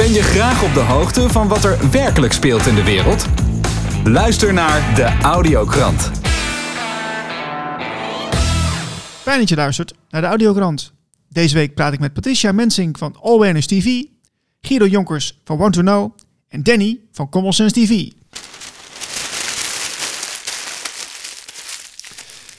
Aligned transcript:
Ben 0.00 0.12
je 0.12 0.22
graag 0.22 0.62
op 0.62 0.74
de 0.74 0.80
hoogte 0.80 1.28
van 1.28 1.48
wat 1.48 1.64
er 1.64 1.90
werkelijk 1.90 2.32
speelt 2.32 2.66
in 2.66 2.74
de 2.74 2.84
wereld? 2.84 3.26
Luister 4.04 4.52
naar 4.52 4.94
de 4.94 5.18
Audiokrant. 5.22 6.10
Fijn 9.22 9.38
dat 9.38 9.48
je 9.48 9.54
luistert 9.54 9.94
naar 10.08 10.20
de 10.20 10.26
Audiogrant. 10.26 10.92
Deze 11.28 11.54
week 11.54 11.74
praat 11.74 11.92
ik 11.92 11.98
met 11.98 12.12
Patricia 12.12 12.52
Mensing 12.52 12.98
van 12.98 13.16
All 13.20 13.34
Awareness 13.34 13.66
TV, 13.66 14.02
Guido 14.60 14.86
Jonkers 14.86 15.40
van 15.44 15.56
Want 15.56 15.72
to 15.72 15.80
Know 15.80 16.16
en 16.48 16.62
Danny 16.62 17.00
van 17.12 17.28
Common 17.28 17.52
Sense 17.52 17.74
TV. 17.74 18.10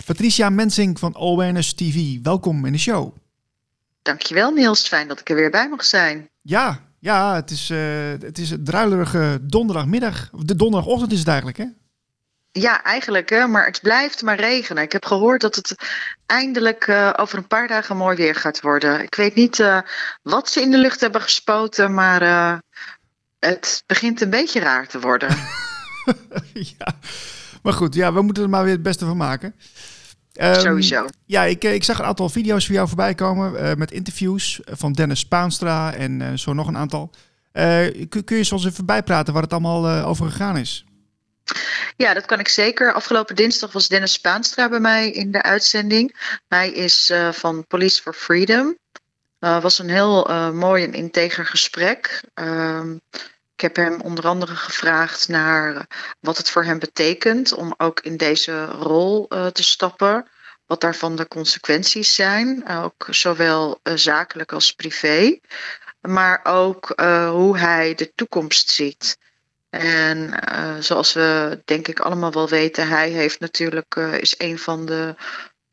Patricia 0.06 0.50
Mensing 0.50 1.00
van 1.00 1.14
All 1.14 1.32
Awareness 1.32 1.74
TV, 1.74 2.18
welkom 2.24 2.66
in 2.66 2.72
de 2.72 2.80
show. 2.80 3.16
Dankjewel 4.02 4.52
Niels, 4.52 4.88
fijn 4.88 5.08
dat 5.08 5.20
ik 5.20 5.30
er 5.30 5.36
weer 5.36 5.52
bij 5.52 5.70
mag 5.70 5.84
zijn. 5.84 6.30
Ja, 6.42 6.90
ja 7.02 7.36
het, 7.36 7.52
is, 7.52 7.70
uh, 7.70 7.80
het 8.20 8.38
is 8.38 8.52
een 8.52 8.64
druilerige 8.64 9.40
donderdagmiddag. 9.42 10.30
De 10.32 10.56
donderdagochtend 10.56 11.12
is 11.12 11.20
het 11.20 11.28
eigenlijk, 11.28 11.58
hè? 11.58 11.66
Ja, 12.52 12.84
eigenlijk, 12.84 13.30
hè, 13.30 13.48
maar 13.48 13.66
het 13.66 13.82
blijft 13.82 14.22
maar 14.22 14.40
regenen. 14.40 14.84
Ik 14.84 14.92
heb 14.92 15.06
gehoord 15.06 15.42
dat 15.42 15.56
het 15.56 15.76
eindelijk 16.26 16.88
uh, 16.88 17.14
over 17.16 17.38
een 17.38 17.48
paar 17.48 17.68
dagen 17.68 17.98
mooi 17.98 18.18
weer 18.18 18.36
gaat 18.36 18.62
worden. 18.62 19.04
Ik 19.04 19.16
weet 19.16 19.36
niet 19.36 19.60
uh, 19.60 19.80
wat 20.22 20.50
ze 20.50 20.62
in 20.62 20.72
de 20.72 20.78
lucht 20.78 21.02
hebben 21.02 21.22
gespoten, 21.22 21.94
maar 21.94 22.22
uh, 22.22 22.58
het 23.40 23.84
begint 23.86 24.22
een 24.22 24.30
beetje 24.30 24.60
raar 24.60 24.88
te 24.88 25.00
worden. 25.00 25.30
ja, 26.78 26.96
maar 27.62 27.74
goed, 27.74 27.96
ja, 27.96 28.14
we 28.14 28.22
moeten 28.22 28.44
er 28.44 28.50
maar 28.50 28.64
weer 28.64 28.74
het 28.74 28.84
beste 28.84 29.06
van 29.06 29.18
maken. 29.18 29.56
Um, 30.34 30.56
Sowieso. 30.56 31.06
Ja, 31.26 31.44
ik, 31.44 31.64
ik 31.64 31.84
zag 31.84 32.00
een 32.00 32.06
aantal 32.06 32.30
video's 32.30 32.66
van 32.66 32.76
jou 32.76 32.88
voorbij 32.88 33.16
komen 33.16 33.78
met 33.78 33.92
interviews 33.92 34.60
van 34.66 34.94
Dennis 34.94 35.20
Spaanstra 35.20 35.94
en 35.94 36.40
zo 36.40 36.54
nog 36.54 36.68
een 36.68 36.78
aantal. 36.78 37.12
kun, 38.10 38.24
kun 38.24 38.38
je 38.38 38.44
soms 38.44 38.66
even 38.66 38.86
bijpraten 38.86 39.34
waar 39.34 39.44
het 39.44 39.52
allemaal 39.52 40.06
over 40.06 40.30
gegaan 40.32 40.58
is? 40.58 40.86
Ja, 41.96 42.14
dat 42.14 42.26
kan 42.26 42.40
ik 42.40 42.48
zeker. 42.48 42.94
Afgelopen 42.94 43.36
dinsdag 43.36 43.72
was 43.72 43.88
Dennis 43.88 44.14
Spaanstra 44.14 44.70
bij 44.70 44.80
mij 44.80 45.12
in 45.12 45.32
de 45.32 45.42
uitzending. 45.42 46.38
Hij 46.48 46.72
is 46.72 47.14
van 47.32 47.68
Police 47.68 48.02
for 48.02 48.14
Freedom. 48.14 48.78
Uh, 49.40 49.62
was 49.62 49.80
een 49.80 49.90
heel 49.90 50.52
mooi 50.54 50.84
en 50.84 50.94
integer 50.94 51.46
gesprek. 51.46 52.24
Ehm, 53.62 53.70
ik 53.70 53.76
heb 53.76 53.86
hem 53.86 54.02
onder 54.02 54.28
andere 54.28 54.56
gevraagd 54.56 55.28
naar 55.28 55.88
wat 56.20 56.38
het 56.38 56.50
voor 56.50 56.64
hem 56.64 56.80
betekent 56.80 57.54
om 57.54 57.74
ook 57.78 58.00
in 58.00 58.18
deze 58.18 58.66
rol 58.66 59.28
te 59.28 59.64
stappen. 59.64 60.28
Wat 60.66 60.82
daarvan 60.82 61.16
de 61.16 61.28
consequenties 61.28 62.16
zijn, 62.16 62.68
ook 62.68 63.08
zowel 63.10 63.80
zakelijk 63.84 64.52
als 64.52 64.74
privé. 64.74 65.40
Maar 66.02 66.40
ook 66.44 66.94
hoe 67.30 67.58
hij 67.58 67.96
de 67.96 68.12
toekomst 68.16 68.70
ziet. 68.70 69.18
En 69.70 70.34
zoals 70.80 71.14
we 71.14 71.62
denk 71.66 71.88
ik 71.88 72.00
allemaal 72.00 72.32
wel 72.32 72.50
weten, 72.50 72.88
hij 72.88 73.10
heeft 73.10 73.40
natuurlijk, 73.40 73.96
is 73.96 74.36
een 74.38 74.60
van 74.60 74.86
de 74.86 75.16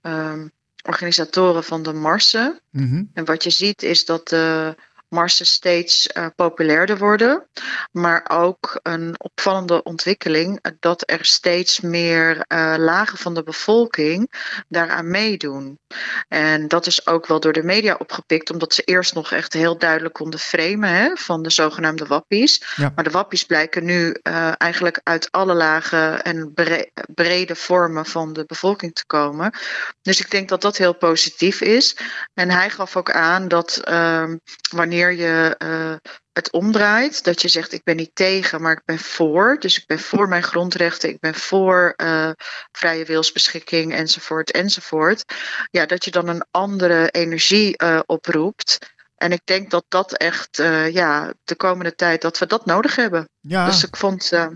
um, 0.02 0.52
organisatoren 0.83 1.64
van 1.64 1.83
de 1.83 1.92
Marsen. 1.92 2.61
Mm 2.70 2.91
-hmm. 2.91 3.11
En 3.14 3.25
wat 3.25 3.42
je 3.42 3.50
ziet 3.50 3.83
is 3.83 4.05
dat 4.05 4.28
de 4.28 4.75
marsen 5.09 5.47
steeds 5.47 6.09
uh, 6.17 6.27
populairder 6.37 6.98
worden. 6.98 7.47
Maar 7.92 8.25
ook 8.28 8.81
een 8.83 9.14
opvallende 9.19 9.83
ontwikkeling 9.83 10.75
dat 10.81 11.03
er 11.11 11.25
steeds 11.25 11.81
meer 11.81 12.45
uh, 12.48 12.75
lagen 12.78 13.19
van 13.19 13.34
de 13.34 13.42
bevolking 13.42 14.33
daaraan 14.69 15.11
meedoen. 15.11 15.79
En 16.29 16.69
dat 16.69 16.86
is 16.86 17.06
ook 17.06 17.27
wel 17.27 17.41
door 17.41 17.53
de 17.53 17.62
media 17.62 17.97
opgepikt, 17.98 18.51
omdat 18.51 18.75
ze 18.75 18.83
eerst 18.83 19.14
nog 19.14 19.33
echt 19.33 19.53
heel 19.53 19.79
duidelijk 19.79 20.14
konden 20.14 20.41
framen 20.41 20.91
hè, 20.91 21.17
van 21.17 21.42
de 21.42 21.51
zogenaamde 21.51 22.06
wappies. 22.06 22.64
Ja. 22.77 22.92
Maar 22.95 23.05
de 23.05 23.11
wappies 23.11 23.45
blijken 23.45 23.84
nu 23.84 24.17
eigenlijk 24.56 25.01
uit 25.03 25.31
alle 25.31 25.55
lagen 25.55 26.23
en 26.23 26.53
bre 26.55 26.91
brede 27.14 27.55
vormen 27.55 28.07
van 28.07 28.33
de 28.33 28.45
bevolking 28.46 28.95
te 28.95 29.07
komen. 29.07 29.52
Dus 30.02 30.20
ik 30.20 30.30
denk 30.30 30.48
dat 30.48 30.61
dat 30.61 30.77
heel 30.77 30.95
positief 30.95 31.61
is. 31.61 31.96
En 32.35 32.51
hij 32.51 32.70
gaf 32.70 32.96
ook 32.96 33.11
aan 33.11 33.48
dat 33.48 33.80
wanneer 34.70 34.98
wanneer 34.98 35.27
je 35.27 35.55
uh, 35.59 36.11
het 36.33 36.53
omdraait, 36.53 37.25
dat 37.25 37.42
je 37.42 37.48
zegt 37.48 37.73
ik 37.73 37.85
ben 37.85 37.97
niet 37.97 38.11
tegen, 38.14 38.63
maar 38.63 38.73
ik 38.73 38.83
ben 38.85 38.98
voor. 38.98 39.57
Dus 39.61 39.79
ik 39.79 39.86
ben 39.86 39.98
voor 39.98 40.29
mijn 40.29 40.42
grondrechten, 40.42 41.09
ik 41.09 41.20
ben 41.20 41.35
voor 41.35 41.95
uh, 41.97 42.31
vrije 42.73 43.05
wilsbeschikking 43.05 43.95
enzovoort 43.95 44.51
enzovoort. 44.51 45.25
Ja, 45.70 45.87
dat 45.87 46.05
je 46.05 46.11
dan 46.11 46.29
een 46.29 46.45
andere 46.51 47.11
energie 47.11 47.83
uh, 47.83 48.01
oproept. 48.07 48.79
En 49.17 49.33
ik 49.33 49.41
denk 49.45 49.70
dat 49.70 49.85
dat 49.89 50.13
echt 50.13 50.57
ja, 50.92 51.33
de 51.45 51.57
komende 51.57 51.95
tijd 51.95 52.23
dat 52.23 52.39
we 52.39 52.47
dat 52.47 52.67
nodig 52.67 52.97
hebben. 52.97 53.29
Ja. 53.41 53.67
Dus 53.67 53.85
ik 53.85 53.97
vond. 53.97 54.29
ja, 54.29 54.48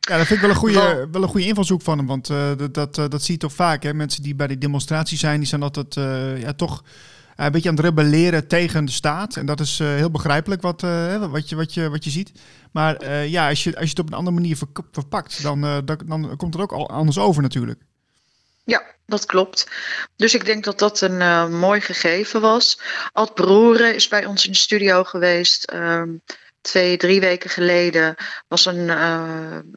dat 0.00 0.26
vind 0.26 0.30
ik 0.30 0.40
wel 0.40 0.50
een 0.50 0.56
goede, 0.56 1.08
wel 1.12 1.22
een 1.22 1.28
goede 1.28 1.46
invalshoek 1.46 1.82
van 1.82 1.98
hem. 1.98 2.06
Want 2.06 2.26
dat, 2.26 2.74
dat, 2.74 2.94
dat 2.94 3.22
zie 3.22 3.34
je 3.34 3.40
toch 3.40 3.52
vaak. 3.52 3.82
Hè? 3.82 3.94
Mensen 3.94 4.22
die 4.22 4.34
bij 4.34 4.46
die 4.46 4.58
demonstratie 4.58 5.18
zijn, 5.18 5.38
die 5.38 5.48
zijn 5.48 5.62
altijd 5.62 5.94
ja, 6.40 6.52
toch 6.52 6.82
een 7.36 7.52
beetje 7.52 7.68
aan 7.68 7.74
het 7.74 7.84
rebelleren 7.84 8.48
tegen 8.48 8.84
de 8.84 8.92
staat. 8.92 9.36
En 9.36 9.46
dat 9.46 9.60
is 9.60 9.80
uh, 9.80 9.88
heel 9.88 10.10
begrijpelijk 10.10 10.62
wat, 10.62 10.82
uh, 10.82 11.26
wat, 11.26 11.48
je, 11.48 11.56
wat, 11.56 11.74
je, 11.74 11.88
wat 11.90 12.04
je 12.04 12.10
ziet. 12.10 12.32
Maar 12.72 13.10
ja, 13.10 13.48
als 13.48 13.64
je, 13.64 13.76
als 13.76 13.84
je 13.84 13.90
het 13.90 13.98
op 13.98 14.06
een 14.06 14.18
andere 14.18 14.36
manier 14.36 14.56
verpakt, 14.92 15.42
dan, 15.42 15.60
dan, 15.60 15.98
dan 16.06 16.36
komt 16.36 16.54
het 16.54 16.62
ook 16.62 16.72
al 16.72 16.90
anders 16.90 17.18
over 17.18 17.42
natuurlijk. 17.42 17.80
Ja, 18.64 18.82
dat 19.06 19.26
klopt. 19.26 19.70
Dus 20.16 20.34
ik 20.34 20.44
denk 20.44 20.64
dat 20.64 20.78
dat 20.78 21.00
een 21.00 21.58
mooi 21.58 21.80
gegeven 21.80 22.40
was. 22.40 22.80
Ad 23.12 23.34
Broeren 23.34 23.94
is 23.94 24.08
bij 24.08 24.26
ons 24.26 24.46
in 24.46 24.52
de 24.52 24.58
studio 24.58 25.04
geweest. 25.04 25.72
Um, 25.72 26.22
twee, 26.60 26.96
drie 26.96 27.20
weken 27.20 27.50
geleden 27.50 28.14
was 28.48 28.66
een 28.66 28.90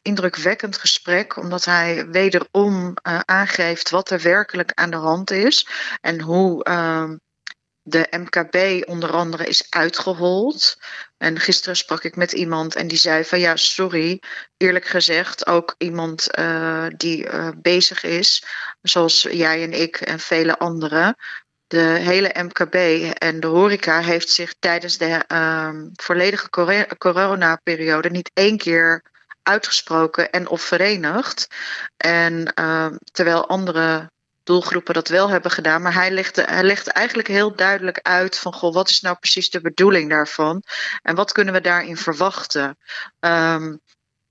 indrukwekkend 0.01 0.77
gesprek, 0.77 1.37
omdat 1.37 1.65
hij 1.65 2.07
wederom 2.09 2.93
aangeeft 3.25 3.89
wat 3.89 4.09
er 4.09 4.21
werkelijk 4.21 4.71
aan 4.73 4.91
de 4.91 4.97
hand 4.97 5.31
is 5.31 5.67
en 6.01 6.21
hoe 6.21 6.65
uh, 6.69 7.09
de 7.89 8.07
MKB 8.11 8.87
onder 8.89 9.11
andere 9.11 9.45
is 9.45 9.67
uitgehold. 9.69 10.77
En 11.17 11.39
gisteren 11.39 11.75
sprak 11.75 12.03
ik 12.03 12.15
met 12.15 12.31
iemand 12.31 12.75
en 12.75 12.87
die 12.87 12.97
zei 12.97 13.23
van 13.23 13.39
ja, 13.39 13.55
sorry, 13.55 14.21
eerlijk 14.57 14.85
gezegd, 14.85 15.47
ook 15.47 15.75
iemand 15.77 16.39
uh, 16.39 16.85
die 16.97 17.25
uh, 17.25 17.49
bezig 17.55 18.03
is, 18.03 18.43
zoals 18.81 19.21
jij 19.21 19.63
en 19.63 19.73
ik 19.73 20.01
en 20.01 20.19
vele 20.19 20.57
anderen. 20.57 21.15
De 21.67 21.79
hele 21.79 22.35
MKB 22.43 22.75
en 23.13 23.39
de 23.39 23.47
horeca 23.47 23.99
heeft 24.01 24.29
zich 24.29 24.53
tijdens 24.59 24.97
de 24.97 25.23
uh, 25.31 25.69
volledige 25.93 26.49
coronaperiode 26.97 28.09
niet 28.09 28.31
één 28.33 28.57
keer 28.57 29.03
uitgesproken 29.43 30.31
en 30.31 30.47
of 30.47 30.61
verenigd. 30.61 31.47
En 31.97 32.53
ehm, 32.53 32.95
terwijl 33.11 33.47
andere 33.47 34.09
doelgroepen 34.49 34.93
dat 34.93 35.07
wel 35.07 35.29
hebben 35.29 35.51
gedaan. 35.51 35.81
Maar 35.81 35.93
hij 35.93 36.11
legde, 36.11 36.41
hij 36.41 36.63
legde 36.63 36.91
eigenlijk 36.91 37.27
heel 37.27 37.55
duidelijk 37.55 37.99
uit 38.01 38.37
van 38.37 38.53
goh, 38.53 38.73
wat 38.73 38.89
is 38.89 39.01
nou 39.01 39.15
precies 39.19 39.49
de 39.49 39.61
bedoeling 39.61 40.09
daarvan? 40.09 40.63
En 41.01 41.15
wat 41.15 41.31
kunnen 41.31 41.53
we 41.53 41.61
daarin 41.61 41.97
verwachten? 41.97 42.77
Um, 43.19 43.79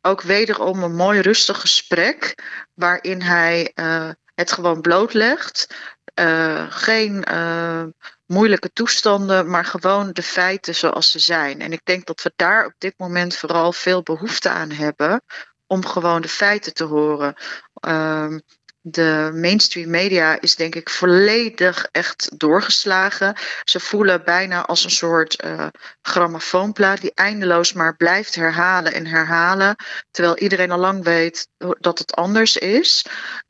ook 0.01 0.23
wederom 0.23 0.83
een 0.83 0.95
mooi 0.95 1.21
rustig 1.21 1.61
gesprek 1.61 2.35
waarin 2.75 3.23
hij 3.23 3.73
uh, 3.75 4.11
het 4.35 4.53
gewoon 4.53 4.81
blootlegt. 4.81 5.75
Uh, 6.15 6.67
geen 6.69 7.25
uh, 7.31 7.85
moeilijke 8.27 8.73
toestanden, 8.73 9.51
maar 9.51 9.65
gewoon 9.65 10.13
de 10.13 10.23
feiten 10.23 10.75
zoals 10.75 11.11
ze 11.11 11.19
zijn. 11.19 11.61
En 11.61 11.73
ik 11.73 11.81
denk 11.85 12.07
dat 12.07 12.23
we 12.23 12.33
daar 12.37 12.67
op 12.67 12.75
dit 12.79 12.95
moment 12.97 13.37
vooral 13.37 13.73
veel 13.73 14.03
behoefte 14.03 14.49
aan 14.49 14.71
hebben 14.71 15.23
om 15.67 15.87
gewoon 15.87 16.21
de 16.21 16.29
feiten 16.29 16.75
te 16.75 16.85
horen. 16.85 17.35
Um, 17.81 18.43
de 18.91 19.31
mainstream 19.35 19.91
media 19.91 20.41
is 20.41 20.57
denk 20.57 20.75
ik 20.75 20.91
volledig 20.91 21.89
echt 21.93 22.31
doorgeslagen. 22.37 23.35
Ze 23.65 23.81
voelen 23.81 24.25
bijna 24.25 24.67
als 24.67 24.85
een 24.85 24.91
soort 24.91 25.45
uh, 25.45 25.67
grammofoonplaat 26.03 27.01
die 27.01 27.13
eindeloos 27.15 27.73
maar 27.73 27.97
blijft 27.97 28.35
herhalen 28.35 28.93
en 28.93 29.07
herhalen. 29.07 29.77
Terwijl 30.11 30.39
iedereen 30.39 30.71
al 30.71 30.79
lang 30.79 31.05
weet 31.05 31.49
dat 31.79 31.99
het 31.99 32.15
anders 32.15 32.57
is. 32.57 33.05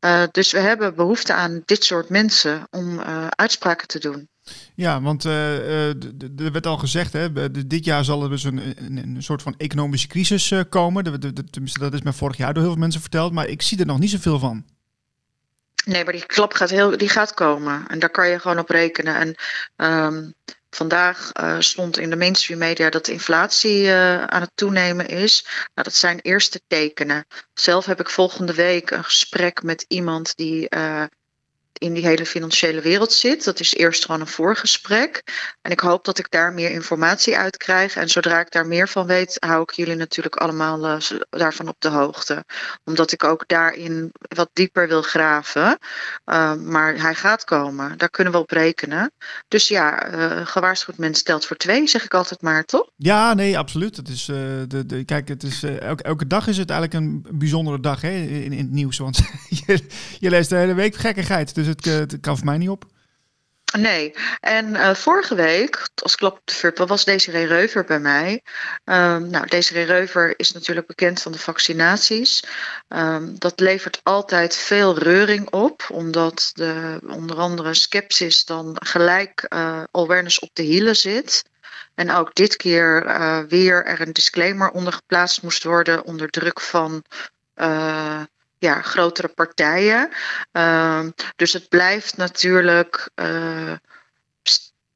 Uh, 0.04 0.22
dus 0.30 0.52
we 0.52 0.58
hebben 0.58 0.94
behoefte 0.94 1.32
aan 1.34 1.62
dit 1.64 1.84
soort 1.84 2.08
mensen 2.08 2.66
om 2.70 2.98
uh, 2.98 3.26
uitspraken 3.26 3.88
te 3.88 3.98
doen. 3.98 4.28
Ja, 4.74 5.00
want 5.02 5.24
er 5.24 6.52
werd 6.52 6.66
al 6.66 6.76
gezegd, 6.76 7.12
hè, 7.12 7.50
dit 7.66 7.84
jaar 7.84 8.04
zal 8.04 8.22
er 8.22 8.30
dus 8.30 8.44
een, 8.44 9.16
soort 9.18 9.42
van 9.42 9.54
economische 9.56 10.08
crisis 10.08 10.52
komen. 10.68 11.04
De, 11.04 11.32
dat 11.78 11.92
is 11.92 12.02
me 12.02 12.12
vorig 12.12 12.36
jaar 12.36 12.54
door 12.54 12.62
heel 12.62 12.72
veel 12.72 12.80
mensen 12.80 13.00
verteld, 13.00 13.32
maar 13.32 13.46
ik 13.46 13.62
zie 13.62 13.78
er 13.78 13.86
nog 13.86 13.98
niet 13.98 14.10
zoveel 14.10 14.38
van. 14.38 14.64
Nee, 15.88 16.04
maar 16.04 16.12
die 16.12 16.26
klap 16.26 16.52
gaat, 16.52 16.70
heel, 16.70 16.96
die 16.96 17.08
gaat 17.08 17.34
komen. 17.34 17.84
En 17.88 17.98
daar 17.98 18.10
kan 18.10 18.28
je 18.28 18.38
gewoon 18.38 18.58
op 18.58 18.70
rekenen. 18.70 19.16
En 19.16 19.34
um, 19.76 20.34
vandaag 20.70 21.30
uh, 21.40 21.56
stond 21.58 21.98
in 21.98 22.10
de 22.10 22.16
mainstream 22.16 22.58
media 22.60 22.90
dat 22.90 23.04
de 23.04 23.12
inflatie 23.12 23.82
uh, 23.82 24.24
aan 24.24 24.40
het 24.40 24.50
toenemen 24.54 25.08
is. 25.08 25.42
Nou, 25.44 25.68
dat 25.72 25.94
zijn 25.94 26.20
eerste 26.20 26.60
tekenen. 26.66 27.26
Zelf 27.54 27.86
heb 27.86 28.00
ik 28.00 28.10
volgende 28.10 28.54
week 28.54 28.90
een 28.90 29.04
gesprek 29.04 29.62
met 29.62 29.84
iemand 29.88 30.36
die 30.36 30.66
uh, 30.76 31.04
in 31.78 31.94
die 31.94 32.06
hele 32.06 32.26
financiële 32.26 32.80
wereld 32.80 33.12
zit. 33.12 33.44
Dat 33.44 33.60
is 33.60 33.74
eerst 33.74 34.04
gewoon 34.04 34.20
een 34.20 34.26
voorgesprek. 34.26 35.22
En 35.62 35.70
ik 35.70 35.80
hoop 35.80 36.04
dat 36.04 36.18
ik 36.18 36.30
daar 36.30 36.52
meer 36.52 36.70
informatie 36.70 37.36
uit 37.36 37.56
krijg. 37.56 37.96
En 37.96 38.08
zodra 38.08 38.40
ik 38.40 38.50
daar 38.50 38.66
meer 38.66 38.88
van 38.88 39.06
weet, 39.06 39.36
hou 39.38 39.62
ik 39.62 39.70
jullie 39.70 39.94
natuurlijk 39.94 40.36
allemaal 40.36 40.84
uh, 40.84 40.96
daarvan 41.30 41.68
op 41.68 41.76
de 41.78 41.88
hoogte. 41.88 42.44
Omdat 42.84 43.12
ik 43.12 43.24
ook 43.24 43.44
daarin 43.46 44.12
wat 44.20 44.50
dieper 44.52 44.88
wil 44.88 45.02
graven. 45.02 45.78
Uh, 46.26 46.54
maar 46.54 47.00
hij 47.00 47.14
gaat 47.14 47.44
komen. 47.44 47.98
Daar 47.98 48.10
kunnen 48.10 48.32
we 48.32 48.38
op 48.38 48.50
rekenen. 48.50 49.12
Dus 49.48 49.68
ja, 49.68 50.12
uh, 50.12 50.46
gewaarschuwd 50.46 50.98
mens 50.98 51.18
stelt 51.18 51.46
voor 51.46 51.56
twee, 51.56 51.86
zeg 51.86 52.04
ik 52.04 52.14
altijd 52.14 52.42
maar, 52.42 52.64
toch? 52.64 52.90
Ja, 52.96 53.34
nee, 53.34 53.58
absoluut. 53.58 53.96
Het 53.96 54.08
is, 54.08 54.24
de, 54.24 54.82
de, 54.86 55.04
kijk, 55.04 55.28
het 55.28 55.42
is, 55.42 55.62
elke, 55.62 56.26
dag 56.26 56.46
is 56.46 56.56
het 56.56 56.70
eigenlijk 56.70 57.04
een 57.04 57.38
bijzondere 57.38 57.80
dag 57.80 58.00
hè, 58.00 58.10
in, 58.10 58.52
in 58.52 58.58
het 58.58 58.70
nieuws. 58.70 58.98
Want 58.98 59.16
je, 59.66 59.86
je 60.18 60.30
leest 60.30 60.48
de 60.48 60.56
hele 60.56 60.74
week 60.74 60.94
gekkigheid. 60.94 61.54
Dus 61.54 61.66
het, 61.68 61.84
het 61.84 62.20
kan 62.20 62.36
voor 62.36 62.46
mij 62.46 62.58
niet 62.58 62.68
op. 62.68 62.84
Nee, 63.76 64.14
en 64.40 64.68
uh, 64.68 64.94
vorige 64.94 65.34
week, 65.34 65.88
als 66.02 66.16
klap 66.16 66.36
op 66.36 66.46
de 66.46 66.86
was 66.86 67.04
Desiree 67.04 67.46
Reuver 67.46 67.84
bij 67.84 68.00
mij. 68.00 68.42
Um, 68.84 69.30
nou, 69.30 69.46
Desiree 69.46 69.84
Reuver 69.84 70.38
is 70.38 70.52
natuurlijk 70.52 70.86
bekend 70.86 71.22
van 71.22 71.32
de 71.32 71.38
vaccinaties. 71.38 72.44
Um, 72.88 73.38
dat 73.38 73.60
levert 73.60 74.00
altijd 74.02 74.56
veel 74.56 74.98
reuring 74.98 75.50
op, 75.50 75.86
omdat 75.92 76.50
de 76.54 77.00
onder 77.06 77.36
andere 77.36 77.74
skepsis 77.74 78.44
dan 78.44 78.76
gelijk 78.84 79.46
uh, 79.48 79.82
awareness 79.90 80.38
op 80.38 80.50
de 80.52 80.62
hielen 80.62 80.96
zit. 80.96 81.44
En 81.94 82.10
ook 82.10 82.34
dit 82.34 82.56
keer 82.56 83.04
weer 83.48 83.84
er 83.84 84.00
een 84.00 84.12
disclaimer 84.12 84.70
onder 84.70 84.92
geplaatst 84.92 85.42
moest 85.42 85.64
worden 85.64 86.04
onder 86.04 86.28
druk 86.28 86.60
van 86.60 87.02
ja, 88.58 88.82
grotere 88.82 89.28
partijen. 89.28 90.10
Uh, 90.52 91.06
dus 91.36 91.52
het 91.52 91.68
blijft 91.68 92.16
natuurlijk 92.16 93.10
uh, 93.14 93.72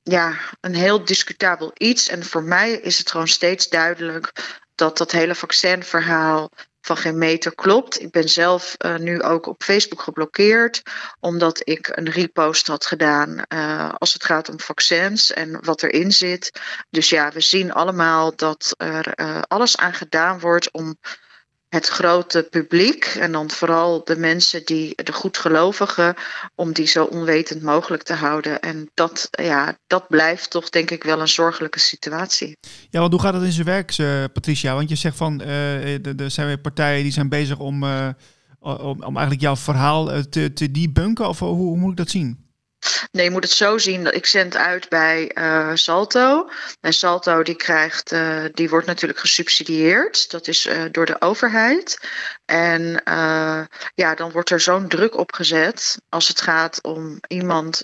ja, 0.02 0.36
een 0.60 0.74
heel 0.74 1.04
discutabel 1.04 1.70
iets. 1.74 2.08
En 2.08 2.24
voor 2.24 2.42
mij 2.42 2.72
is 2.72 2.98
het 2.98 3.10
gewoon 3.10 3.28
steeds 3.28 3.68
duidelijk 3.68 4.32
dat 4.74 4.98
dat 4.98 5.10
hele 5.10 5.34
vaccinverhaal 5.34 6.50
van 6.80 6.96
geen 6.96 7.18
meter 7.18 7.54
klopt. 7.54 8.00
Ik 8.00 8.10
ben 8.10 8.28
zelf 8.28 8.74
uh, 8.78 8.96
nu 8.96 9.22
ook 9.22 9.46
op 9.46 9.62
Facebook 9.62 10.02
geblokkeerd, 10.02 10.82
omdat 11.20 11.60
ik 11.64 11.90
een 11.92 12.10
repost 12.10 12.66
had 12.66 12.86
gedaan 12.86 13.42
uh, 13.48 13.92
als 13.98 14.12
het 14.12 14.24
gaat 14.24 14.48
om 14.48 14.60
vaccins 14.60 15.32
en 15.32 15.64
wat 15.64 15.82
erin 15.82 16.12
zit. 16.12 16.60
Dus 16.90 17.08
ja, 17.08 17.30
we 17.32 17.40
zien 17.40 17.72
allemaal 17.72 18.36
dat 18.36 18.74
er 18.76 19.14
alles 19.48 19.76
aan 19.76 19.94
gedaan 19.94 20.40
wordt 20.40 20.70
om 20.70 20.96
het 21.72 21.88
grote 21.88 22.46
publiek 22.50 23.04
en 23.04 23.32
dan 23.32 23.50
vooral 23.50 24.04
de 24.04 24.16
mensen 24.16 24.64
die 24.64 24.92
de 24.94 25.12
goedgelovigen, 25.12 26.14
om 26.54 26.72
die 26.72 26.86
zo 26.86 27.04
onwetend 27.04 27.62
mogelijk 27.62 28.02
te 28.02 28.14
houden. 28.14 28.60
En 28.60 28.90
dat, 28.94 29.28
ja, 29.30 29.76
dat 29.86 30.08
blijft 30.08 30.50
toch 30.50 30.70
denk 30.70 30.90
ik 30.90 31.02
wel 31.02 31.20
een 31.20 31.28
zorgelijke 31.28 31.78
situatie. 31.78 32.56
Ja, 32.90 33.00
want 33.00 33.12
hoe 33.12 33.20
gaat 33.20 33.34
het 33.34 33.42
in 33.42 33.52
zijn 33.52 33.66
werk, 33.66 33.98
uh, 33.98 34.24
Patricia? 34.32 34.74
Want 34.74 34.88
je 34.88 34.94
zegt 34.94 35.16
van 35.16 35.42
uh, 35.42 36.20
er 36.20 36.30
zijn 36.30 36.46
weer 36.46 36.60
partijen 36.60 37.02
die 37.02 37.12
zijn 37.12 37.28
bezig 37.28 37.58
om, 37.58 37.84
om, 38.60 39.02
om 39.02 39.16
eigenlijk 39.16 39.40
jouw 39.40 39.56
verhaal 39.56 40.22
te, 40.30 40.52
te 40.52 40.70
debunken, 40.70 41.28
of 41.28 41.38
hoe, 41.38 41.48
hoe 41.48 41.78
moet 41.78 41.90
ik 41.90 41.96
dat 41.96 42.10
zien? 42.10 42.51
Nee, 43.10 43.24
je 43.24 43.30
moet 43.30 43.42
het 43.42 43.52
zo 43.52 43.78
zien 43.78 44.14
ik 44.14 44.26
zend 44.26 44.56
uit 44.56 44.88
bij 44.88 45.30
uh, 45.34 45.70
Salto. 45.74 46.50
En 46.80 46.92
Salto 46.92 47.42
die 47.42 47.54
krijgt, 47.54 48.12
uh, 48.12 48.44
die 48.52 48.68
wordt 48.68 48.86
natuurlijk 48.86 49.18
gesubsidieerd. 49.18 50.30
Dat 50.30 50.48
is 50.48 50.66
uh, 50.66 50.82
door 50.90 51.06
de 51.06 51.20
overheid. 51.20 51.98
En 52.44 53.02
ja, 53.94 54.14
dan 54.14 54.30
wordt 54.30 54.50
er 54.50 54.60
zo'n 54.60 54.88
druk 54.88 55.16
op 55.16 55.32
gezet 55.32 56.00
als 56.08 56.28
het 56.28 56.40
gaat 56.40 56.82
om 56.82 57.18
iemand 57.28 57.80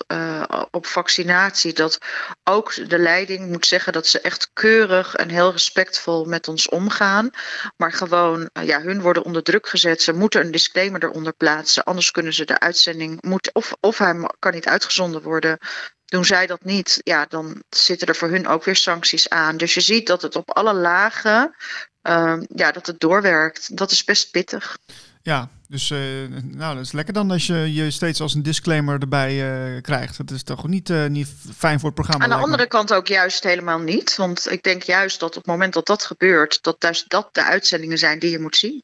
op 0.71 0.85
vaccinatie. 0.85 1.73
Dat 1.73 1.97
ook 2.43 2.89
de 2.89 2.99
leiding 2.99 3.47
moet 3.47 3.65
zeggen 3.65 3.93
dat 3.93 4.07
ze 4.07 4.21
echt 4.21 4.49
keurig 4.53 5.15
en 5.15 5.29
heel 5.29 5.51
respectvol 5.51 6.25
met 6.25 6.47
ons 6.47 6.69
omgaan. 6.69 7.29
Maar 7.77 7.91
gewoon, 7.91 8.49
ja, 8.53 8.81
hun 8.81 9.01
worden 9.01 9.23
onder 9.23 9.43
druk 9.43 9.67
gezet. 9.67 10.01
Ze 10.01 10.13
moeten 10.13 10.41
een 10.41 10.51
disclaimer 10.51 11.03
eronder 11.03 11.33
plaatsen. 11.33 11.83
Anders 11.83 12.11
kunnen 12.11 12.33
ze 12.33 12.45
de 12.45 12.59
uitzending, 12.59 13.21
moet, 13.21 13.53
of, 13.53 13.73
of 13.79 13.97
hij 13.97 14.29
kan 14.39 14.53
niet 14.53 14.67
uitgezonden 14.67 15.21
worden. 15.21 15.57
Doen 16.05 16.25
zij 16.25 16.47
dat 16.47 16.63
niet, 16.63 16.99
ja, 17.03 17.25
dan 17.25 17.63
zitten 17.69 18.07
er 18.07 18.15
voor 18.15 18.29
hun 18.29 18.47
ook 18.47 18.63
weer 18.63 18.75
sancties 18.75 19.29
aan. 19.29 19.57
Dus 19.57 19.73
je 19.73 19.81
ziet 19.81 20.07
dat 20.07 20.21
het 20.21 20.35
op 20.35 20.51
alle 20.51 20.73
lagen, 20.73 21.55
uh, 22.03 22.37
ja, 22.55 22.71
dat 22.71 22.87
het 22.87 22.99
doorwerkt. 22.99 23.77
Dat 23.77 23.91
is 23.91 24.03
best 24.03 24.31
pittig. 24.31 24.77
Ja, 25.21 25.49
dus 25.67 25.89
uh, 25.89 25.99
nou, 26.43 26.75
dat 26.75 26.85
is 26.85 26.91
lekker 26.91 27.13
dan 27.13 27.31
als 27.31 27.47
je 27.47 27.73
je 27.73 27.91
steeds 27.91 28.21
als 28.21 28.33
een 28.33 28.43
disclaimer 28.43 28.99
erbij 28.99 29.33
uh, 29.75 29.81
krijgt. 29.81 30.17
Dat 30.17 30.31
is 30.31 30.43
toch 30.43 30.67
niet, 30.67 30.89
uh, 30.89 31.05
niet 31.05 31.27
fijn 31.55 31.79
voor 31.79 31.89
het 31.89 31.97
programma. 31.99 32.23
Aan 32.23 32.39
de 32.39 32.45
andere 32.45 32.67
kant 32.67 32.93
ook 32.93 33.07
juist 33.07 33.43
helemaal 33.43 33.79
niet. 33.79 34.15
Want 34.15 34.51
ik 34.51 34.63
denk 34.63 34.83
juist 34.83 35.19
dat 35.19 35.29
op 35.29 35.35
het 35.35 35.45
moment 35.45 35.73
dat 35.73 35.85
dat 35.85 36.05
gebeurt, 36.05 36.63
dat 36.63 36.81
dus 36.81 37.05
dat 37.07 37.29
de 37.31 37.43
uitzendingen 37.43 37.97
zijn 37.97 38.19
die 38.19 38.31
je 38.31 38.39
moet 38.39 38.55
zien. 38.55 38.83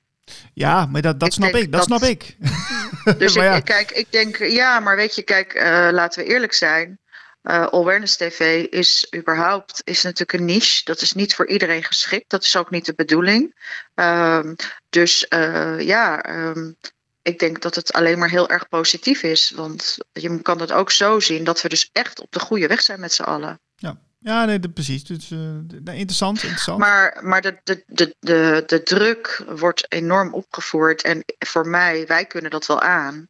Ja, 0.53 0.85
maar 0.85 1.01
dat, 1.01 1.19
dat 1.19 1.27
ik 1.27 1.33
snap 1.33 1.55
ik. 1.55 1.71
Dat, 1.71 1.71
dat, 1.71 1.83
snap 1.83 2.09
ik. 2.09 2.37
Dus 3.17 3.33
ja. 3.33 3.55
ik, 3.55 3.65
kijk, 3.65 3.91
ik 3.91 4.07
denk, 4.09 4.37
ja, 4.37 4.79
maar 4.79 4.95
weet 4.95 5.15
je, 5.15 5.21
kijk, 5.21 5.53
laten 5.91 6.23
we 6.23 6.29
eerlijk 6.29 6.53
zijn. 6.53 6.99
Uh, 7.45 7.65
Awareness 7.65 8.15
TV 8.15 8.65
is 8.69 9.07
überhaupt 9.15 9.81
is 9.83 10.03
natuurlijk 10.03 10.33
een 10.33 10.45
niche. 10.45 10.81
Dat 10.83 11.01
is 11.01 11.13
niet 11.13 11.35
voor 11.35 11.47
iedereen 11.47 11.83
geschikt. 11.83 12.29
Dat 12.29 12.43
is 12.43 12.55
ook 12.55 12.69
niet 12.69 12.85
de 12.85 12.93
bedoeling. 12.95 13.55
Um, 13.95 14.55
dus 14.89 15.25
uh, 15.29 15.79
ja, 15.79 16.29
um, 16.29 16.75
ik 17.21 17.39
denk 17.39 17.61
dat 17.61 17.75
het 17.75 17.93
alleen 17.93 18.19
maar 18.19 18.29
heel 18.29 18.49
erg 18.49 18.67
positief 18.67 19.23
is. 19.23 19.51
Want 19.55 19.97
je 20.13 20.41
kan 20.41 20.59
het 20.59 20.71
ook 20.71 20.91
zo 20.91 21.19
zien 21.19 21.43
dat 21.43 21.61
we 21.61 21.69
dus 21.69 21.89
echt 21.91 22.21
op 22.21 22.31
de 22.31 22.39
goede 22.39 22.67
weg 22.67 22.81
zijn 22.81 22.99
met 22.99 23.13
z'n 23.13 23.23
allen. 23.23 23.59
Ja. 23.75 23.97
Ja, 24.19 24.45
nee, 24.45 24.59
precies. 24.59 25.03
Dus, 25.03 25.29
uh, 25.29 25.39
interessant, 25.73 26.43
interessant. 26.43 26.79
Maar, 26.79 27.19
maar 27.21 27.41
de, 27.41 27.59
de, 27.63 27.83
de, 27.87 28.15
de, 28.19 28.63
de 28.65 28.83
druk 28.83 29.43
wordt 29.47 29.91
enorm 29.91 30.33
opgevoerd. 30.33 31.01
En 31.01 31.23
voor 31.39 31.67
mij, 31.67 32.05
wij 32.07 32.25
kunnen 32.25 32.51
dat 32.51 32.65
wel 32.65 32.81
aan. 32.81 33.25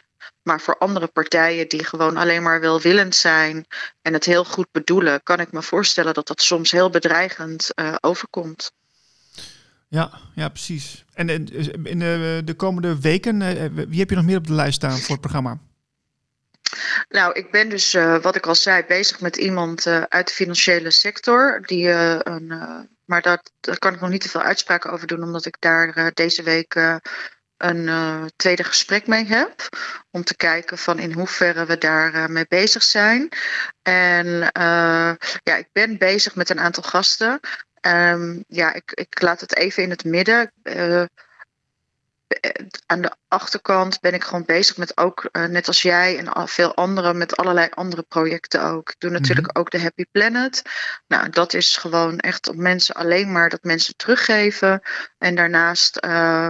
Maar 0.46 0.62
voor 0.62 0.78
andere 0.78 1.08
partijen 1.08 1.68
die 1.68 1.84
gewoon 1.84 2.18
alleen 2.18 2.44
maar 2.44 2.60
welwillend 2.60 3.16
zijn 3.16 3.66
en 4.02 4.14
het 4.14 4.26
heel 4.26 4.46
goed 4.46 4.68
bedoelen, 4.72 5.24
kan 5.24 5.40
ik 5.40 5.52
me 5.52 5.62
voorstellen 5.62 6.14
dat 6.14 6.28
dat 6.28 6.42
soms 6.42 6.72
heel 6.72 6.90
bedreigend 6.90 7.72
uh, 7.76 7.96
overkomt. 8.02 8.72
Ja, 9.88 10.12
ja, 10.36 10.50
precies. 10.50 11.06
En 11.14 11.30
in 11.84 12.00
de, 12.00 12.42
de 12.46 12.54
komende 12.54 13.02
weken, 13.02 13.42
uh, 13.42 13.86
wie 13.88 14.00
heb 14.00 14.10
je 14.10 14.16
nog 14.16 14.26
meer 14.26 14.38
op 14.38 14.48
de 14.48 14.54
lijst 14.54 14.76
staan 14.76 14.98
voor 14.98 15.12
het 15.12 15.22
programma? 15.22 15.58
Nou, 17.10 17.34
ik 17.34 17.52
ben 17.52 17.70
dus, 17.70 17.94
uh, 17.94 18.22
wat 18.22 18.36
ik 18.36 18.46
al 18.46 18.56
zei, 18.56 18.84
bezig 18.88 19.20
met 19.20 19.36
iemand 19.36 19.88
uit 19.88 20.28
de 20.28 20.34
financiële 20.34 20.92
sector. 20.92 21.62
Die, 21.66 21.90
een, 21.90 22.48
maar 23.06 23.22
daar, 23.22 23.44
daar 23.60 23.80
kan 23.80 23.94
ik 23.94 24.02
nog 24.02 24.10
niet 24.10 24.22
te 24.22 24.30
veel 24.30 24.42
uitspraken 24.42 24.92
over 24.92 25.08
doen, 25.08 25.24
omdat 25.24 25.46
ik 25.46 25.56
daar 25.60 26.12
deze 26.14 26.44
week 26.44 27.00
een 27.58 28.32
tweede 28.36 28.64
gesprek 28.64 29.08
mee 29.08 29.26
heb. 29.26 29.70
Om 30.12 30.24
te 30.24 30.36
kijken 30.36 30.78
van 30.78 31.00
in 31.00 31.12
hoeverre 31.12 31.66
we 31.66 31.78
daar 31.78 32.32
mee 32.32 32.46
bezig 32.48 32.84
zijn. 32.84 33.30
En 33.82 34.28
ja, 35.44 35.56
ik 35.58 35.68
ben 35.72 35.98
bezig 35.98 36.36
met 36.36 36.50
een 36.50 36.60
aantal 36.60 36.84
gasten. 36.84 37.40
Um, 37.82 38.44
ja, 38.48 38.74
ik, 38.74 38.92
ik 38.92 39.22
laat 39.22 39.42
het 39.42 39.56
even 39.56 39.84
in 39.84 39.90
het 39.90 40.04
midden 40.04 40.52
aan 42.86 43.02
de 43.02 43.16
achterkant 43.28 44.00
ben 44.00 44.14
ik 44.14 44.24
gewoon 44.24 44.46
bezig 44.46 44.78
met 44.78 44.98
ook, 44.98 45.30
net 45.32 45.68
als 45.68 45.82
jij 45.82 46.18
en 46.18 46.48
veel 46.48 46.76
anderen, 46.76 47.18
met 47.18 47.38
allerlei 47.38 47.68
andere 47.74 48.02
projecten 48.02 48.64
ook. 48.64 48.90
Ik 48.90 48.96
doe 49.00 49.10
natuurlijk 49.10 49.48
mm-hmm. 49.48 49.62
ook 49.62 49.72
de 49.72 49.82
Happy 49.82 50.06
Planet. 50.12 50.62
Nou, 51.08 51.30
dat 51.30 51.54
is 51.54 51.78
gewoon 51.78 52.20
echt 52.20 52.48
op 52.48 52.56
mensen 52.56 52.96
alleen 52.96 53.32
maar 53.32 53.50
dat 53.50 53.64
mensen 53.64 53.96
teruggeven. 53.96 54.82
En 55.18 55.36
daarnaast 55.36 56.06
uh, 56.06 56.48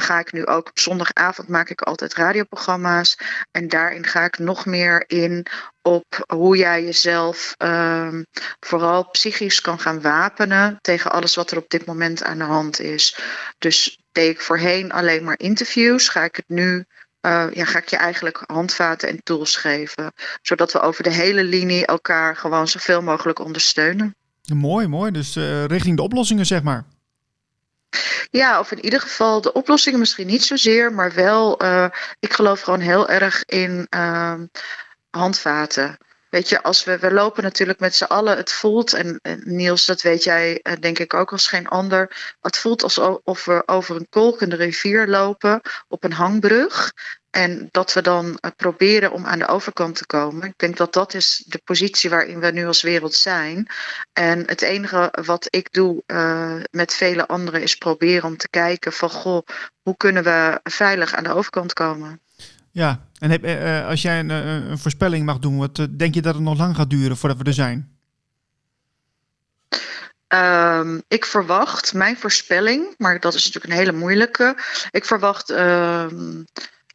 ga 0.00 0.18
ik 0.18 0.32
nu 0.32 0.46
ook 0.46 0.68
op 0.68 0.78
zondagavond 0.78 1.48
maak 1.48 1.70
ik 1.70 1.82
altijd 1.82 2.14
radioprogramma's. 2.14 3.18
En 3.50 3.68
daarin 3.68 4.06
ga 4.06 4.24
ik 4.24 4.38
nog 4.38 4.66
meer 4.66 5.04
in 5.06 5.46
op 5.82 6.24
hoe 6.34 6.56
jij 6.56 6.84
jezelf 6.84 7.54
um, 7.58 8.26
vooral 8.60 9.08
psychisch 9.10 9.60
kan 9.60 9.78
gaan 9.78 10.00
wapenen 10.00 10.78
tegen 10.80 11.12
alles 11.12 11.34
wat 11.34 11.50
er 11.50 11.58
op 11.58 11.70
dit 11.70 11.86
moment 11.86 12.22
aan 12.22 12.38
de 12.38 12.44
hand 12.44 12.80
is. 12.80 13.18
Dus 13.58 13.98
deed 14.12 14.30
ik 14.30 14.40
voorheen 14.40 14.92
alleen 14.92 15.24
maar 15.24 15.38
interviews, 15.38 16.08
ga 16.08 16.24
ik 16.24 16.36
het 16.36 16.48
nu 16.48 16.84
uh, 17.26 17.46
ja, 17.52 17.64
ga 17.64 17.78
ik 17.78 17.88
je 17.88 17.96
eigenlijk 17.96 18.42
handvaten 18.46 19.08
en 19.08 19.22
tools 19.22 19.56
geven. 19.56 20.12
Zodat 20.42 20.72
we 20.72 20.80
over 20.80 21.02
de 21.02 21.12
hele 21.12 21.44
linie 21.44 21.86
elkaar 21.86 22.36
gewoon 22.36 22.68
zoveel 22.68 23.02
mogelijk 23.02 23.38
ondersteunen. 23.38 24.14
mooi, 24.54 24.86
mooi. 24.86 25.10
Dus 25.10 25.36
uh, 25.36 25.64
richting 25.64 25.96
de 25.96 26.02
oplossingen, 26.02 26.46
zeg 26.46 26.62
maar. 26.62 26.84
Ja, 28.30 28.58
of 28.58 28.72
in 28.72 28.84
ieder 28.84 29.00
geval 29.00 29.40
de 29.40 29.52
oplossingen 29.52 29.98
misschien 29.98 30.26
niet 30.26 30.44
zozeer, 30.44 30.92
maar 30.92 31.12
wel, 31.14 31.62
uh, 31.62 31.86
ik 32.18 32.32
geloof 32.32 32.60
gewoon 32.60 32.80
heel 32.80 33.08
erg 33.08 33.44
in 33.44 33.88
handvaten. 35.10 35.98
Weet 36.30 36.48
je, 36.48 36.62
als 36.62 36.84
we, 36.84 36.98
we 36.98 37.12
lopen 37.12 37.42
natuurlijk 37.42 37.80
met 37.80 37.94
z'n 37.94 38.04
allen, 38.04 38.36
het 38.36 38.52
voelt, 38.52 38.92
en, 38.92 39.18
en, 39.22 39.42
Niels, 39.44 39.86
dat 39.86 40.02
weet 40.02 40.24
jij 40.24 40.60
eh, 40.62 40.72
denk 40.80 40.98
ik 40.98 41.14
ook 41.14 41.32
als 41.32 41.48
geen 41.48 41.68
ander. 41.68 42.34
Het 42.40 42.56
voelt 42.56 42.82
alsof 42.82 43.44
we 43.44 43.62
over 43.66 43.96
een 43.96 44.08
kolkende 44.08 44.56
rivier 44.56 45.06
lopen 45.06 45.60
op 45.88 46.04
een 46.04 46.12
hangbrug. 46.12 46.92
En 47.30 47.68
dat 47.70 47.92
we 47.92 48.02
dan 48.02 48.26
uh, 48.26 48.50
proberen 48.56 49.12
om 49.12 49.26
aan 49.26 49.38
de 49.38 49.46
overkant 49.46 49.96
te 49.96 50.06
komen. 50.06 50.48
Ik 50.48 50.54
denk 50.58 50.76
dat 50.76 50.92
dat 50.92 51.14
is 51.14 51.44
de 51.46 51.60
positie 51.64 52.10
waarin 52.10 52.40
we 52.40 52.50
nu 52.50 52.66
als 52.66 52.82
wereld 52.82 53.14
zijn. 53.14 53.66
En 54.12 54.42
het 54.46 54.62
enige 54.62 55.12
wat 55.24 55.46
ik 55.50 55.72
doe 55.72 56.02
uh, 56.06 56.54
met 56.70 56.94
vele 56.94 57.26
anderen 57.26 57.62
is 57.62 57.76
proberen 57.76 58.24
om 58.24 58.36
te 58.36 58.48
kijken 58.48 58.92
van 58.92 59.10
goh, 59.10 59.46
hoe 59.82 59.96
kunnen 59.96 60.22
we 60.22 60.60
veilig 60.62 61.14
aan 61.14 61.24
de 61.24 61.34
overkant 61.34 61.72
komen. 61.72 62.20
Ja, 62.72 63.06
en 63.18 63.30
heb, 63.30 63.44
uh, 63.44 63.86
als 63.86 64.02
jij 64.02 64.18
een, 64.18 64.30
een, 64.30 64.78
voorspelling 64.78 65.24
mag 65.24 65.38
doen, 65.38 65.58
wat 65.58 65.88
denk 65.90 66.14
je 66.14 66.22
dat 66.22 66.34
het 66.34 66.42
nog 66.42 66.58
lang 66.58 66.76
gaat 66.76 66.90
duren 66.90 67.16
voordat 67.16 67.38
we 67.38 67.44
er 67.44 67.52
zijn? 67.52 67.98
Um, 70.34 71.02
ik 71.08 71.24
verwacht, 71.24 71.94
mijn 71.94 72.16
voorspelling, 72.16 72.94
maar 72.98 73.20
dat 73.20 73.34
is 73.34 73.44
natuurlijk 73.44 73.72
een 73.72 73.78
hele 73.78 73.98
moeilijke. 73.98 74.56
Ik 74.90 75.04
verwacht, 75.04 75.50
um, 75.50 76.44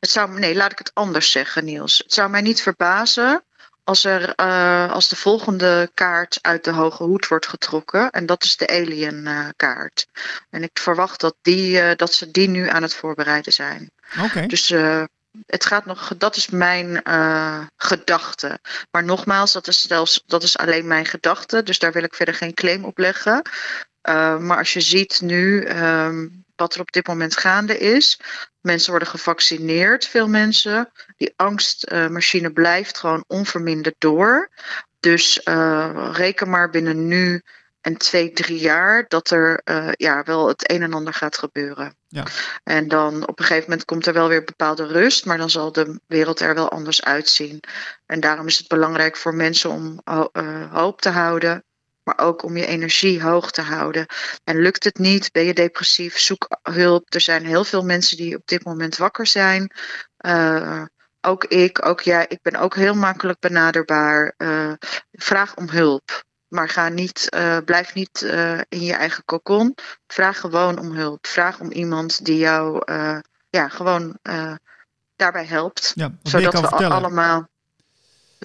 het 0.05 0.13
zou, 0.13 0.39
nee, 0.39 0.55
laat 0.55 0.71
ik 0.71 0.77
het 0.77 0.91
anders 0.93 1.31
zeggen, 1.31 1.65
Niels. 1.65 1.97
Het 1.97 2.13
zou 2.13 2.29
mij 2.29 2.41
niet 2.41 2.61
verbazen 2.61 3.43
als, 3.83 4.03
er, 4.03 4.33
uh, 4.39 4.91
als 4.91 5.09
de 5.09 5.15
volgende 5.15 5.91
kaart 5.93 6.39
uit 6.41 6.63
de 6.63 6.71
hoge 6.71 7.03
hoed 7.03 7.27
wordt 7.27 7.47
getrokken. 7.47 8.09
En 8.09 8.25
dat 8.25 8.43
is 8.43 8.57
de 8.57 8.67
alien 8.67 9.25
uh, 9.25 9.47
kaart. 9.55 10.07
En 10.49 10.63
ik 10.63 10.79
verwacht 10.79 11.19
dat, 11.19 11.35
die, 11.41 11.81
uh, 11.81 11.91
dat 11.95 12.13
ze 12.13 12.31
die 12.31 12.47
nu 12.47 12.69
aan 12.69 12.81
het 12.81 12.93
voorbereiden 12.93 13.53
zijn. 13.53 13.91
Oké. 14.17 14.25
Okay. 14.25 14.47
Dus 14.47 14.73
het 15.45 15.65
gaat 15.65 15.85
nog, 15.85 16.13
dat 16.17 16.35
is 16.35 16.47
mijn 16.49 17.01
gedachte. 17.77 18.59
Maar 18.91 19.03
nogmaals, 19.03 19.53
dat 19.53 19.67
is, 19.67 19.81
zelfs, 19.81 20.23
dat 20.25 20.43
is 20.43 20.57
alleen 20.57 20.87
mijn 20.87 21.05
gedachte. 21.05 21.63
Dus 21.63 21.79
daar 21.79 21.91
wil 21.91 22.03
ik 22.03 22.15
verder 22.15 22.35
geen 22.35 22.53
claim 22.53 22.85
op 22.85 22.97
leggen. 22.97 23.41
Maar 24.39 24.57
als 24.57 24.73
je 24.73 24.81
ziet 24.81 25.21
nu 25.21 25.67
um, 25.67 26.44
wat 26.55 26.73
er 26.73 26.81
op 26.81 26.91
dit 26.91 27.07
moment 27.07 27.37
gaande 27.37 27.77
is. 27.77 28.19
Mensen 28.61 28.89
worden 28.89 29.09
gevaccineerd, 29.09 30.05
veel 30.07 30.27
mensen. 30.27 30.91
Die 31.17 31.33
angstmachine 31.35 32.51
blijft 32.51 32.97
gewoon 32.97 33.23
onverminderd 33.27 33.95
door. 33.97 34.49
Dus 34.99 35.41
uh, 35.43 36.09
reken 36.13 36.49
maar 36.49 36.69
binnen 36.69 37.07
nu 37.07 37.41
en 37.81 37.97
twee, 37.97 38.31
drie 38.31 38.59
jaar 38.59 39.05
dat 39.07 39.29
er 39.29 39.61
uh, 39.65 39.89
ja, 39.91 40.23
wel 40.23 40.47
het 40.47 40.71
een 40.71 40.81
en 40.81 40.93
ander 40.93 41.13
gaat 41.13 41.37
gebeuren. 41.37 41.95
Ja. 42.07 42.23
En 42.63 42.87
dan 42.87 43.27
op 43.27 43.39
een 43.39 43.45
gegeven 43.45 43.69
moment 43.69 43.85
komt 43.85 44.05
er 44.05 44.13
wel 44.13 44.27
weer 44.27 44.43
bepaalde 44.43 44.87
rust, 44.87 45.25
maar 45.25 45.37
dan 45.37 45.49
zal 45.49 45.71
de 45.71 45.99
wereld 46.07 46.39
er 46.39 46.55
wel 46.55 46.69
anders 46.69 47.03
uitzien. 47.03 47.59
En 48.05 48.19
daarom 48.19 48.47
is 48.47 48.57
het 48.57 48.67
belangrijk 48.67 49.17
voor 49.17 49.35
mensen 49.35 49.69
om 49.69 50.01
uh, 50.05 50.71
hoop 50.71 51.01
te 51.01 51.09
houden, 51.09 51.63
maar 52.05 52.17
ook 52.19 52.43
om 52.43 52.57
je 52.57 52.65
energie 52.65 53.21
hoog 53.21 53.51
te 53.51 53.61
houden. 53.61 54.05
En 54.43 54.61
lukt 54.61 54.83
het 54.83 54.97
niet, 54.97 55.31
ben 55.31 55.43
je 55.43 55.53
depressief, 55.53 56.19
zoek 56.19 56.47
hulp. 56.61 57.13
Er 57.13 57.21
zijn 57.21 57.45
heel 57.45 57.63
veel 57.63 57.83
mensen 57.83 58.17
die 58.17 58.35
op 58.35 58.41
dit 58.45 58.63
moment 58.63 58.97
wakker 58.97 59.27
zijn. 59.27 59.71
Uh, 60.25 60.83
ook 61.21 61.45
ik, 61.45 61.85
ook 61.85 62.01
jij, 62.01 62.25
ik 62.27 62.41
ben 62.41 62.55
ook 62.55 62.75
heel 62.75 62.93
makkelijk 62.93 63.39
benaderbaar. 63.39 64.33
Uh, 64.37 64.73
vraag 65.11 65.55
om 65.55 65.69
hulp. 65.69 66.23
Maar 66.47 66.69
ga 66.69 66.89
niet, 66.89 67.27
uh, 67.35 67.57
blijf 67.65 67.93
niet 67.93 68.21
in 68.69 68.81
je 68.81 68.93
eigen 68.93 69.25
kokon. 69.25 69.75
Vraag 70.07 70.39
gewoon 70.39 70.79
om 70.79 70.91
hulp. 70.91 71.27
Vraag 71.27 71.59
om 71.59 71.71
iemand 71.71 72.25
die 72.25 72.37
jou 72.37 72.81
ja, 73.49 73.67
gewoon 73.67 74.19
daarbij 75.15 75.45
helpt. 75.45 75.91
Ja, 75.95 76.11
zodat 76.23 76.53
we 76.53 76.67
vertellen. 76.67 76.91
allemaal. 76.91 77.49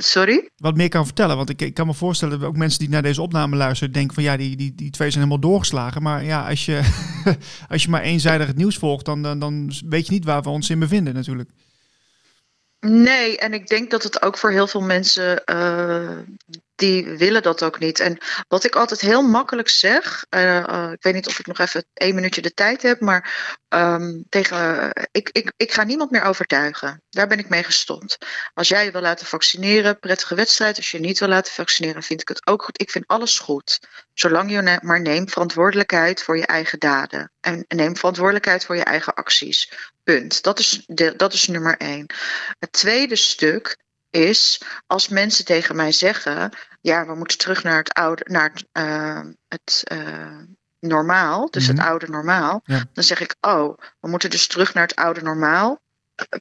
Sorry? 0.03 0.49
Wat 0.57 0.77
meer 0.77 0.89
kan 0.89 1.05
vertellen. 1.05 1.37
Want 1.37 1.51
ik, 1.51 1.63
ik 1.63 1.75
kan 1.75 1.87
me 1.87 1.95
voorstellen 1.95 2.39
dat 2.39 2.49
ook 2.49 2.57
mensen 2.57 2.79
die 2.79 2.89
naar 2.89 3.03
deze 3.03 3.23
opname 3.23 3.57
luisteren 3.57 3.93
denken 3.93 4.15
van 4.15 4.23
ja, 4.23 4.37
die, 4.37 4.57
die, 4.57 4.75
die 4.75 4.91
twee 4.91 5.11
zijn 5.11 5.25
helemaal 5.25 5.51
doorgeslagen. 5.51 6.03
Maar 6.03 6.25
ja, 6.25 6.49
als 6.49 6.65
je, 6.65 6.81
als 7.69 7.83
je 7.83 7.91
maar 7.91 8.03
eenzijdig 8.03 8.47
het 8.47 8.57
nieuws 8.57 8.77
volgt, 8.77 9.05
dan, 9.05 9.23
dan, 9.23 9.39
dan 9.39 9.73
weet 9.89 10.07
je 10.07 10.13
niet 10.13 10.25
waar 10.25 10.43
we 10.43 10.49
ons 10.49 10.71
in 10.71 10.79
bevinden 10.79 11.15
natuurlijk. 11.15 11.51
Nee, 12.81 13.39
en 13.39 13.53
ik 13.55 13.67
denk 13.67 13.91
dat 13.91 14.03
het 14.03 14.23
ook 14.23 14.39
voor 14.39 14.51
heel 14.51 14.67
veel 14.67 14.81
mensen 14.81 15.43
uh, 15.47 16.19
die 16.75 17.05
willen 17.05 17.43
dat 17.43 17.63
ook 17.63 17.79
niet. 17.79 18.01
En 18.01 18.19
wat 18.49 18.65
ik 18.65 18.75
altijd 18.75 19.01
heel 19.01 19.23
makkelijk 19.23 19.69
zeg, 19.69 20.27
uh, 20.31 20.57
uh, 20.57 20.89
ik 20.93 21.03
weet 21.03 21.15
niet 21.15 21.27
of 21.27 21.39
ik 21.39 21.47
nog 21.47 21.59
even 21.59 21.85
één 21.95 22.15
minuutje 22.15 22.43
de 22.43 22.55
tijd 22.55 22.83
heb, 22.83 23.01
maar 23.01 23.57
um, 23.69 24.25
tegen, 24.29 24.91
ik, 25.11 25.29
ik, 25.33 25.53
ik 25.57 25.73
ga 25.73 25.85
niemand 25.85 26.11
meer 26.11 26.23
overtuigen. 26.23 27.03
Daar 27.11 27.27
ben 27.27 27.39
ik 27.39 27.49
mee 27.49 27.63
gestopt. 27.63 28.19
Als 28.55 28.69
jij 28.69 28.85
je 28.85 28.91
wil 28.91 29.01
laten 29.01 29.27
vaccineren, 29.27 29.99
prettige 29.99 30.35
wedstrijd. 30.35 30.77
Als 30.77 30.91
je 30.91 31.01
je 31.01 31.07
niet 31.07 31.19
wil 31.19 31.29
laten 31.29 31.53
vaccineren, 31.53 32.03
vind 32.03 32.21
ik 32.21 32.29
het 32.29 32.47
ook 32.47 32.63
goed. 32.63 32.81
Ik 32.81 32.91
vind 32.91 33.07
alles 33.07 33.39
goed. 33.39 33.81
Zolang 34.15 34.51
je 34.51 34.79
maar 34.83 35.01
neemt 35.01 35.33
verantwoordelijkheid 35.33 36.23
voor 36.23 36.37
je 36.37 36.47
eigen 36.47 36.79
daden. 36.79 37.33
En 37.41 37.65
neem 37.69 37.97
verantwoordelijkheid 37.97 38.65
voor 38.65 38.77
je 38.77 38.85
eigen 38.85 39.15
acties. 39.15 39.90
Punt. 40.05 40.43
Dat 40.43 40.59
is, 40.59 40.85
de, 40.87 41.17
dat 41.17 41.33
is 41.33 41.47
nummer 41.47 41.77
één. 41.77 42.07
Het 42.59 42.73
tweede 42.73 43.17
stuk 43.17 43.77
is 44.11 44.63
als 44.87 45.09
mensen 45.09 45.45
tegen 45.45 45.77
mij 45.77 45.93
zeggen: 45.93 46.53
ja, 46.81 47.07
we 47.07 47.15
moeten 47.15 47.39
terug 47.39 47.63
naar 47.63 47.79
het 47.79 47.93
oude, 47.93 48.25
naar 48.29 48.51
het, 48.53 48.67
uh, 48.73 49.21
het 49.49 49.83
uh, 49.93 50.39
normaal, 50.81 51.51
dus 51.51 51.67
het 51.67 51.79
oude 51.79 52.09
normaal. 52.09 52.61
Ja. 52.65 52.85
Dan 52.93 53.05
zeg 53.05 53.21
ik: 53.21 53.35
oh, 53.41 53.79
we 54.01 54.09
moeten 54.09 54.31
dus 54.31 54.47
terug 54.47 54.75
naar 54.75 54.87
het 54.87 54.97
oude 54.97 55.23
normaal. 55.23 55.81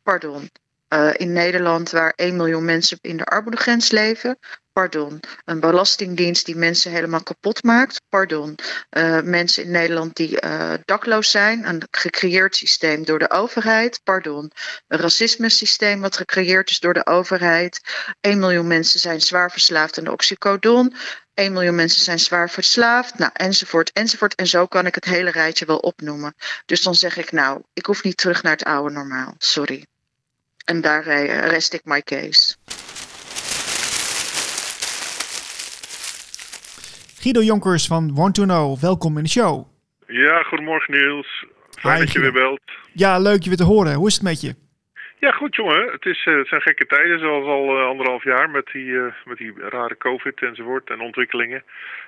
Pardon. 0.04 0.50
Uh, 0.90 1.10
in 1.14 1.34
Nederland, 1.34 1.90
waar 1.90 2.14
1 2.16 2.36
miljoen 2.36 2.66
mensen 2.66 2.98
in 3.02 3.18
de 3.18 3.26
armoedegrens 3.26 3.92
leven, 3.92 4.40
pardon. 4.80 5.20
Een 5.46 5.60
belastingdienst 5.60 6.46
die 6.46 6.56
mensen 6.56 6.92
helemaal 6.92 7.24
kapot 7.24 7.64
maakt, 7.64 8.02
pardon. 8.10 8.56
Uh, 8.92 9.22
mensen 9.22 9.64
in 9.64 9.72
Nederland 9.72 10.16
die 10.16 10.44
uh, 10.44 10.74
dakloos 10.86 11.32
zijn, 11.32 11.68
een 11.68 11.84
gecreëerd 11.92 12.56
systeem 12.56 13.06
door 13.06 13.20
de 13.20 13.30
overheid, 13.30 14.02
pardon. 14.04 14.52
Een 14.88 15.00
racisme 15.00 15.50
systeem 15.50 16.02
wat 16.02 16.18
gecreëerd 16.18 16.70
is 16.70 16.80
door 16.80 16.94
de 16.94 17.06
overheid. 17.06 17.82
1 18.22 18.40
miljoen 18.40 18.68
mensen 18.68 19.00
zijn 19.00 19.22
zwaar 19.22 19.52
verslaafd 19.52 19.98
aan 19.98 20.04
de 20.04 20.12
oxycodon. 20.12 20.96
1 21.34 21.54
miljoen 21.54 21.76
mensen 21.76 22.02
zijn 22.02 22.20
zwaar 22.20 22.50
verslaafd, 22.50 23.18
nou, 23.18 23.32
enzovoort, 23.34 23.92
enzovoort. 23.92 24.36
En 24.36 24.48
zo 24.48 24.66
kan 24.66 24.86
ik 24.86 24.96
het 24.96 25.06
hele 25.06 25.32
rijtje 25.32 25.66
wel 25.66 25.78
opnoemen. 25.78 26.36
Dus 26.66 26.82
dan 26.82 26.96
zeg 26.96 27.18
ik, 27.18 27.32
nou, 27.32 27.62
ik 27.74 27.86
hoef 27.86 28.04
niet 28.04 28.18
terug 28.18 28.44
naar 28.44 28.52
het 28.52 28.64
oude 28.64 28.94
normaal, 28.94 29.36
sorry. 29.38 29.86
En 30.66 30.82
daar 30.82 31.04
rest 31.48 31.74
ik 31.74 31.82
my 31.84 32.02
case. 32.02 32.56
Guido 37.20 37.42
Jonkers 37.42 37.88
van 37.88 38.16
Want 38.16 38.36
to 38.36 38.44
Know, 38.44 38.80
welkom 38.80 39.18
in 39.18 39.24
de 39.24 39.30
show. 39.30 39.68
Ja, 40.08 40.44
goedemorgen 40.44 40.94
Niels. 40.94 41.46
Fijn 41.70 41.94
Hi, 41.94 42.00
dat 42.06 42.14
je 42.14 42.20
Guido. 42.20 42.34
weer 42.34 42.42
belt. 42.44 42.62
Ja, 42.94 43.18
leuk 43.20 43.42
je 43.44 43.50
weer 43.50 43.58
te 43.58 43.64
horen. 43.64 43.94
Hoe 43.94 44.08
is 44.08 44.14
het 44.14 44.24
met 44.24 44.42
je? 44.42 44.56
Ja, 45.20 45.32
goed 45.32 45.56
jongen. 45.56 45.92
Het, 45.92 46.06
is, 46.06 46.26
uh, 46.26 46.38
het 46.38 46.48
zijn 46.48 46.62
gekke 46.62 46.86
tijden, 46.86 47.20
zoals 47.20 47.46
al 47.46 47.80
uh, 47.80 47.88
anderhalf 47.88 48.24
jaar 48.24 48.50
met 48.50 48.66
die, 48.74 48.86
uh, 48.86 49.14
met 49.26 49.38
die 49.38 49.54
rare 49.58 49.98
COVID 49.98 50.42
enzovoort 50.42 50.90
en 50.90 51.02
ontwikkelingen. 51.02 51.64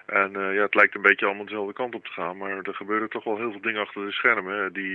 En 0.06 0.32
ja, 0.32 0.62
het 0.62 0.76
lijkt 0.76 0.96
een 0.96 1.02
beetje 1.02 1.26
allemaal 1.26 1.46
dezelfde 1.46 1.74
kant 1.74 1.96
op 1.96 2.06
te 2.06 2.12
gaan, 2.12 2.38
maar 2.38 2.58
er 2.58 2.74
gebeuren 2.74 3.10
toch 3.10 3.24
wel 3.24 3.38
heel 3.38 3.52
veel 3.52 3.62
dingen 3.62 3.82
achter 3.82 4.06
de 4.06 4.12
schermen 4.12 4.74
die, 4.74 4.94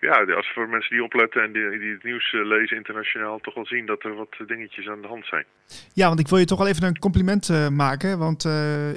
ja, 0.00 0.34
als 0.36 0.52
voor 0.54 0.68
mensen 0.68 0.90
die 0.90 1.04
opletten 1.04 1.42
en 1.42 1.52
die, 1.52 1.78
die 1.78 1.92
het 1.92 2.02
nieuws 2.02 2.32
lezen 2.32 2.76
internationaal, 2.76 3.38
toch 3.38 3.54
wel 3.54 3.66
zien 3.66 3.86
dat 3.86 4.02
er 4.04 4.14
wat 4.14 4.36
dingetjes 4.46 4.88
aan 4.88 5.02
de 5.02 5.08
hand 5.08 5.26
zijn. 5.26 5.44
Ja, 5.94 6.06
want 6.08 6.20
ik 6.20 6.28
wil 6.28 6.38
je 6.38 6.44
toch 6.44 6.58
wel 6.58 6.68
even 6.68 6.86
een 6.86 6.98
compliment 6.98 7.70
maken, 7.72 8.18
want 8.18 8.44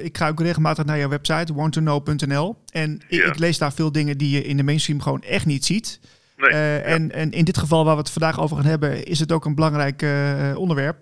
ik 0.04 0.18
ga 0.18 0.30
ook 0.30 0.40
regelmatig 0.40 0.86
naar 0.86 0.98
jouw 0.98 1.10
website, 1.10 1.54
wanttoknow.nl. 1.54 2.56
En 2.74 3.02
ik, 3.08 3.20
Ja. 3.20 3.26
ik 3.26 3.40
lees 3.40 3.58
daar 3.58 3.74
veel 3.74 3.92
dingen 3.92 4.18
die 4.18 4.36
je 4.36 4.44
in 4.44 4.58
de 4.58 4.64
mainstream 4.64 5.02
gewoon 5.02 5.22
echt 5.22 5.46
niet 5.46 5.66
ziet. 5.66 6.13
Nee, 6.52 6.62
ja. 6.62 6.82
en, 6.82 7.12
en 7.12 7.32
in 7.32 7.46
dit 7.46 7.58
geval 7.58 7.86
waar 7.86 7.96
we 7.96 8.02
het 8.02 8.12
vandaag 8.12 8.40
over 8.40 8.56
gaan 8.56 8.66
hebben, 8.66 9.06
is 9.06 9.20
het 9.20 9.32
ook 9.32 9.46
een 9.46 9.56
belangrijk 9.56 10.02
uh, 10.02 10.58
onderwerp. 10.58 10.98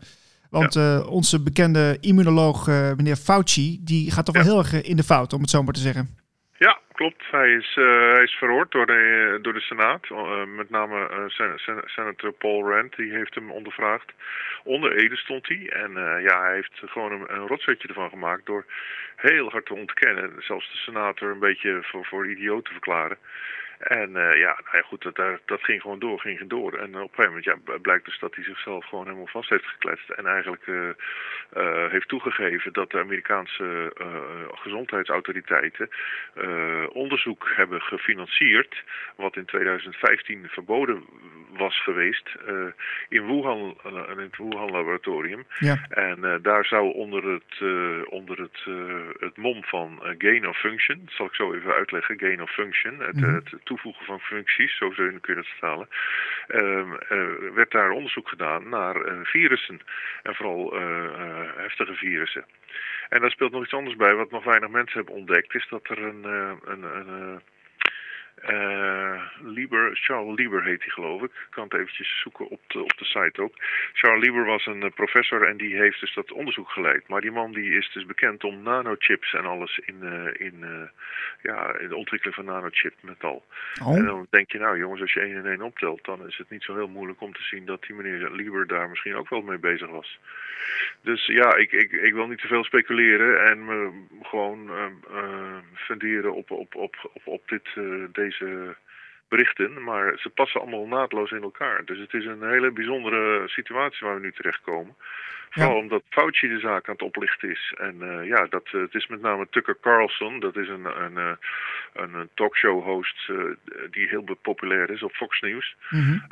Want 0.50 0.75
uh, 0.75 1.07
onze 1.10 1.43
bekende 1.43 1.98
immunoloog, 2.00 2.67
uh, 2.67 2.93
meneer 2.95 3.15
Fauci, 3.15 3.79
die 3.83 4.12
gaat 4.12 4.25
toch 4.25 4.36
wel 4.36 4.43
heel 4.43 4.57
erg 4.57 4.83
in 4.83 4.95
de 4.95 5.03
fout, 5.03 5.33
om 5.33 5.41
het 5.41 5.50
zo 5.50 5.63
maar 5.63 5.74
te 5.74 5.79
zeggen. 5.79 6.10
Ja, 6.57 6.79
klopt. 6.93 7.24
Hij 7.31 7.50
is, 7.50 7.75
uh, 7.79 8.12
hij 8.12 8.24
is 8.24 8.31
verhoord 8.33 8.71
door 8.71 8.86
de, 8.86 9.39
door 9.41 9.53
de 9.53 9.60
Senaat. 9.60 10.10
Met 10.55 10.69
name 10.69 11.25
sen 11.27 11.51
sen 11.55 11.81
senator 11.86 12.31
Paul 12.31 12.69
Rand, 12.69 12.95
die 12.95 13.12
heeft 13.12 13.36
hem 13.36 13.51
ondervraagd. 13.51 14.12
Onder 14.63 14.98
Ede 14.98 15.15
stond 15.15 15.48
hij. 15.48 15.69
En 15.69 15.91
ja, 16.21 16.41
hij 16.41 16.53
heeft 16.53 16.81
gewoon 16.86 17.12
een, 17.12 17.25
een 17.27 17.48
rotzetje 17.48 17.88
ervan 17.88 18.10
gemaakt 18.10 18.45
door 18.45 18.65
heel 19.15 19.50
hard 19.50 19.65
te 19.65 19.74
ontkennen. 19.74 20.31
Zelfs 20.39 20.71
de 20.71 20.77
senator 20.77 21.31
een 21.31 21.39
beetje 21.39 21.79
voor, 21.81 22.05
voor 22.05 22.29
idioot 22.29 22.65
te 22.65 22.71
verklaren. 22.71 23.17
En 23.81 24.09
uh, 24.09 24.38
ja, 24.38 24.59
nou 24.63 24.77
ja, 24.77 24.81
goed, 24.81 25.01
dat, 25.01 25.39
dat 25.45 25.63
ging 25.63 25.81
gewoon 25.81 26.00
door, 26.00 26.19
ging 26.19 26.47
door. 26.47 26.73
En 26.73 26.88
op 26.88 27.01
een 27.01 27.09
gegeven 27.09 27.25
moment 27.25 27.43
ja, 27.43 27.77
blijkt 27.81 28.05
dus 28.05 28.19
dat 28.19 28.35
hij 28.35 28.43
zichzelf 28.43 28.85
gewoon 28.85 29.05
helemaal 29.05 29.27
vast 29.27 29.50
heeft 29.50 29.65
gekletst. 29.65 30.09
En 30.09 30.25
eigenlijk 30.25 30.67
uh, 30.67 30.89
uh, 31.57 31.89
heeft 31.89 32.07
toegegeven 32.07 32.73
dat 32.73 32.91
de 32.91 33.00
Amerikaanse 33.00 33.93
gezondheidsautoriteiten 34.51 35.89
onderzoek 36.91 37.51
hebben 37.55 37.81
gefinancierd. 37.81 38.83
Wat 39.15 39.35
in 39.35 39.45
2015 39.45 40.47
verboden 40.50 41.03
was 41.57 41.83
geweest 41.83 42.29
in 43.09 43.25
Wuhan, 43.25 43.77
in 44.09 44.17
het 44.17 44.38
Wuhan-laboratorium. 44.38 45.45
Ja. 45.59 45.85
En 45.89 46.39
daar 46.41 46.65
zou 46.65 46.93
onder 46.93 47.23
het, 47.23 47.61
onder 48.09 48.39
het, 48.39 48.65
het 49.19 49.38
mom 49.38 49.63
van 49.63 50.01
gain 50.17 50.47
of 50.47 50.57
function, 50.57 51.01
dat 51.05 51.13
zal 51.13 51.25
ik 51.25 51.35
zo 51.35 51.53
even 51.53 51.73
uitleggen, 51.73 52.19
gain 52.19 52.41
of 52.41 52.51
function, 52.51 53.00
het, 53.00 53.21
Mhm. 53.21 53.35
het 53.35 53.53
toevoegen 53.71 54.05
van 54.05 54.19
functies, 54.19 54.77
zo 54.77 54.89
kun 54.89 55.21
je 55.21 55.35
dat 55.35 55.47
vertalen, 55.47 55.87
ehm, 56.47 56.89
werd 57.53 57.71
daar 57.71 57.89
onderzoek 57.91 58.29
gedaan 58.29 58.69
naar 58.69 58.95
virussen. 59.23 59.79
En 60.23 60.35
vooral 60.35 60.73
heftige 61.55 61.93
virussen. 61.93 62.45
En 63.09 63.21
daar 63.21 63.31
speelt 63.31 63.51
nog 63.51 63.63
iets 63.63 63.73
anders 63.73 63.95
bij, 63.95 64.15
wat 64.15 64.31
nog 64.31 64.43
weinig 64.43 64.69
mensen 64.69 64.97
hebben 64.97 65.15
ontdekt, 65.15 65.55
is 65.55 65.67
dat 65.69 65.89
er 65.89 66.03
een, 66.03 66.23
een, 66.63 66.83
een 66.83 67.41
uh, 68.50 69.21
Lieber, 69.43 69.89
Charles 69.93 70.38
Lieber 70.38 70.63
heet 70.63 70.81
hij 70.81 70.89
geloof 70.89 71.21
ik. 71.21 71.31
Ik 71.31 71.48
kan 71.50 71.63
het 71.63 71.74
eventjes 71.74 72.21
zoeken 72.21 72.48
op 72.48 72.60
de, 72.67 72.83
op 72.83 72.98
de 72.98 73.05
site 73.05 73.41
ook. 73.41 73.53
Charles 73.93 74.24
Lieber 74.24 74.45
was 74.45 74.65
een 74.65 74.83
uh, 74.83 74.89
professor 74.95 75.48
en 75.48 75.57
die 75.57 75.75
heeft 75.75 76.00
dus 76.00 76.13
dat 76.13 76.31
onderzoek 76.31 76.69
geleid. 76.69 77.07
Maar 77.07 77.21
die 77.21 77.31
man 77.31 77.51
die 77.51 77.71
is 77.71 77.91
dus 77.93 78.05
bekend 78.05 78.43
om 78.43 78.63
nanochips 78.63 79.33
en 79.33 79.45
alles 79.45 79.77
in, 79.77 79.98
uh, 80.01 80.27
in, 80.33 80.89
ja, 81.41 81.77
in 81.77 81.88
de 81.88 81.95
ontwikkeling 81.95 82.36
van 82.36 82.45
nanochip 82.45 82.93
metal. 83.01 83.45
Oh. 83.83 83.98
En 83.98 84.05
dan 84.05 84.27
denk 84.29 84.51
je 84.51 84.60
nou 84.60 84.77
jongens, 84.77 85.01
als 85.01 85.13
je 85.13 85.19
één 85.19 85.36
en 85.36 85.45
één 85.45 85.62
optelt, 85.62 86.05
dan 86.05 86.27
is 86.27 86.38
het 86.38 86.50
niet 86.50 86.63
zo 86.63 86.75
heel 86.75 86.88
moeilijk 86.88 87.21
om 87.21 87.33
te 87.33 87.43
zien 87.43 87.65
dat 87.65 87.81
die 87.81 87.95
meneer 87.95 88.31
Lieber 88.31 88.67
daar 88.67 88.89
misschien 88.89 89.15
ook 89.15 89.29
wel 89.29 89.41
mee 89.41 89.57
bezig 89.57 89.89
was. 89.89 90.19
Dus 91.01 91.25
ja, 91.25 91.55
ik, 91.55 91.71
ik, 91.71 91.91
ik 91.91 92.13
wil 92.13 92.27
niet 92.27 92.41
te 92.41 92.48
veel 92.48 92.63
speculeren 92.63 93.45
en 93.45 93.65
me 93.65 94.05
gewoon 94.21 94.69
funderen 95.74 96.33
op, 96.33 96.51
op, 96.51 96.75
op, 96.75 97.10
op, 97.13 97.21
op 97.27 97.48
dit, 97.48 97.69
deze 98.12 98.30
deze 98.39 98.75
berichten, 99.27 99.83
maar 99.83 100.17
ze 100.19 100.29
passen 100.29 100.61
allemaal 100.61 100.88
naadloos 100.88 101.31
in 101.31 101.41
elkaar. 101.41 101.85
Dus 101.85 102.00
het 102.00 102.13
is 102.13 102.25
een 102.25 102.50
hele 102.50 102.71
bijzondere 102.71 103.47
situatie 103.47 104.07
waar 104.07 104.15
we 104.15 104.21
nu 104.21 104.31
terechtkomen. 104.31 104.95
Vooral 105.53 105.77
omdat 105.77 106.03
Fauci 106.10 106.48
de 106.48 106.60
zaak 106.60 106.88
aan 106.88 106.93
het 106.93 107.01
oplichten 107.01 107.50
is. 107.50 107.74
En 107.77 107.96
uh, 108.00 108.27
ja, 108.27 108.46
dat, 108.50 108.70
uh, 108.72 108.81
het 108.81 108.93
is 108.93 109.08
met 109.08 109.22
name 109.22 109.48
Tucker 109.50 109.77
Carlson, 109.81 110.39
dat 110.39 110.55
is 110.55 110.67
een, 110.67 111.03
een, 111.03 111.13
uh, 111.13 111.31
een 111.93 112.29
talkshow-host 112.34 113.31
die 113.91 114.08
heel 114.08 114.38
populair 114.41 114.89
is 114.89 115.03
op 115.03 115.12
Fox 115.12 115.39
News. 115.39 115.75
Mm 115.89 116.03
-hmm. 116.03 116.24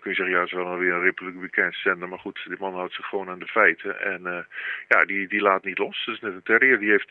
kun 0.00 0.10
je 0.10 0.14
zeggen, 0.14 0.30
ja, 0.30 0.38
het 0.40 0.46
is 0.46 0.52
wel 0.52 0.78
weer 0.78 0.92
een 0.92 1.00
republikeinse 1.00 1.80
zender, 1.80 2.08
maar 2.08 2.18
goed, 2.18 2.44
die 2.46 2.56
man 2.58 2.74
houdt 2.74 2.94
zich 2.94 3.06
gewoon 3.06 3.28
aan 3.28 3.38
de 3.38 3.46
feiten. 3.46 4.00
En 4.00 4.46
ja, 4.88 5.04
die, 5.04 5.28
die 5.28 5.40
laat 5.40 5.64
niet 5.64 5.78
los. 5.78 6.04
Dat 6.04 6.14
is 6.14 6.20
net 6.20 6.32
een 6.32 6.42
terrier, 6.42 6.78
die 6.78 6.90
heeft 6.90 7.10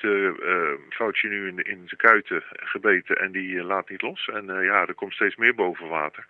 Fauci 0.90 1.28
nu 1.28 1.48
in, 1.48 1.58
in 1.58 1.82
zijn 1.86 2.02
kuiten 2.02 2.44
gebeten 2.50 3.18
en 3.18 3.32
die 3.32 3.64
laat 3.64 3.90
niet 3.90 4.02
los. 4.02 4.30
En 4.34 4.46
ja, 4.46 4.88
er 4.88 4.94
komt 4.94 5.14
steeds 5.14 5.36
meer 5.36 5.56
boven 5.56 5.88
water. 5.88 6.26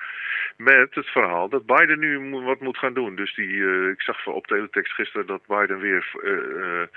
Met 0.57 0.95
het 0.95 1.07
verhaal 1.07 1.49
dat 1.49 1.65
Biden 1.65 1.99
nu 1.99 2.29
wat 2.29 2.59
moet 2.59 2.77
gaan 2.77 2.93
doen. 2.93 3.15
Dus 3.15 3.35
die, 3.35 3.89
ik 3.89 4.01
zag 4.01 4.27
op 4.27 4.47
teletext 4.47 4.93
gisteren 4.93 5.26
dat 5.27 5.47
Biden 5.47 5.79
weer 5.79 6.11
uh, 6.23 6.87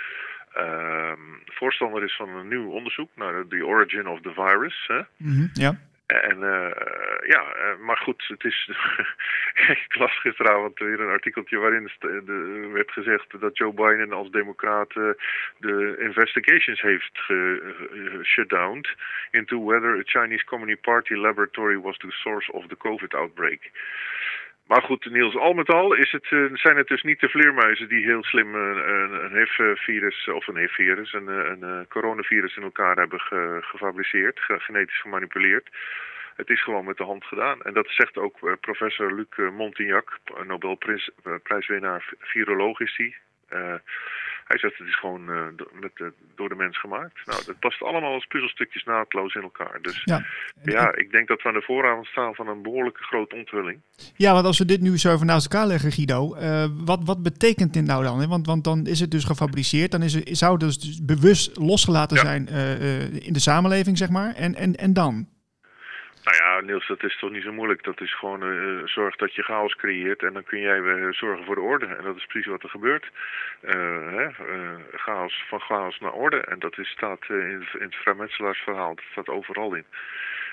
uh, 0.56 1.12
voorstander 1.44 2.04
is 2.04 2.16
van 2.16 2.28
een 2.28 2.48
nieuw 2.48 2.70
onderzoek 2.70 3.10
naar 3.14 3.48
de 3.48 3.66
origin 3.66 4.08
of 4.08 4.20
the 4.20 4.32
virus. 4.32 4.84
Hè? 4.86 5.00
Mm 5.16 5.34
-hmm, 5.34 5.50
ja. 5.52 5.78
En 6.06 6.38
uh, 6.38 6.70
ja, 7.26 7.44
maar 7.80 7.96
goed, 7.96 8.24
het 8.28 8.44
is. 8.44 8.70
ik 9.86 9.96
las 9.98 10.20
gisteravond 10.20 10.78
weer 10.78 11.00
een 11.00 11.10
artikeltje 11.10 11.58
waarin 11.58 11.90
de, 12.00 12.70
werd 12.72 12.90
gezegd 12.90 13.40
dat 13.40 13.56
Joe 13.56 13.72
Biden 13.72 14.12
als 14.12 14.30
democraat 14.30 14.92
de 15.58 15.96
investigations 15.98 16.80
heeft 16.80 17.18
shutdowned 18.22 18.94
into 19.30 19.64
whether 19.64 19.98
a 19.98 20.02
Chinese 20.04 20.44
Communist 20.44 20.80
Party 20.80 21.14
laboratory 21.14 21.80
was 21.80 21.98
the 21.98 22.10
source 22.10 22.52
of 22.52 22.66
the 22.66 22.76
COVID 22.76 23.14
outbreak. 23.14 23.70
Maar 24.70 24.82
goed, 24.82 25.10
Niels, 25.10 25.36
al 25.36 25.52
met 25.52 25.68
al 25.68 25.94
is 25.94 26.12
het, 26.12 26.30
uh, 26.30 26.54
zijn 26.54 26.76
het 26.76 26.86
dus 26.86 27.02
niet 27.02 27.20
de 27.20 27.28
vleermuizen 27.28 27.88
die 27.88 28.04
heel 28.04 28.24
slim 28.24 28.54
uh, 28.54 28.60
een, 28.60 29.24
een 29.24 29.36
HIV-virus 29.36 30.28
of 30.28 30.46
een 30.46 30.56
HIV-virus, 30.56 31.12
een, 31.12 31.26
een, 31.26 31.86
coronavirus 31.88 32.56
in 32.56 32.62
elkaar 32.62 32.96
hebben 32.96 33.20
ge, 33.20 33.58
gefabriceerd, 33.60 34.40
ge, 34.40 34.60
genetisch 34.60 35.00
gemanipuleerd. 35.00 35.68
Het 36.36 36.48
is 36.50 36.62
gewoon 36.62 36.84
met 36.84 36.96
de 36.96 37.04
hand 37.04 37.24
gedaan. 37.24 37.62
En 37.62 37.74
dat 37.74 37.86
zegt 37.88 38.16
ook 38.16 38.60
professor 38.60 39.14
Luc 39.14 39.52
Montignac, 39.52 40.18
Nobelprijswinnaar 40.46 42.12
viroloog 42.18 42.78
hij. 42.96 43.14
Hij 44.50 44.58
zegt 44.58 44.78
het 44.78 44.88
is 44.88 44.98
gewoon 44.98 45.30
uh, 45.30 45.42
met 45.80 46.12
door 46.34 46.48
de 46.48 46.54
mens 46.54 46.80
gemaakt. 46.80 47.26
Nou, 47.26 47.42
dat 47.46 47.58
past 47.58 47.82
allemaal 47.82 48.12
als 48.12 48.26
puzzelstukjes 48.26 48.84
naadloos 48.84 49.34
in 49.34 49.42
elkaar. 49.42 49.78
Dus 49.82 50.02
ja, 50.04 50.24
ja 50.62 50.96
ik 50.96 51.10
denk 51.10 51.28
dat 51.28 51.42
we 51.42 51.48
aan 51.48 51.54
de 51.54 51.62
vooravond 51.62 52.06
staan 52.06 52.34
van 52.34 52.48
een 52.48 52.62
behoorlijke 52.62 53.02
grote 53.02 53.36
onthulling. 53.36 53.80
Ja, 54.16 54.32
want 54.32 54.46
als 54.46 54.58
we 54.58 54.64
dit 54.64 54.80
nu 54.80 54.98
zo 54.98 55.12
even 55.14 55.26
naast 55.26 55.52
elkaar 55.52 55.66
leggen, 55.66 55.92
Guido, 55.92 56.36
uh, 56.36 56.66
wat, 56.84 57.00
wat 57.04 57.22
betekent 57.22 57.74
dit 57.74 57.84
nou 57.84 58.04
dan? 58.04 58.20
Hè? 58.20 58.26
Want, 58.26 58.46
want 58.46 58.64
dan 58.64 58.86
is 58.86 59.00
het 59.00 59.10
dus 59.10 59.24
gefabriceerd, 59.24 59.90
dan 59.90 60.02
is 60.02 60.14
het, 60.14 60.28
zou 60.38 60.52
het 60.52 60.60
dus 60.60 61.04
bewust 61.04 61.56
losgelaten 61.56 62.16
ja. 62.16 62.22
zijn 62.22 62.48
uh, 62.50 63.26
in 63.26 63.32
de 63.32 63.40
samenleving, 63.40 63.98
zeg 63.98 64.10
maar. 64.10 64.34
En, 64.34 64.54
en, 64.54 64.76
en 64.76 64.92
dan? 64.92 65.28
Nou 66.24 66.36
ja, 66.36 66.60
Niels, 66.60 66.86
dat 66.86 67.02
is 67.02 67.18
toch 67.18 67.30
niet 67.30 67.42
zo 67.42 67.52
moeilijk. 67.52 67.82
Dat 67.82 68.00
is 68.00 68.14
gewoon 68.14 68.42
uh, 68.42 68.86
zorg 68.86 69.16
dat 69.16 69.34
je 69.34 69.42
chaos 69.42 69.76
creëert 69.76 70.22
en 70.22 70.32
dan 70.32 70.44
kun 70.44 70.60
jij 70.60 70.82
weer 70.82 71.14
zorgen 71.14 71.44
voor 71.44 71.54
de 71.54 71.60
orde. 71.60 71.86
En 71.86 72.04
dat 72.04 72.16
is 72.16 72.26
precies 72.26 72.50
wat 72.50 72.62
er 72.62 72.68
gebeurt. 72.68 73.10
Uh, 73.62 73.72
hè? 74.16 74.28
Chaos, 74.92 75.44
van 75.48 75.60
chaos 75.60 75.98
naar 75.98 76.12
orde. 76.12 76.40
En 76.40 76.58
dat 76.58 76.78
is, 76.78 76.88
staat 76.88 77.24
in, 77.28 77.68
in 77.72 77.82
het 77.82 77.94
vrijmetselaarsverhaal, 77.94 78.94
dat 78.94 79.04
staat 79.10 79.28
overal 79.28 79.74
in. 79.74 79.84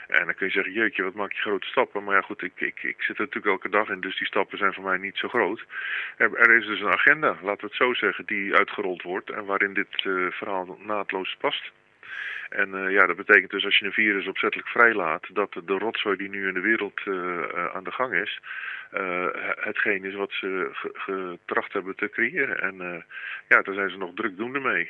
En 0.08 0.26
dan 0.26 0.36
kun 0.36 0.46
je 0.46 0.52
zeggen, 0.52 0.74
jeetje, 0.74 1.04
wat 1.04 1.14
maak 1.14 1.32
je 1.32 1.42
grote 1.42 1.68
stappen. 1.68 2.04
Maar 2.04 2.16
ja 2.16 2.22
goed, 2.22 2.42
ik, 2.42 2.54
ik, 2.56 2.84
ik 2.84 3.02
zit 3.02 3.18
er 3.18 3.26
natuurlijk 3.26 3.54
elke 3.54 3.70
dag 3.70 3.90
in, 3.90 4.00
dus 4.00 4.18
die 4.18 4.28
stappen 4.28 4.58
zijn 4.58 4.74
voor 4.74 4.84
mij 4.84 4.98
niet 4.98 5.18
zo 5.18 5.28
groot. 5.28 5.66
Er, 6.18 6.36
er 6.36 6.58
is 6.58 6.66
dus 6.66 6.80
een 6.80 6.94
agenda, 6.94 7.28
laten 7.28 7.62
we 7.62 7.68
het 7.68 7.76
zo 7.76 7.94
zeggen, 7.94 8.26
die 8.26 8.56
uitgerold 8.56 9.02
wordt 9.02 9.30
en 9.30 9.46
waarin 9.46 9.74
dit 9.74 9.88
verhaal 10.30 10.78
naadloos 10.82 11.36
past. 11.40 11.72
En 12.50 12.70
uh, 12.70 12.92
ja, 12.92 13.06
dat 13.06 13.16
betekent 13.16 13.52
dus 13.52 13.66
als 13.66 13.78
je 13.78 13.86
een 13.86 13.92
virus 13.92 14.28
opzettelijk 14.28 14.70
vrijlaat, 14.70 15.24
dat 15.34 15.54
de 15.66 15.78
rotzooi 15.78 16.18
die 16.18 16.30
nu 16.30 16.48
in 16.48 16.54
de 16.54 16.60
wereld 16.60 17.02
uh, 17.06 17.16
aan 17.74 17.84
de 17.84 17.92
gang 17.92 18.14
is, 18.14 18.40
uh, 18.94 19.26
hetgeen 19.56 20.04
is 20.04 20.16
wat 20.16 20.32
ze 20.32 20.70
getracht 20.94 21.74
hebben 21.74 21.96
te 21.96 22.10
creëren. 22.10 22.62
En 22.62 23.06
ja, 23.48 23.62
daar 23.62 23.74
zijn 23.74 23.90
ze 23.90 23.98
nog 23.98 24.12
drukdoende 24.14 24.60
mee. 24.60 24.90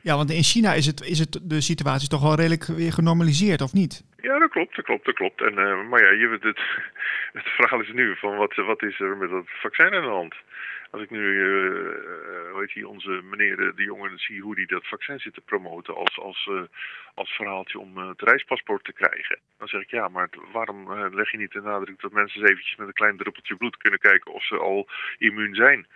Ja, 0.00 0.16
want 0.16 0.30
in 0.30 0.42
China 0.42 0.72
is, 0.72 0.86
het, 0.86 1.00
is 1.00 1.18
het 1.18 1.40
de 1.42 1.60
situatie 1.60 2.08
toch 2.08 2.22
wel 2.22 2.34
redelijk 2.34 2.64
weer 2.64 2.92
genormaliseerd, 2.92 3.60
of 3.60 3.72
niet? 3.72 4.04
Ja, 4.16 4.38
klopt, 4.52 4.76
dat 4.76 4.84
klopt, 4.84 5.04
dat 5.04 5.14
klopt. 5.14 5.40
En, 5.40 5.54
maar 5.88 6.02
ja, 6.02 6.10
je, 6.10 6.28
het, 6.28 6.42
het 7.38 7.48
verhaal 7.48 7.80
is 7.80 7.92
nu 7.92 8.16
van 8.16 8.36
wat, 8.36 8.54
wat 8.54 8.82
is 8.82 9.00
er 9.00 9.16
met 9.16 9.30
dat 9.30 9.44
vaccin 9.46 9.94
aan 9.94 10.02
de 10.02 10.08
hand? 10.08 10.34
Als 10.90 11.02
ik 11.02 11.10
nu, 11.10 11.20
uh, 11.20 12.58
heet 12.58 12.74
die, 12.74 12.88
onze 12.88 13.20
meneer 13.22 13.56
de 13.56 13.82
jongen 13.82 14.18
zie 14.18 14.40
hoe 14.40 14.54
die 14.54 14.66
dat 14.66 14.86
vaccin 14.86 15.18
zit 15.18 15.34
te 15.34 15.40
promoten 15.40 15.94
als, 15.94 16.18
als, 16.18 16.48
uh, 16.50 16.62
als 17.14 17.30
verhaaltje 17.30 17.78
om 17.78 17.96
het 17.96 18.22
reispaspoort 18.22 18.84
te 18.84 18.92
krijgen. 18.92 19.38
Dan 19.58 19.68
zeg 19.68 19.82
ik 19.82 19.90
ja, 19.90 20.08
maar 20.08 20.28
waarom 20.52 20.92
leg 21.14 21.30
je 21.30 21.38
niet 21.38 21.52
de 21.52 21.60
nadruk 21.60 22.00
dat 22.00 22.12
mensen 22.12 22.40
eens 22.40 22.50
eventjes 22.50 22.76
met 22.76 22.86
een 22.86 22.92
klein 22.92 23.16
druppeltje 23.16 23.56
bloed 23.56 23.76
kunnen 23.76 23.98
kijken 23.98 24.32
of 24.32 24.44
ze 24.44 24.58
al 24.58 24.88
immuun 25.18 25.54
zijn? 25.54 25.86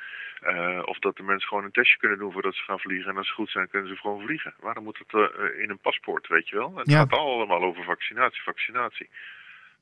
Uh, 0.48 0.82
of 0.84 0.98
dat 0.98 1.16
de 1.16 1.22
mensen 1.22 1.48
gewoon 1.48 1.64
een 1.64 1.70
testje 1.70 1.98
kunnen 1.98 2.18
doen 2.18 2.32
voordat 2.32 2.54
ze 2.54 2.62
gaan 2.62 2.78
vliegen. 2.78 3.10
En 3.10 3.16
als 3.16 3.28
ze 3.28 3.34
goed 3.34 3.50
zijn, 3.50 3.68
kunnen 3.68 3.88
ze 3.88 3.96
gewoon 3.96 4.24
vliegen. 4.24 4.54
Waarom 4.60 4.84
moet 4.84 4.98
het 4.98 5.12
uh, 5.12 5.62
in 5.62 5.70
een 5.70 5.78
paspoort, 5.78 6.28
weet 6.28 6.48
je 6.48 6.56
wel? 6.56 6.76
Het 6.76 6.90
ja. 6.90 6.98
gaat 6.98 7.12
allemaal 7.12 7.62
over 7.62 7.84
vaccinatie, 7.84 8.42
vaccinatie. 8.42 9.08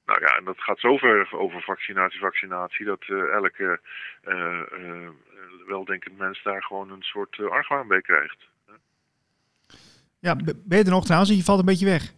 Nou 0.07 0.21
ja, 0.21 0.37
en 0.37 0.45
dat 0.45 0.61
gaat 0.61 0.81
zover 0.81 1.29
over 1.33 1.63
vaccinatie, 1.63 2.21
vaccinatie, 2.21 2.85
dat 2.85 3.05
uh, 3.09 3.33
elke 3.33 3.81
weldenkend 5.67 6.19
mens 6.19 6.43
daar 6.43 6.63
gewoon 6.63 6.91
een 6.91 7.03
soort 7.03 7.39
argwaan 7.39 7.89
bij 7.89 8.01
krijgt. 8.01 8.37
Ja, 10.21 10.35
ben 10.65 10.79
je 10.79 10.85
er 10.85 10.91
nog 10.91 11.05
trouwens? 11.05 11.31
Je 11.31 11.43
valt 11.43 11.59
een 11.59 11.65
beetje 11.65 11.87
weg. 11.87 12.13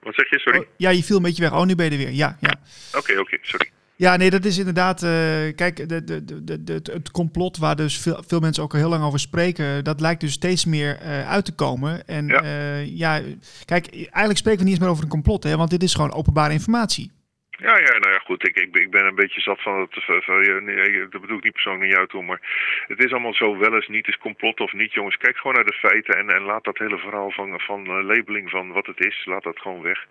Wat 0.00 0.14
zeg 0.14 0.30
je, 0.30 0.38
sorry? 0.38 0.58
Oh, 0.58 0.66
ja, 0.76 0.90
je 0.90 1.02
viel 1.02 1.16
een 1.16 1.22
beetje 1.22 1.42
weg. 1.42 1.52
Oh, 1.52 1.64
nu 1.64 1.74
ben 1.74 1.84
je 1.84 1.90
er 1.90 2.04
weer. 2.04 2.10
Ja, 2.10 2.36
ja. 2.40 2.54
Oké, 2.98 3.18
oké, 3.18 3.38
sorry. 3.40 3.70
Ja, 4.04 4.16
nee, 4.16 4.30
dat 4.30 4.44
is 4.44 4.58
inderdaad. 4.58 5.02
Uh, 5.02 5.10
kijk, 5.54 5.88
de, 5.88 6.04
de, 6.04 6.24
de, 6.44 6.64
de, 6.64 6.80
het 6.92 7.10
complot 7.10 7.58
waar 7.58 7.76
dus 7.76 8.02
veel, 8.02 8.22
veel 8.26 8.40
mensen 8.40 8.62
ook 8.62 8.72
al 8.72 8.78
heel 8.78 8.88
lang 8.88 9.04
over 9.04 9.18
spreken, 9.18 9.84
dat 9.84 10.00
lijkt 10.00 10.20
dus 10.20 10.32
steeds 10.32 10.64
meer 10.64 10.98
uh, 11.02 11.30
uit 11.30 11.44
te 11.44 11.54
komen. 11.54 12.06
En 12.06 12.26
ja. 12.26 12.42
Uh, 12.42 12.96
ja, 12.98 13.20
kijk, 13.64 13.86
eigenlijk 13.94 14.38
spreken 14.38 14.58
we 14.58 14.64
niet 14.64 14.72
eens 14.72 14.82
meer 14.82 14.90
over 14.90 15.04
een 15.04 15.16
complot, 15.18 15.42
hè, 15.44 15.56
want 15.56 15.70
dit 15.70 15.82
is 15.82 15.94
gewoon 15.94 16.12
openbare 16.12 16.52
informatie. 16.52 17.10
Ja, 17.50 17.78
ja, 17.78 17.98
nou 17.98 18.12
ja, 18.12 18.18
goed. 18.18 18.48
Ik, 18.48 18.56
ik, 18.56 18.76
ik 18.76 18.90
ben 18.90 19.06
een 19.06 19.14
beetje 19.14 19.40
zat 19.40 19.62
van 19.62 19.80
het. 19.80 20.04
Van, 20.24 20.64
nee, 20.64 21.08
dat 21.08 21.20
bedoel 21.20 21.36
ik 21.36 21.44
niet 21.44 21.52
persoonlijk 21.52 21.84
naar 21.84 21.96
jou 21.96 22.06
toe, 22.08 22.22
maar 22.22 22.40
het 22.86 23.04
is 23.04 23.12
allemaal 23.12 23.34
zo 23.34 23.58
wel 23.58 23.74
eens 23.74 23.88
niet, 23.88 24.08
is 24.08 24.18
complot 24.18 24.60
of 24.60 24.72
niet, 24.72 24.92
jongens. 24.92 25.16
Kijk 25.16 25.36
gewoon 25.36 25.54
naar 25.54 25.64
de 25.64 25.82
feiten 25.86 26.14
en, 26.18 26.28
en 26.28 26.42
laat 26.42 26.64
dat 26.64 26.78
hele 26.78 26.98
verhaal 26.98 27.30
van, 27.30 27.60
van 27.60 28.04
labeling 28.04 28.50
van 28.50 28.72
wat 28.72 28.86
het 28.86 29.04
is, 29.04 29.24
laat 29.24 29.42
dat 29.42 29.58
gewoon 29.58 29.82
weg. 29.82 30.06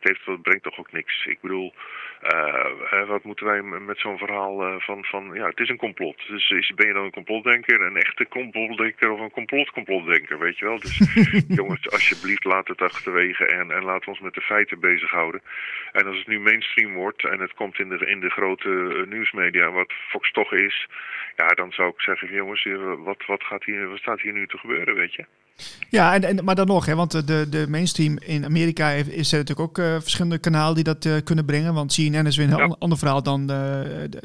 Het, 0.00 0.08
heeft, 0.08 0.26
het 0.26 0.42
brengt 0.42 0.62
toch 0.62 0.78
ook 0.78 0.92
niks. 0.92 1.26
Ik 1.26 1.40
bedoel, 1.40 1.74
uh, 2.22 3.08
wat 3.08 3.24
moeten 3.24 3.46
wij 3.46 3.62
met 3.62 3.98
zo'n 3.98 4.18
verhaal 4.18 4.66
uh, 4.66 4.80
van, 4.80 5.04
van, 5.04 5.30
ja, 5.34 5.46
het 5.46 5.60
is 5.60 5.68
een 5.68 5.76
complot. 5.76 6.26
Dus 6.28 6.50
is, 6.50 6.72
ben 6.74 6.86
je 6.86 6.92
dan 6.92 7.04
een 7.04 7.10
complotdenker, 7.10 7.80
een 7.80 7.96
echte 7.96 8.28
complotdenker 8.28 9.10
of 9.10 9.20
een 9.20 9.30
complot-complotdenker, 9.30 10.38
weet 10.38 10.58
je 10.58 10.64
wel? 10.64 10.78
Dus 10.78 10.98
jongens, 11.60 11.90
alsjeblieft, 11.90 12.44
laat 12.44 12.68
het 12.68 12.82
achterwege 12.82 13.46
en, 13.46 13.70
en 13.70 13.84
laten 13.84 14.04
we 14.04 14.10
ons 14.10 14.20
met 14.20 14.34
de 14.34 14.40
feiten 14.40 14.80
bezighouden. 14.80 15.42
En 15.92 16.06
als 16.06 16.18
het 16.18 16.26
nu 16.26 16.40
mainstream 16.40 16.94
wordt 16.94 17.24
en 17.24 17.40
het 17.40 17.54
komt 17.54 17.78
in 17.78 17.88
de, 17.88 18.06
in 18.06 18.20
de 18.20 18.30
grote 18.30 18.68
uh, 18.68 19.06
nieuwsmedia, 19.06 19.70
wat 19.70 19.92
Fox 20.08 20.32
toch 20.32 20.52
is, 20.52 20.88
ja, 21.36 21.46
dan 21.46 21.72
zou 21.72 21.88
ik 21.88 22.00
zeggen, 22.00 22.32
jongens, 22.32 22.66
wat, 22.98 23.26
wat, 23.26 23.42
gaat 23.42 23.64
hier, 23.64 23.88
wat 23.88 23.98
staat 23.98 24.20
hier 24.20 24.32
nu 24.32 24.46
te 24.46 24.58
gebeuren, 24.58 24.94
weet 24.94 25.14
je? 25.14 25.24
Ja, 25.90 26.14
en, 26.14 26.24
en, 26.24 26.44
maar 26.44 26.54
dan 26.54 26.66
nog, 26.66 26.86
hè, 26.86 26.94
want 26.94 27.26
de, 27.26 27.46
de 27.50 27.66
mainstream 27.68 28.18
in 28.18 28.44
Amerika 28.44 28.88
heeft, 28.88 29.10
is 29.10 29.32
er 29.32 29.38
natuurlijk 29.38 29.68
ook 29.68 29.78
uh, 29.78 30.00
verschillende 30.00 30.38
kanalen 30.38 30.74
die 30.74 30.84
dat 30.84 31.04
uh, 31.04 31.12
kunnen 31.24 31.44
brengen. 31.44 31.74
Want 31.74 31.92
CNN 31.92 32.26
is 32.26 32.36
weer 32.36 32.52
een 32.52 32.56
ja. 32.56 32.76
ander 32.78 32.98
verhaal 32.98 33.22
dan, 33.22 33.50
uh, 33.50 33.78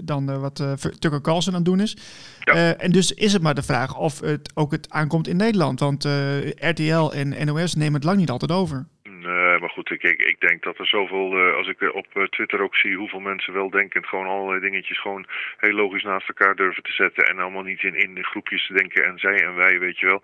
dan 0.04 0.40
wat 0.40 0.64
Tucker 1.00 1.22
Carlson 1.22 1.54
aan 1.54 1.60
het 1.60 1.66
doen 1.66 1.80
is. 1.80 1.98
Ja. 2.40 2.76
en 2.76 2.92
dus 2.92 3.12
is 3.12 3.34
het 3.34 3.42
maar 3.42 3.56
de 3.56 3.64
vraag 3.64 3.98
of 3.98 4.20
het 4.20 4.52
ook 4.54 4.72
het 4.72 4.90
aankomt 4.90 5.28
in 5.28 5.38
Nederland. 5.38 5.80
Want 5.80 6.08
RTL 6.56 7.10
en 7.10 7.46
NOS 7.46 7.76
nemen 7.76 7.94
het 7.94 8.04
lang 8.04 8.18
niet 8.18 8.30
altijd 8.30 8.52
over. 8.52 8.88
Maar 9.64 9.72
goed, 9.72 9.92
ik, 9.92 10.04
ik, 10.04 10.40
denk 10.40 10.64
dat 10.64 10.78
er 10.80 10.88
zoveel, 10.88 11.48
uh, 11.48 11.56
als 11.56 11.68
ik 11.68 11.94
op 11.94 12.08
uh, 12.14 12.24
Twitter 12.24 12.62
ook 12.62 12.76
zie 12.76 12.96
hoeveel 12.96 13.20
mensen 13.20 13.54
wel 13.54 13.70
denkend 13.70 14.08
gewoon 14.08 14.28
allerlei 14.28 14.60
dingetjes 14.60 15.02
gewoon 15.02 15.26
heel 15.58 15.74
logisch 15.74 16.04
naast 16.04 16.28
elkaar 16.28 16.56
durven 16.56 16.84
te 16.84 16.92
zetten 16.92 17.24
en 17.26 17.40
allemaal 17.40 17.64
niet 17.64 17.84
in, 17.84 17.96
in 17.96 18.24
groepjes 18.24 18.68
te 18.68 18.74
denken 18.74 19.06
en 19.06 19.18
zij 19.20 19.44
en 19.44 19.56
wij, 19.56 19.80
weet 19.80 20.00
je 20.00 20.06
wel. 20.06 20.24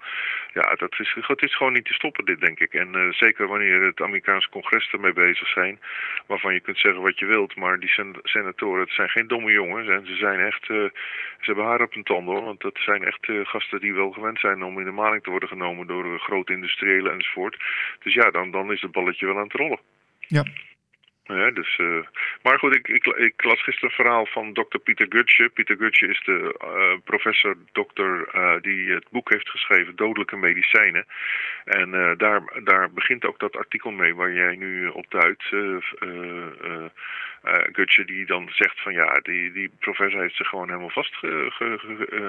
Ja, 0.54 0.76
dat 0.76 1.00
is, 1.00 1.16
het 1.28 1.42
is 1.42 1.56
gewoon 1.56 1.74
niet 1.74 1.86
te 1.86 1.94
stoppen 1.94 2.26
dit, 2.26 2.40
denk 2.40 2.60
ik. 2.60 2.74
En 2.74 2.96
uh, 2.96 3.12
zeker 3.12 3.48
wanneer 3.48 3.82
het 3.82 4.02
Amerikaanse 4.02 4.50
congres 4.50 4.92
ermee 4.92 5.14
bezig 5.14 5.48
zijn, 5.48 5.80
waarvan 6.28 6.54
je 6.54 6.60
kunt 6.60 6.78
zeggen 6.78 7.02
wat 7.02 7.20
je 7.20 7.26
wilt, 7.26 7.56
maar 7.56 7.80
die 7.80 7.90
sen 7.90 8.16
senatoren, 8.24 8.82
het 8.82 8.94
zijn 8.94 9.10
geen 9.10 9.28
domme 9.28 9.52
jongens 9.52 9.88
en 9.88 10.06
ze 10.06 10.16
zijn 10.16 10.40
echt, 10.40 10.66
ze 10.66 10.92
hebben 11.40 11.66
haar 11.66 11.82
op 11.82 11.94
hun 11.94 12.04
tanden 12.04 12.36
hoor, 12.36 12.44
want 12.44 12.62
dat 12.62 12.78
zijn 12.80 13.04
echt 13.04 13.28
gasten 13.44 13.80
die 13.80 13.94
wel 13.94 14.12
gewend 14.12 14.40
zijn 14.40 14.64
om 14.64 14.80
in 14.80 14.86
de 14.86 14.92
maling 14.92 15.24
te 15.24 15.30
worden 15.30 15.50
genomen 15.50 15.88
door 15.88 16.20
grote 16.20 16.54
industriëlen 16.54 17.14
enzovoort. 17.14 17.58
Dus 18.04 18.14
ja, 18.14 18.32
dan, 18.32 18.52
dan 18.52 18.72
is 18.72 18.82
het 18.82 18.92
balletje 18.92 19.28
wel 19.34 19.38
aan 19.38 19.48
het 19.48 19.54
rollen. 19.54 19.80
Ja. 20.28 20.44
Ja, 21.34 21.52
dus, 21.52 21.78
uh, 21.78 22.06
maar 22.42 22.60
goed, 22.60 22.76
ik, 22.76 22.88
ik, 22.88 23.06
ik, 23.06 23.44
las 23.44 23.64
gisteren 23.64 23.90
een 23.90 24.04
verhaal 24.04 24.26
van 24.26 24.54
dokter 24.54 24.80
Pieter 24.80 25.06
Gutsche. 25.10 25.50
Pieter 25.54 25.76
Gutsche 25.78 26.08
is 26.08 26.22
de 26.26 26.56
uh, 26.64 27.00
professor, 27.04 27.56
dokter 27.72 28.36
uh, 28.36 28.62
die 28.62 28.92
het 28.92 29.06
boek 29.10 29.30
heeft 29.30 29.50
geschreven, 29.50 29.96
Dodelijke 29.96 30.38
Medicijnen. 30.38 31.06
En 31.66 32.16
daar, 32.18 32.42
daar 32.64 32.92
begint 32.92 33.26
ook 33.26 33.40
dat 33.40 33.58
artikel 33.58 33.92
mee 33.92 34.16
waar 34.16 34.34
jij 34.34 34.56
nu 34.56 34.88
op 34.88 35.06
duidt. 35.10 35.44
Gutsche 37.72 38.06
die 38.06 38.26
dan 38.26 38.50
zegt 38.52 38.82
van 38.82 38.94
ja, 38.94 39.20
die, 39.20 39.52
die 39.52 39.72
professor 39.80 40.22
heeft 40.22 40.36
zich 40.36 40.48
gewoon 40.48 40.68
helemaal 40.68 40.90
vastge... 40.90 41.52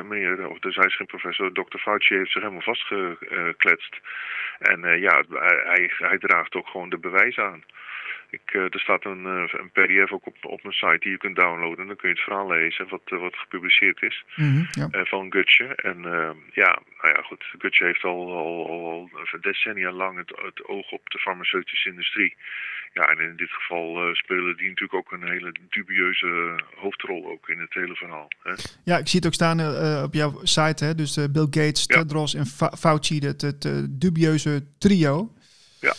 meneer, 0.09 0.49
of 0.49 0.59
dus 0.59 0.77
hij 0.77 0.87
is 0.87 0.97
geen 0.97 1.07
professor, 1.07 1.53
dokter 1.53 1.79
Fauci 1.79 2.15
heeft 2.15 2.31
zich 2.33 2.43
helemaal 2.43 2.75
vastgekletst. 2.75 4.01
En 4.59 5.01
ja, 5.01 5.23
hij, 5.65 5.91
hij 5.99 6.19
draagt 6.19 6.55
ook 6.55 6.69
gewoon 6.69 6.89
de 6.89 6.99
bewijs 6.99 7.39
aan. 7.39 7.65
Ik, 8.31 8.53
uh, 8.53 8.63
er 8.63 8.81
staat 8.81 9.05
een, 9.05 9.25
uh, 9.25 9.45
een 9.47 9.71
pdf 9.71 10.13
ook 10.13 10.27
op, 10.27 10.37
op 10.41 10.63
mijn 10.63 10.75
site 10.75 10.99
die 11.01 11.11
je 11.11 11.19
kunt 11.19 11.37
downloaden. 11.37 11.79
En 11.79 11.87
dan 11.87 11.97
kun 11.97 12.09
je 12.09 12.15
het 12.15 12.25
verhaal 12.25 12.49
lezen 12.49 12.89
wat, 12.89 13.01
uh, 13.07 13.21
wat 13.21 13.37
gepubliceerd 13.37 14.03
is 14.03 14.25
mm 14.37 14.67
-hmm, 14.73 14.91
ja. 14.91 15.05
van 15.05 15.33
Gutsche. 15.33 15.65
En 15.65 15.97
ja, 16.53 16.79
nou 17.01 17.15
ja, 17.15 17.23
goed. 17.23 17.45
Gutsche 17.59 17.85
heeft 17.85 18.05
al, 18.05 18.33
al, 18.33 18.67
al, 18.69 19.11
decennia 19.41 19.93
lang 19.93 20.19
het, 20.19 20.33
het, 20.43 20.65
oog 20.65 20.91
op 20.91 21.11
de 21.11 21.19
farmaceutische 21.19 21.89
industrie. 21.89 22.37
Ja, 22.93 23.09
en 23.09 23.19
in 23.19 23.37
dit 23.37 23.51
geval 23.51 24.15
spelen 24.15 24.57
die 24.57 24.69
natuurlijk 24.69 24.95
ook 24.95 25.13
een 25.13 25.29
hele 25.29 25.55
dubieuze 25.71 26.61
hoofdrol 26.77 27.31
ook 27.31 27.49
in 27.49 27.61
het 27.61 27.75
hele 27.75 27.95
verhaal. 27.95 28.29
Hè? 28.43 28.53
Ja, 28.85 28.99
ik 28.99 29.09
zie 29.09 29.19
het 29.19 29.27
ook 29.27 29.35
staan 29.35 29.61
op 30.05 30.15
jouw 30.15 30.41
site. 30.43 30.85
Hè? 30.85 30.95
Dus 30.95 31.31
Bill 31.33 31.47
Gates, 31.51 31.87
Tedros 31.87 32.33
ja. 32.33 32.39
en 32.39 32.47
Fa 32.47 32.71
Fauci, 32.79 33.19
het, 33.19 33.41
het 33.41 33.87
dubieuze 34.01 34.67
trio. 34.79 35.33
Ja. 35.81 35.95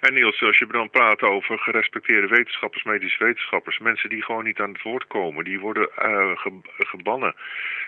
En 0.00 0.14
Niels, 0.14 0.42
als 0.42 0.58
je 0.58 0.66
dan 0.66 0.90
praat 0.90 1.22
over 1.22 1.58
gerespecteerde 1.58 2.26
wetenschappers, 2.26 2.82
medische 2.82 3.24
wetenschappers, 3.24 3.78
mensen 3.78 4.08
die 4.08 4.22
gewoon 4.22 4.44
niet 4.44 4.60
aan 4.60 4.72
het 4.72 4.82
woord 4.82 5.06
komen, 5.06 5.44
die 5.44 5.60
worden 5.60 5.88
uh, 5.98 6.38
ge 6.38 6.60
gebannen. 6.78 7.34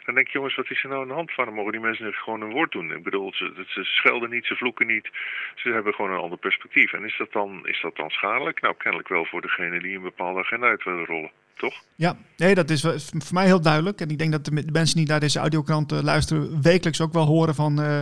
Dan 0.05 0.15
denk 0.15 0.27
je, 0.27 0.33
jongens, 0.33 0.55
wat 0.55 0.71
is 0.71 0.83
er 0.83 0.89
nou 0.89 1.03
aan 1.03 1.09
de 1.09 1.15
hand 1.15 1.33
van? 1.33 1.55
Mogen 1.55 1.73
die 1.73 1.81
mensen 1.81 2.13
gewoon 2.13 2.41
een 2.41 2.53
woord 2.53 2.73
doen. 2.73 2.93
Ik 2.93 3.03
bedoel, 3.03 3.33
ze, 3.35 3.65
ze 3.67 3.85
schelden 3.85 4.31
niet, 4.31 4.47
ze 4.47 4.57
vloeken 4.57 4.87
niet. 4.87 5.11
Ze 5.55 5.69
hebben 5.69 5.95
gewoon 5.95 6.11
een 6.11 6.21
ander 6.21 6.39
perspectief. 6.39 6.93
En 6.93 7.05
is 7.05 7.17
dat 7.17 7.33
dan, 7.33 7.67
is 7.67 7.81
dat 7.81 7.97
dan 7.97 8.11
schadelijk? 8.11 8.61
Nou, 8.61 8.75
kennelijk 8.77 9.09
wel 9.09 9.25
voor 9.25 9.41
degene 9.41 9.81
die 9.81 9.97
een 9.97 10.03
bepaalde 10.03 10.41
agenda 10.41 10.67
uit 10.67 10.85
willen 10.85 11.07
rollen. 11.07 11.31
Toch? 11.57 11.75
Ja, 11.95 12.17
nee, 12.37 12.55
dat 12.55 12.71
is 12.71 12.81
voor 12.81 13.35
mij 13.35 13.45
heel 13.45 13.61
duidelijk. 13.61 14.01
En 14.01 14.11
ik 14.11 14.19
denk 14.19 14.33
dat 14.33 14.45
de 14.45 14.65
mensen 14.73 14.97
die 14.97 15.07
naar 15.07 15.21
deze 15.21 15.39
audiokrant 15.39 15.91
luisteren 15.91 16.63
wekelijks 16.63 17.01
ook 17.01 17.13
wel 17.13 17.25
horen 17.25 17.55
van 17.55 17.81
uh, 17.81 18.01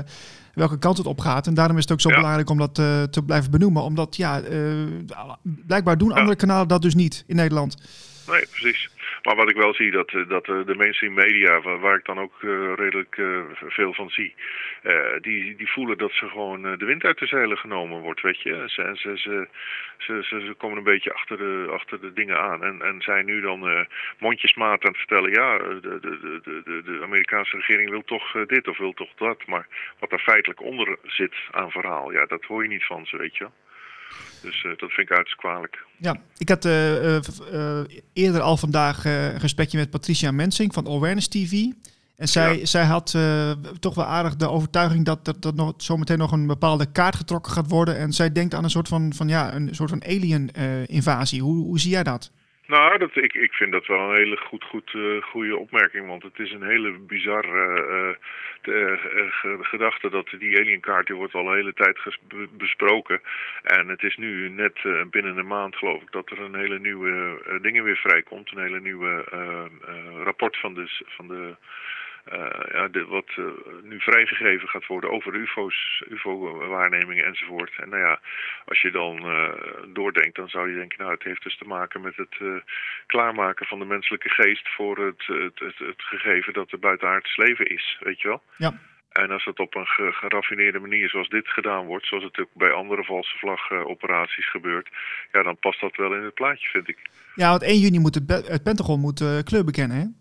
welke 0.55 0.79
kant 0.79 0.97
het 0.99 1.07
op 1.07 1.21
gaat. 1.21 1.47
En 1.47 1.55
daarom 1.55 1.77
is 1.77 1.83
het 1.83 1.93
ook 1.93 2.01
zo 2.01 2.09
ja. 2.09 2.15
belangrijk 2.15 2.51
om 2.51 2.59
dat 2.59 2.79
uh, 2.79 3.03
te 3.03 3.23
blijven 3.23 3.51
benoemen. 3.51 3.83
Omdat 3.83 4.17
ja, 4.17 4.43
uh, 4.43 4.87
blijkbaar 5.43 5.99
doen 5.99 6.13
andere 6.13 6.37
kanalen 6.37 6.69
dat 6.69 6.83
dus 6.83 6.95
niet 6.95 7.25
in 7.27 7.37
Nederland. 7.37 7.77
Nee, 8.27 8.47
precies. 8.47 8.89
Maar 9.23 9.37
wat 9.37 9.51
ik 9.51 9.57
wel 9.57 9.75
zie, 9.75 9.91
dat, 9.91 10.11
dat 10.29 10.45
de 10.45 10.75
mainstream 10.77 11.15
media, 11.15 11.61
waar, 11.61 11.97
ik 11.97 12.05
dan 12.05 12.21
ook 12.21 12.43
uh, 12.43 12.73
redelijk 12.75 13.21
veel 13.67 13.95
van 13.95 14.11
zie, 14.11 14.35
die, 15.21 15.57
die 15.57 15.71
voelen 15.71 15.99
dat 15.99 16.13
ze 16.13 16.29
gewoon 16.29 16.63
de 16.63 16.85
wind 16.85 17.05
uit 17.05 17.19
de 17.19 17.27
zeilen 17.27 17.59
genomen 17.59 18.01
wordt, 18.01 18.21
weet 18.21 18.41
je. 18.41 18.65
Ze, 18.67 18.91
ze, 18.95 19.47
ze, 19.99 20.23
ze, 20.23 20.55
komen 20.57 20.79
een 20.79 20.85
beetje 20.85 21.13
achter 21.13 21.37
de, 21.37 21.67
achter 21.71 22.01
de 22.01 22.13
dingen 22.13 22.41
aan 22.41 22.65
en, 22.65 22.83
en 22.83 23.01
zijn 23.01 23.25
nu 23.25 23.41
dan 23.41 23.87
mondjesmaat 24.19 24.85
aan 24.85 24.91
het 24.91 24.99
vertellen, 24.99 25.31
ja, 25.31 25.59
de, 25.59 25.81
de, 26.01 26.41
de, 26.65 26.83
de, 26.85 27.01
Amerikaanse 27.03 27.57
regering 27.57 27.91
wil 27.91 28.05
toch 28.05 28.33
dit 28.47 28.69
of 28.69 28.79
wil 28.79 28.93
toch 28.93 29.15
dat. 29.15 29.47
Maar 29.47 29.67
wat 29.99 30.11
daar 30.11 30.19
feitelijk 30.19 30.63
onder 30.63 30.97
zit 31.03 31.35
aan 31.51 31.71
verhaal, 31.71 32.13
ja, 32.13 32.27
dat 32.27 32.45
hoor 32.45 32.63
je 32.63 32.69
niet 32.69 32.85
van 32.85 33.07
ze, 33.07 33.17
weet 33.17 33.37
je 33.37 33.45
wel. 33.45 33.53
Dus 34.43 34.65
uh, 34.65 34.77
dat 34.77 34.91
vind 34.91 35.11
ik 35.11 35.17
uiterst 35.17 35.37
kwalijk. 35.37 35.85
Ja, 35.97 36.17
ik 36.37 36.49
had 36.49 36.65
uh, 36.65 37.15
uh, 37.15 37.21
eerder 38.13 38.41
al 38.41 38.57
vandaag 38.57 39.05
een 39.05 39.41
gesprekje 39.41 39.79
met 39.79 39.91
Patricia 39.91 40.31
Mensing 40.31 40.73
van 40.73 40.87
Awareness 40.87 41.29
TV. 41.29 41.53
En 42.17 42.29
zij, 42.29 42.59
ja. 42.59 42.65
zij 42.65 42.85
had 42.85 43.17
toch 43.81 43.95
wel 43.95 44.05
aardig 44.05 44.37
de 44.37 44.49
overtuiging 44.49 45.05
dat 45.05 45.27
er 45.27 45.41
dat 45.41 45.55
nog, 45.55 45.75
zometeen 45.77 46.19
nog 46.19 46.33
een 46.33 46.47
bepaalde 46.47 46.93
kaart 46.93 47.17
getrokken 47.17 47.53
gaat 47.53 47.71
worden. 47.71 47.97
En 47.97 48.13
zij 48.13 48.33
denkt 48.33 48.55
aan 48.55 48.65
een 48.65 48.71
soort 48.71 48.89
van, 48.89 49.13
van, 49.15 49.29
ja, 49.29 49.55
een 49.55 49.75
soort 49.75 49.91
van 49.91 50.05
alien-invasie. 50.05 51.43
hoe, 51.43 51.65
hoe 51.65 51.81
zie 51.81 51.91
jij 51.91 52.03
dat? 52.03 52.31
Nou, 52.71 52.99
dat, 52.99 53.17
ik, 53.17 53.35
ik 53.35 53.53
vind 53.53 53.73
dat 53.73 53.87
wel 53.87 54.11
een 54.11 54.17
hele 54.17 54.37
goed, 54.37 54.65
goed, 54.65 54.93
uh, 54.93 55.23
goede 55.23 55.57
opmerking. 55.57 56.07
Want 56.07 56.23
het 56.23 56.39
is 56.39 56.53
een 56.53 56.63
hele 56.63 56.99
bizarre 56.99 58.17
uh, 58.63 59.59
gedachte 59.61 60.11
dat 60.11 60.27
die 60.39 60.59
alienkaart 60.59 61.07
die 61.07 61.17
wordt 61.17 61.35
al 61.35 61.47
een 61.47 61.57
hele 61.57 61.73
tijd 61.73 61.99
besproken. 62.51 63.21
En 63.63 63.89
het 63.89 64.03
is 64.03 64.17
nu 64.17 64.49
net 64.49 64.79
binnen 65.11 65.37
een 65.37 65.47
maand 65.47 65.77
geloof 65.77 66.03
ik 66.03 66.13
dat 66.13 66.31
er 66.31 66.41
een 66.41 66.55
hele 66.55 66.79
nieuwe 66.79 67.39
dingen 67.63 67.85
weer 67.85 67.97
vrijkomt. 67.97 68.51
Een 68.53 68.63
hele 68.63 68.81
nieuwe 68.81 69.25
rapport 70.25 70.57
van 70.57 70.75
de, 70.75 71.03
van 71.07 71.29
de 71.29 71.57
ja, 72.73 72.89
de, 72.89 73.05
wat 73.05 73.29
uh, 73.37 73.45
nu 73.83 74.01
vrijgegeven 74.01 74.69
gaat 74.69 74.87
worden 74.87 75.11
over 75.11 75.35
UFO's, 75.35 76.03
UFO-waarnemingen 76.09 77.25
enzovoort. 77.25 77.73
En 77.77 77.89
nou 77.89 78.03
ja, 78.03 78.21
als 78.65 78.81
je 78.81 78.91
dan 78.91 79.17
uh, 79.31 79.49
doordenkt, 79.93 80.37
dan 80.37 80.49
zou 80.49 80.71
je 80.71 80.77
denken, 80.77 80.99
nou, 80.99 81.13
het 81.13 81.23
heeft 81.23 81.43
dus 81.43 81.59
te 81.59 81.65
maken 81.65 82.01
met 82.01 82.17
het 82.17 82.63
klaarmaken 83.07 83.67
van 83.67 83.79
de 83.79 83.85
menselijke 83.85 84.29
geest 84.29 84.69
voor 84.69 85.07
het, 85.07 85.27
het, 85.27 85.59
het, 85.59 85.79
het 85.79 86.03
gegeven 86.03 86.53
dat 86.53 86.73
er 86.73 86.79
buitenaards 86.79 87.37
leven 87.37 87.67
is, 87.67 87.99
weet 88.01 88.21
je 88.21 88.29
wel? 88.29 88.43
Ja. 88.57 88.73
En 89.11 89.31
als 89.31 89.45
dat 89.45 89.59
op 89.59 89.75
een 89.75 89.87
geraffineerde 90.13 90.79
manier 90.79 91.09
zoals 91.09 91.29
dit 91.29 91.49
gedaan 91.49 91.87
wordt, 91.87 92.07
zoals 92.07 92.25
het 92.25 92.41
ook 92.41 92.55
bij 92.55 92.73
andere 92.73 93.05
valse 93.05 93.39
vlag 93.39 93.71
operaties 93.71 94.51
gebeurt, 94.51 94.89
ja, 95.33 95.43
dan 95.43 95.59
past 95.59 95.81
dat 95.81 95.97
wel 95.97 96.15
in 96.15 96.23
het 96.23 96.35
plaatje, 96.35 96.69
vind 96.69 96.89
ik. 96.89 96.99
Ja, 97.35 97.51
want 97.51 97.63
1 97.63 97.79
juni 97.79 97.99
moet 97.99 98.15
het, 98.15 98.47
het 98.49 98.63
Pentagon 98.63 99.01
moet, 99.01 99.43
kleur 99.45 99.65
bekennen, 99.65 99.97
hè? 99.97 100.20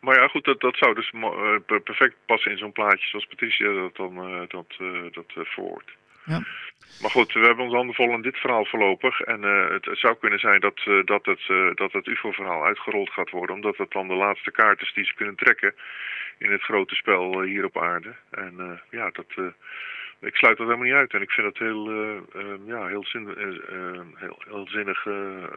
Maar 0.00 0.20
ja, 0.20 0.28
goed, 0.28 0.44
dat, 0.44 0.60
dat 0.60 0.76
zou 0.76 0.94
dus 0.94 1.12
uh, 1.12 1.54
perfect 1.84 2.16
passen 2.26 2.50
in 2.50 2.58
zo'n 2.58 2.72
plaatje 2.72 3.08
zoals 3.08 3.26
Patricia 3.26 3.72
dat 3.72 3.96
dan 3.96 4.30
uh, 4.30 4.42
dat, 4.48 4.76
uh, 4.78 5.02
dat 5.12 5.32
verwoordt. 5.34 5.90
Ja. 6.24 6.42
Maar 7.00 7.10
goed, 7.10 7.32
we 7.32 7.46
hebben 7.46 7.64
ons 7.64 7.74
handen 7.74 7.94
vol 7.94 8.12
in 8.12 8.22
dit 8.22 8.36
verhaal 8.36 8.64
voorlopig. 8.64 9.20
En 9.20 9.42
het, 9.42 9.84
het, 9.84 9.98
zou 9.98 10.16
kunnen 10.20 10.38
zijn 10.38 10.60
dat, 10.60 10.80
dat 11.04 11.26
het, 11.26 11.76
dat 11.76 11.92
het 11.92 12.06
UFO-verhaal 12.06 12.64
uitgerold 12.64 13.10
gaat 13.10 13.30
worden. 13.30 13.54
Omdat 13.54 13.76
het 13.76 13.90
dan 13.90 14.08
de 14.08 14.14
laatste 14.14 14.50
kaart 14.50 14.82
is 14.82 14.92
die 14.94 15.04
ze 15.04 15.14
kunnen 15.14 15.34
trekken 15.34 15.74
in 16.38 16.50
het 16.50 16.62
grote 16.62 16.94
spel 16.94 17.42
hier 17.42 17.64
op 17.64 17.78
aarde. 17.78 18.14
En 18.30 18.80
ja, 18.90 19.10
dat 19.12 19.52
ik 20.20 20.34
sluit 20.34 20.56
dat 20.56 20.66
helemaal 20.66 20.86
niet 20.86 20.96
uit. 20.96 21.12
En 21.12 21.22
ik 21.22 21.30
vind 21.30 21.46
het 21.46 21.58
heel, 21.58 21.90
uh, 21.90 22.16
uh, 22.36 22.42
ja, 22.66 22.86
heel, 22.86 23.04
zin, 23.04 23.22
uh, 23.22 24.00
heel, 24.14 24.42
heel 24.48 24.66
zinnige 24.68 25.48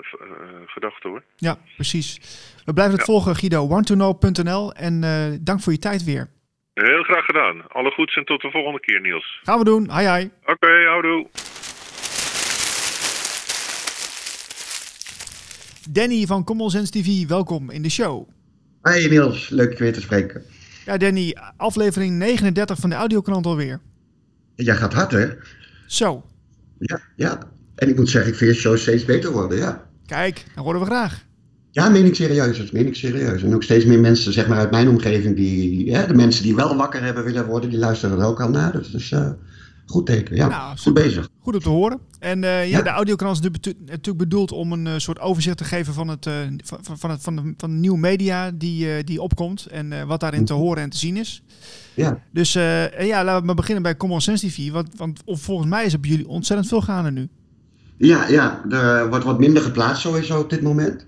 gedachte 0.65 1.07
hoor. 1.07 1.23
Ja, 1.35 1.57
precies. 1.75 2.19
We 2.65 2.73
blijven 2.73 2.97
het 2.97 3.07
ja. 3.07 3.13
volgen, 3.13 3.35
Guido. 3.35 3.67
OneToKnow.nl 3.67 4.73
en 4.73 5.01
dank 5.41 5.61
voor 5.61 5.73
je 5.73 5.79
tijd 5.79 6.03
weer. 6.03 6.29
Heel 6.73 7.03
graag 7.03 7.25
gedaan. 7.25 7.67
Alle 7.67 7.91
goeds 7.91 8.15
en 8.15 8.25
tot 8.25 8.41
de 8.41 8.51
volgende 8.51 8.79
keer, 8.79 9.01
Niels. 9.01 9.39
Gaan 9.43 9.59
we 9.59 9.65
doen. 9.65 9.89
Hai, 9.89 10.05
hai. 10.05 10.31
Oké, 10.41 10.51
okay, 10.51 10.85
houdoe. 10.85 11.27
Danny 15.89 16.25
van 16.25 16.43
Common 16.43 16.69
Sense 16.69 16.91
TV, 16.91 17.27
welkom 17.27 17.69
in 17.69 17.81
de 17.81 17.89
show. 17.89 18.29
Hi 18.83 19.07
Niels, 19.09 19.49
leuk 19.49 19.71
je 19.71 19.83
weer 19.83 19.93
te 19.93 20.01
spreken. 20.01 20.43
Ja, 20.85 20.97
Danny, 20.97 21.37
aflevering 21.57 22.17
39 22.17 22.79
van 22.79 22.89
de 22.89 22.95
audiokrant 22.95 23.45
alweer. 23.45 23.79
Jij 24.55 24.75
gaat 24.75 24.93
hard, 24.93 25.11
hè? 25.11 25.27
Zo. 25.87 26.23
Ja, 26.79 26.99
ja. 27.15 27.39
En 27.75 27.89
ik 27.89 27.95
moet 27.95 28.09
zeggen, 28.09 28.31
ik 28.31 28.37
vind 28.37 28.55
je 28.55 28.61
show 28.61 28.77
steeds 28.77 29.05
beter 29.05 29.31
worden, 29.31 29.57
ja. 29.57 29.87
Kijk, 30.05 30.45
dat 30.55 30.63
horen 30.63 30.79
we 30.79 30.85
graag. 30.85 31.25
Ja, 31.71 31.89
meen 31.89 32.05
ik 32.05 32.15
serieus. 32.15 32.57
Dat 32.57 32.71
meen 32.71 32.87
ik 32.87 32.95
serieus. 32.95 33.43
En 33.43 33.55
ook 33.55 33.63
steeds 33.63 33.85
meer 33.85 33.99
mensen 33.99 34.33
zeg 34.33 34.47
maar, 34.47 34.57
uit 34.57 34.71
mijn 34.71 34.89
omgeving, 34.89 35.35
die, 35.35 35.85
ja, 35.85 36.05
de 36.05 36.13
mensen 36.13 36.43
die 36.43 36.55
wel 36.55 36.75
wakker 36.75 37.03
hebben 37.03 37.23
willen 37.23 37.45
worden, 37.45 37.69
die 37.69 37.79
luisteren 37.79 38.19
er 38.19 38.25
ook 38.25 38.41
al 38.41 38.49
naar. 38.49 38.71
Dus, 38.71 38.91
dus 38.91 39.11
uh, 39.11 39.29
goed 39.85 40.05
teken. 40.05 40.35
Ja, 40.35 40.47
Nou, 40.47 40.77
goed 40.77 40.93
bezig. 40.93 41.29
Goed 41.39 41.53
om 41.53 41.59
te 41.59 41.69
horen. 41.69 41.99
En 42.19 42.43
eh, 42.43 42.69
ja, 42.69 42.77
Ja. 42.77 42.83
de 42.83 42.89
audiokrant 42.89 43.37
is 43.43 43.73
natuurlijk 43.85 44.17
bedoeld 44.17 44.51
om 44.51 44.71
een 44.71 44.87
eh, 44.87 44.93
soort 44.97 45.19
overzicht 45.19 45.57
te 45.57 45.63
geven 45.63 45.93
van 45.93 46.07
het, 46.07 46.25
eh, 46.25 46.33
van, 46.81 47.09
het 47.09 47.21
van 47.21 47.35
de, 47.35 47.53
van 47.57 47.69
de 47.69 47.75
nieuwe 47.77 47.97
media 47.97 48.51
die, 48.51 49.03
die 49.03 49.21
opkomt 49.21 49.65
en 49.65 50.07
wat 50.07 50.19
daarin 50.19 50.45
te 50.45 50.53
horen 50.53 50.83
en 50.83 50.89
te 50.89 50.97
zien 50.97 51.17
is. 51.17 51.43
Ja. 51.93 52.19
Dus 52.31 52.53
ja, 52.53 53.23
laten 53.23 53.39
we 53.39 53.45
maar 53.45 53.55
beginnen 53.55 53.83
bij 53.83 53.97
Common 53.97 54.21
Sense 54.21 54.47
TV. 54.47 54.71
Want, 54.71 54.89
want 54.95 55.21
volgens 55.25 55.69
mij 55.69 55.85
is 55.85 55.93
er 55.93 55.99
bij 55.99 56.09
jullie 56.09 56.27
ontzettend 56.27 56.69
veel 56.69 56.81
gaande 56.81 57.11
nu. 57.11 57.29
Ja, 57.97 58.27
ja, 58.27 58.61
er 58.69 59.09
wordt 59.09 59.25
wat 59.25 59.39
minder 59.39 59.61
geplaatst 59.63 60.01
sowieso 60.01 60.39
op 60.39 60.49
dit 60.49 60.61
moment. 60.61 61.05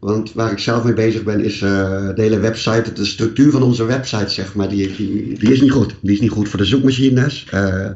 Want 0.00 0.32
waar 0.32 0.52
ik 0.52 0.58
zelf 0.58 0.84
mee 0.84 0.92
bezig 0.92 1.22
ben, 1.22 1.44
is 1.44 1.62
eh, 1.62 2.08
de 2.14 2.22
hele 2.22 2.38
website, 2.38 2.92
de 2.92 3.04
structuur 3.04 3.50
van 3.50 3.62
onze 3.62 3.84
website, 3.84 4.32
zeg 4.32 4.54
maar, 4.54 4.68
die, 4.68 4.96
die, 4.96 5.38
die 5.38 5.52
is 5.52 5.60
niet 5.60 5.70
goed. 5.70 5.94
Die 6.00 6.12
is 6.12 6.20
niet 6.20 6.30
goed 6.30 6.48
voor 6.48 6.58
de 6.58 6.64
zoekmachines. 6.64 7.46
Eh, 7.50 7.90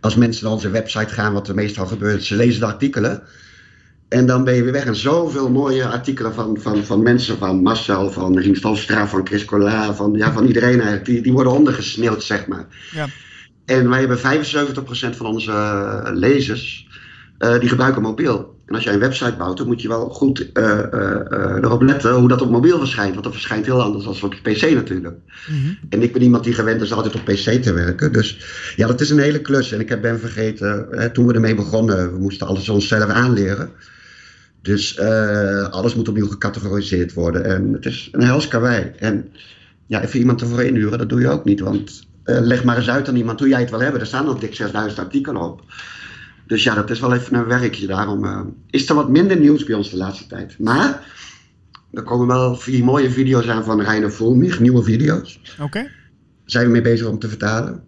als 0.00 0.14
mensen 0.14 0.44
naar 0.44 0.52
onze 0.52 0.70
website 0.70 1.14
gaan, 1.14 1.32
wat 1.32 1.48
er 1.48 1.54
meestal 1.54 1.86
gebeurt, 1.86 2.24
ze 2.24 2.36
lezen 2.36 2.60
de 2.60 2.66
artikelen. 2.66 3.22
En 4.08 4.26
dan 4.26 4.44
ben 4.44 4.54
je 4.54 4.62
weer 4.62 4.72
weg. 4.72 4.84
En 4.84 4.96
zoveel 4.96 5.50
mooie 5.50 5.86
artikelen 5.86 6.34
van, 6.34 6.60
van, 6.60 6.84
van 6.84 7.02
mensen, 7.02 7.38
van 7.38 7.62
Marcel, 7.62 8.10
van 8.10 8.38
Rien 8.38 8.56
van 9.08 9.26
Chris 9.26 9.44
Collard, 9.44 9.96
van, 9.96 10.12
ja, 10.12 10.32
van 10.32 10.46
iedereen 10.46 10.80
eigenlijk. 10.80 11.04
Die, 11.04 11.20
die 11.20 11.32
worden 11.32 11.52
ondergesneeuwd, 11.52 12.22
zeg 12.22 12.46
maar. 12.46 12.66
Ja. 12.90 13.06
En 13.64 13.88
wij 13.88 13.98
hebben 13.98 14.18
75% 14.18 14.20
van 15.16 15.26
onze 15.26 15.52
eh, 15.52 16.10
lezers, 16.12 16.86
die 17.60 17.68
gebruiken 17.68 18.02
mobiel. 18.02 18.56
En 18.68 18.74
als 18.74 18.84
jij 18.84 18.92
een 18.92 19.00
website 19.00 19.36
bouwt, 19.36 19.56
dan 19.56 19.66
moet 19.66 19.82
je 19.82 19.88
wel 19.88 20.08
goed 20.08 20.52
eh, 20.52 20.78
eh, 20.78 21.32
eh, 21.32 21.56
erop 21.56 21.82
letten 21.82 22.14
hoe 22.14 22.28
dat 22.28 22.42
op 22.42 22.50
mobiel 22.50 22.78
verschijnt. 22.78 23.12
Want 23.12 23.24
dat 23.24 23.32
verschijnt 23.32 23.66
heel 23.66 23.82
anders 23.82 24.04
dan 24.04 24.14
op 24.22 24.34
je 24.34 24.50
PC 24.50 24.74
natuurlijk. 24.74 25.16
En 25.88 26.02
ik 26.02 26.12
ben 26.12 26.22
iemand 26.22 26.44
die 26.44 26.52
gewend 26.52 26.80
is 26.80 26.92
altijd 26.92 27.14
op 27.14 27.24
PC 27.24 27.62
te 27.62 27.72
werken. 27.72 28.12
Dus 28.12 28.38
ja, 28.76 28.86
dat 28.86 29.00
is 29.00 29.10
een 29.10 29.18
hele 29.18 29.40
klus. 29.40 29.72
En 29.72 29.80
ik 29.80 29.88
heb- 29.88 30.00
ben 30.00 30.20
vergeten, 30.20 30.86
hè, 30.90 31.10
toen 31.10 31.26
we 31.26 31.32
ermee 31.34 31.54
begonnen, 31.54 32.12
we 32.12 32.18
moesten 32.18 32.46
alles 32.46 32.68
onszelf 32.68 33.08
aanleren. 33.10 33.70
Dus 34.62 34.98
alles 35.70 35.94
moet 35.94 36.08
opnieuw 36.08 36.28
gecategoriseerd 36.28 37.12
worden. 37.12 37.44
En 37.44 37.72
het 37.72 37.86
is 37.86 38.08
een 38.12 38.22
hels 38.22 38.48
karwei. 38.48 38.92
En 38.98 39.32
ja, 39.86 40.02
even 40.02 40.18
iemand 40.18 40.40
ervoor 40.40 40.62
inhuren, 40.62 40.98
dat 40.98 41.08
doe 41.08 41.20
je 41.20 41.28
ook 41.28 41.44
niet. 41.44 41.60
Want 41.60 42.06
leg 42.24 42.64
maar 42.64 42.76
eens 42.76 42.90
uit 42.90 43.08
aan 43.08 43.16
iemand 43.16 43.38
hoe 43.38 43.48
jij 43.48 43.60
het 43.60 43.70
wil 43.70 43.80
hebben. 43.80 44.00
Er 44.00 44.06
staan 44.06 44.24
nog 44.24 44.38
dik 44.38 44.54
6000 44.54 44.98
artikelen 44.98 45.42
op. 45.42 45.62
Dus 46.48 46.62
ja, 46.62 46.74
dat 46.74 46.90
is 46.90 47.00
wel 47.00 47.14
even 47.14 47.34
een 47.36 47.44
werkje. 47.44 47.86
Daarom 47.86 48.24
eh, 48.24 48.40
is 48.70 48.88
er 48.88 48.94
wat 48.94 49.08
minder 49.08 49.38
nieuws 49.38 49.64
bij 49.64 49.74
ons 49.74 49.90
de 49.90 49.96
laatste 49.96 50.26
tijd. 50.26 50.58
Maar 50.58 51.06
er 51.92 52.02
komen 52.02 52.26
wel 52.26 52.56
vier 52.56 52.84
mooie 52.84 53.10
video's 53.10 53.46
aan 53.46 53.64
van 53.64 53.80
Reiner 53.80 54.12
Voelmich, 54.12 54.60
nieuwe 54.60 54.82
video's 54.82 55.40
Oké. 55.60 55.90
zijn 56.44 56.66
we 56.66 56.72
mee 56.72 56.80
bezig 56.80 57.06
om 57.06 57.18
te 57.18 57.28
vertalen. 57.28 57.82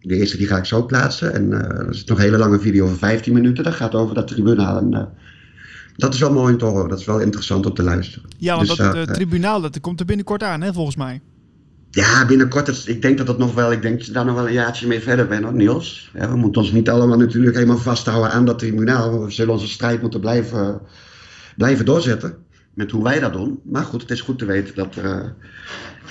De 0.00 0.16
eerste 0.16 0.36
die 0.36 0.46
ga 0.46 0.56
ik 0.56 0.64
zo 0.64 0.86
plaatsen. 0.86 1.34
En 1.34 1.52
eh 1.52 1.78
er 1.78 1.90
is 1.90 2.04
nog 2.04 2.18
een 2.18 2.24
hele 2.24 2.38
lange 2.38 2.60
video 2.60 2.86
van 2.86 2.96
15 2.96 3.32
minuten. 3.32 3.64
Dat 3.64 3.74
gaat 3.74 3.94
over 3.94 4.14
dat 4.14 4.28
tribunaal. 4.28 4.78
En, 4.78 4.94
eh, 4.94 5.04
dat 5.96 6.14
is 6.14 6.20
wel 6.20 6.32
mooi 6.32 6.52
om 6.52 6.58
te 6.58 6.64
horen. 6.64 6.88
Dat 6.88 6.98
is 6.98 7.04
wel 7.06 7.20
interessant 7.20 7.66
om 7.66 7.74
te 7.74 7.82
luisteren. 7.82 8.28
Ja, 8.38 8.56
want 8.56 8.68
Dus, 8.68 8.76
dat 8.76 8.94
eh, 8.94 9.02
eh, 9.02 9.08
tribunaal 9.08 9.60
dat 9.60 9.80
komt 9.80 10.00
er 10.00 10.06
binnenkort 10.06 10.42
aan, 10.42 10.62
hè, 10.62 10.72
volgens 10.72 10.96
mij. 10.96 11.20
Ja, 11.96 12.26
binnenkort. 12.26 12.68
is- 12.68 12.84
ik 12.86 13.02
denk 13.02 13.18
dat 13.18 13.26
dat 13.26 13.38
nog 13.38 13.54
wel. 13.54 13.72
Ik 13.72 13.82
denk 13.82 13.96
dat 13.96 14.06
je 14.06 14.12
daar 14.12 14.24
nog 14.24 14.34
wel 14.34 14.46
een 14.46 14.52
jaartje 14.52 14.86
mee 14.86 15.00
verder 15.00 15.26
bent, 15.26 15.44
hoor, 15.44 15.54
Niels. 15.54 16.10
Ja, 16.14 16.28
we 16.30 16.36
moeten 16.36 16.60
ons 16.62 16.72
niet 16.72 16.88
allemaal 16.88 17.18
natuurlijk 17.18 17.54
helemaal 17.54 17.78
vasthouden 17.78 18.30
aan 18.30 18.44
dat 18.44 18.58
tribunaal. 18.58 19.24
We 19.24 19.30
zullen 19.30 19.52
onze 19.52 19.68
strijd 19.68 20.00
moeten 20.00 20.20
blijven, 20.20 20.80
blijven 21.56 21.84
doorzetten. 21.84 22.34
Met 22.74 22.90
hoe 22.90 23.02
wij 23.02 23.20
dat 23.20 23.32
doen. 23.32 23.60
Maar 23.64 23.82
goed, 23.84 24.00
het 24.02 24.10
is 24.10 24.20
goed 24.20 24.38
te 24.38 24.44
weten 24.44 24.74
dat 24.74 24.94
er 24.96 25.04
eh, 25.04 25.24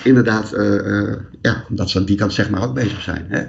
inderdaad. 0.04 0.54
eh, 0.54 1.00
eh, 1.00 1.16
ja, 1.42 1.64
dat 1.70 1.90
ze 1.90 1.98
aan 1.98 2.06
die 2.06 2.18
kant 2.18 2.34
zeg 2.34 2.50
maar 2.50 2.64
ook 2.64 2.74
bezig 2.74 3.02
zijn. 3.02 3.26
Hè? 3.30 3.44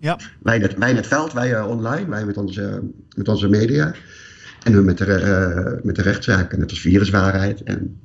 Ja. 0.00 0.18
Wij, 0.42 0.56
in 0.56 0.62
het, 0.62 0.74
wij 0.78 0.90
in 0.90 0.96
het 0.96 1.06
veld, 1.06 1.32
wij 1.32 1.60
online, 1.62 2.08
wij 2.08 2.24
met 2.24 2.36
onze, 2.36 2.80
met 3.16 3.28
onze 3.28 3.48
media. 3.48 3.94
En 4.62 4.72
we 4.72 4.80
met 4.82 4.98
de, 4.98 5.80
met 5.82 5.96
de 5.96 6.02
rechtszaken, 6.02 6.58
net 6.58 6.70
als 6.70 6.80
viruswaarheid. 6.80 7.62
En 7.62 8.00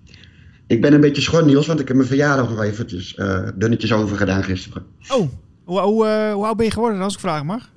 ik 0.67 0.81
ben 0.81 0.93
een 0.93 1.01
beetje 1.01 1.21
schor, 1.21 1.45
Niels, 1.45 1.67
want 1.67 1.79
ik 1.79 1.87
heb 1.87 1.95
mijn 1.95 2.07
verjaardag 2.07 2.49
nog 2.49 2.61
eventjes 2.61 3.15
eh, 3.15 3.47
dunnetjes 3.55 3.93
over 3.93 4.17
gedaan 4.17 4.43
gisteren. 4.43 4.85
Oh, 5.09 5.29
hoe, 5.63 5.79
hoe, 5.79 6.05
eh, 6.05 6.33
hoe 6.33 6.45
oud 6.45 6.57
ben 6.57 6.65
je 6.65 6.71
geworden, 6.71 7.01
als 7.01 7.13
ik 7.13 7.19
vragen 7.19 7.45
mag? 7.45 7.69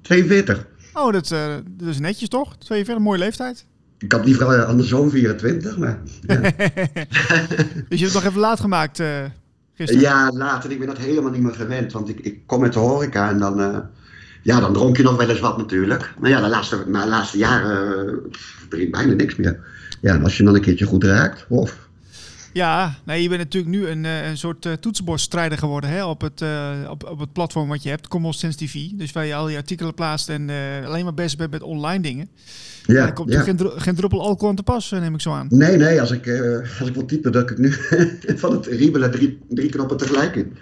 42. 0.00 0.66
Oh, 0.92 1.12
dat, 1.12 1.30
eh, 1.30 1.54
dat 1.66 1.88
is 1.88 1.98
netjes 1.98 2.28
toch? 2.28 2.56
42, 2.56 3.04
mooie 3.04 3.18
leeftijd. 3.18 3.66
Ik 3.98 4.12
had 4.12 4.24
liever 4.24 4.64
andersom 4.64 5.10
24, 5.10 5.78
maar... 5.78 5.98
Ja. 6.26 6.40
Dus 7.88 7.98
je 7.98 8.04
hebt 8.04 8.12
het 8.12 8.12
nog 8.12 8.24
even 8.24 8.40
laat 8.40 8.60
gemaakt 8.60 9.02
gisteren. 9.74 10.02
ja, 10.02 10.30
later. 10.32 10.70
Ik 10.70 10.78
ben 10.78 10.86
dat 10.86 10.98
helemaal 10.98 11.30
niet 11.30 11.42
meer 11.42 11.54
gewend, 11.54 11.92
want 11.92 12.08
ik, 12.08 12.20
ik 12.20 12.40
kom 12.46 12.62
uit 12.62 12.72
de 12.72 12.78
horeca 12.78 13.30
en 13.30 13.38
dan... 13.38 13.84
ja, 14.42 14.60
dan 14.60 14.72
dronk 14.72 14.96
je 14.96 15.02
nog 15.02 15.16
wel 15.16 15.28
eens 15.30 15.40
wat 15.40 15.56
natuurlijk. 15.56 16.14
Maar 16.18 16.30
ja, 16.30 16.40
de 16.40 16.48
laatste, 16.48 16.84
de 16.84 16.90
laatste 16.90 17.38
jaren 17.38 18.20
drink 18.68 18.90
bijna 18.90 19.12
niks 19.12 19.36
meer. 19.36 19.60
Ja, 20.00 20.14
en 20.14 20.22
als 20.22 20.36
je 20.36 20.44
dan 20.44 20.54
een 20.54 20.60
keertje 20.60 20.86
goed 20.86 21.04
raakt, 21.04 21.46
of... 21.48 21.85
Ja, 22.56 22.94
nee, 23.04 23.22
je 23.22 23.28
bent 23.28 23.40
natuurlijk 23.40 23.74
nu 23.74 23.86
een, 23.86 24.04
uh, 24.04 24.26
een 24.28 24.38
soort 24.38 24.66
uh, 24.66 24.72
toetsenbordstrijder 24.72 25.58
geworden 25.58 25.90
hè, 25.90 26.04
op, 26.04 26.20
het, 26.20 26.40
uh, 26.40 26.70
op, 26.90 27.08
op 27.10 27.18
het 27.18 27.32
platform 27.32 27.68
wat 27.68 27.82
je 27.82 27.88
hebt, 27.88 28.08
Common 28.08 28.34
Sense 28.34 28.58
TV. 28.58 28.74
Dus 28.92 29.12
waar 29.12 29.26
je 29.26 29.34
al 29.34 29.48
je 29.48 29.56
artikelen 29.56 29.94
plaatst 29.94 30.28
en 30.28 30.48
uh, 30.48 30.86
alleen 30.86 31.04
maar 31.04 31.14
bezig 31.14 31.38
bent 31.38 31.50
met 31.50 31.62
online 31.62 32.02
dingen. 32.02 32.28
Ja, 32.86 33.06
er 33.06 33.12
komt 33.12 33.32
ja. 33.32 33.40
geen, 33.40 33.58
geen 33.76 33.94
druppel 33.94 34.20
alcohol 34.20 34.48
aan 34.48 34.56
te 34.56 34.62
pas, 34.62 34.90
neem 34.90 35.14
ik 35.14 35.20
zo 35.20 35.32
aan. 35.32 35.46
Nee, 35.50 35.76
nee, 35.76 36.00
als 36.00 36.10
ik, 36.10 36.28
als 36.78 36.88
ik 36.88 36.94
wil 36.94 37.04
typen, 37.04 37.32
druk 37.32 37.50
ik 37.50 37.58
nu 37.58 37.72
van 38.42 38.52
het 38.52 38.66
riebelen 38.66 39.10
drie, 39.10 39.38
drie 39.48 39.68
knoppen 39.68 39.96
tegelijk 39.96 40.36
in. 40.36 40.56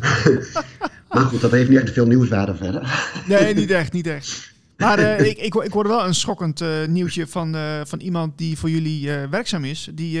maar 1.10 1.22
goed, 1.22 1.40
dat 1.40 1.50
heeft 1.50 1.68
niet 1.68 1.80
echt 1.80 1.92
veel 1.92 2.06
nieuwswaarde 2.06 2.54
verder. 2.54 3.10
Nee, 3.26 3.54
niet 3.54 3.70
echt, 3.70 3.92
niet 3.92 4.06
echt. 4.06 4.54
Maar 4.76 4.98
uh, 4.98 5.20
ik, 5.30 5.38
ik, 5.38 5.54
ik 5.54 5.72
hoorde 5.72 5.88
wel 5.88 6.06
een 6.06 6.14
schokkend 6.14 6.60
uh, 6.60 6.68
nieuwtje 6.88 7.26
van, 7.26 7.56
uh, 7.56 7.80
van 7.84 8.00
iemand 8.00 8.38
die 8.38 8.58
voor 8.58 8.70
jullie 8.70 9.10
werkzaam 9.30 9.64
is. 9.64 9.90
Die, 9.94 10.20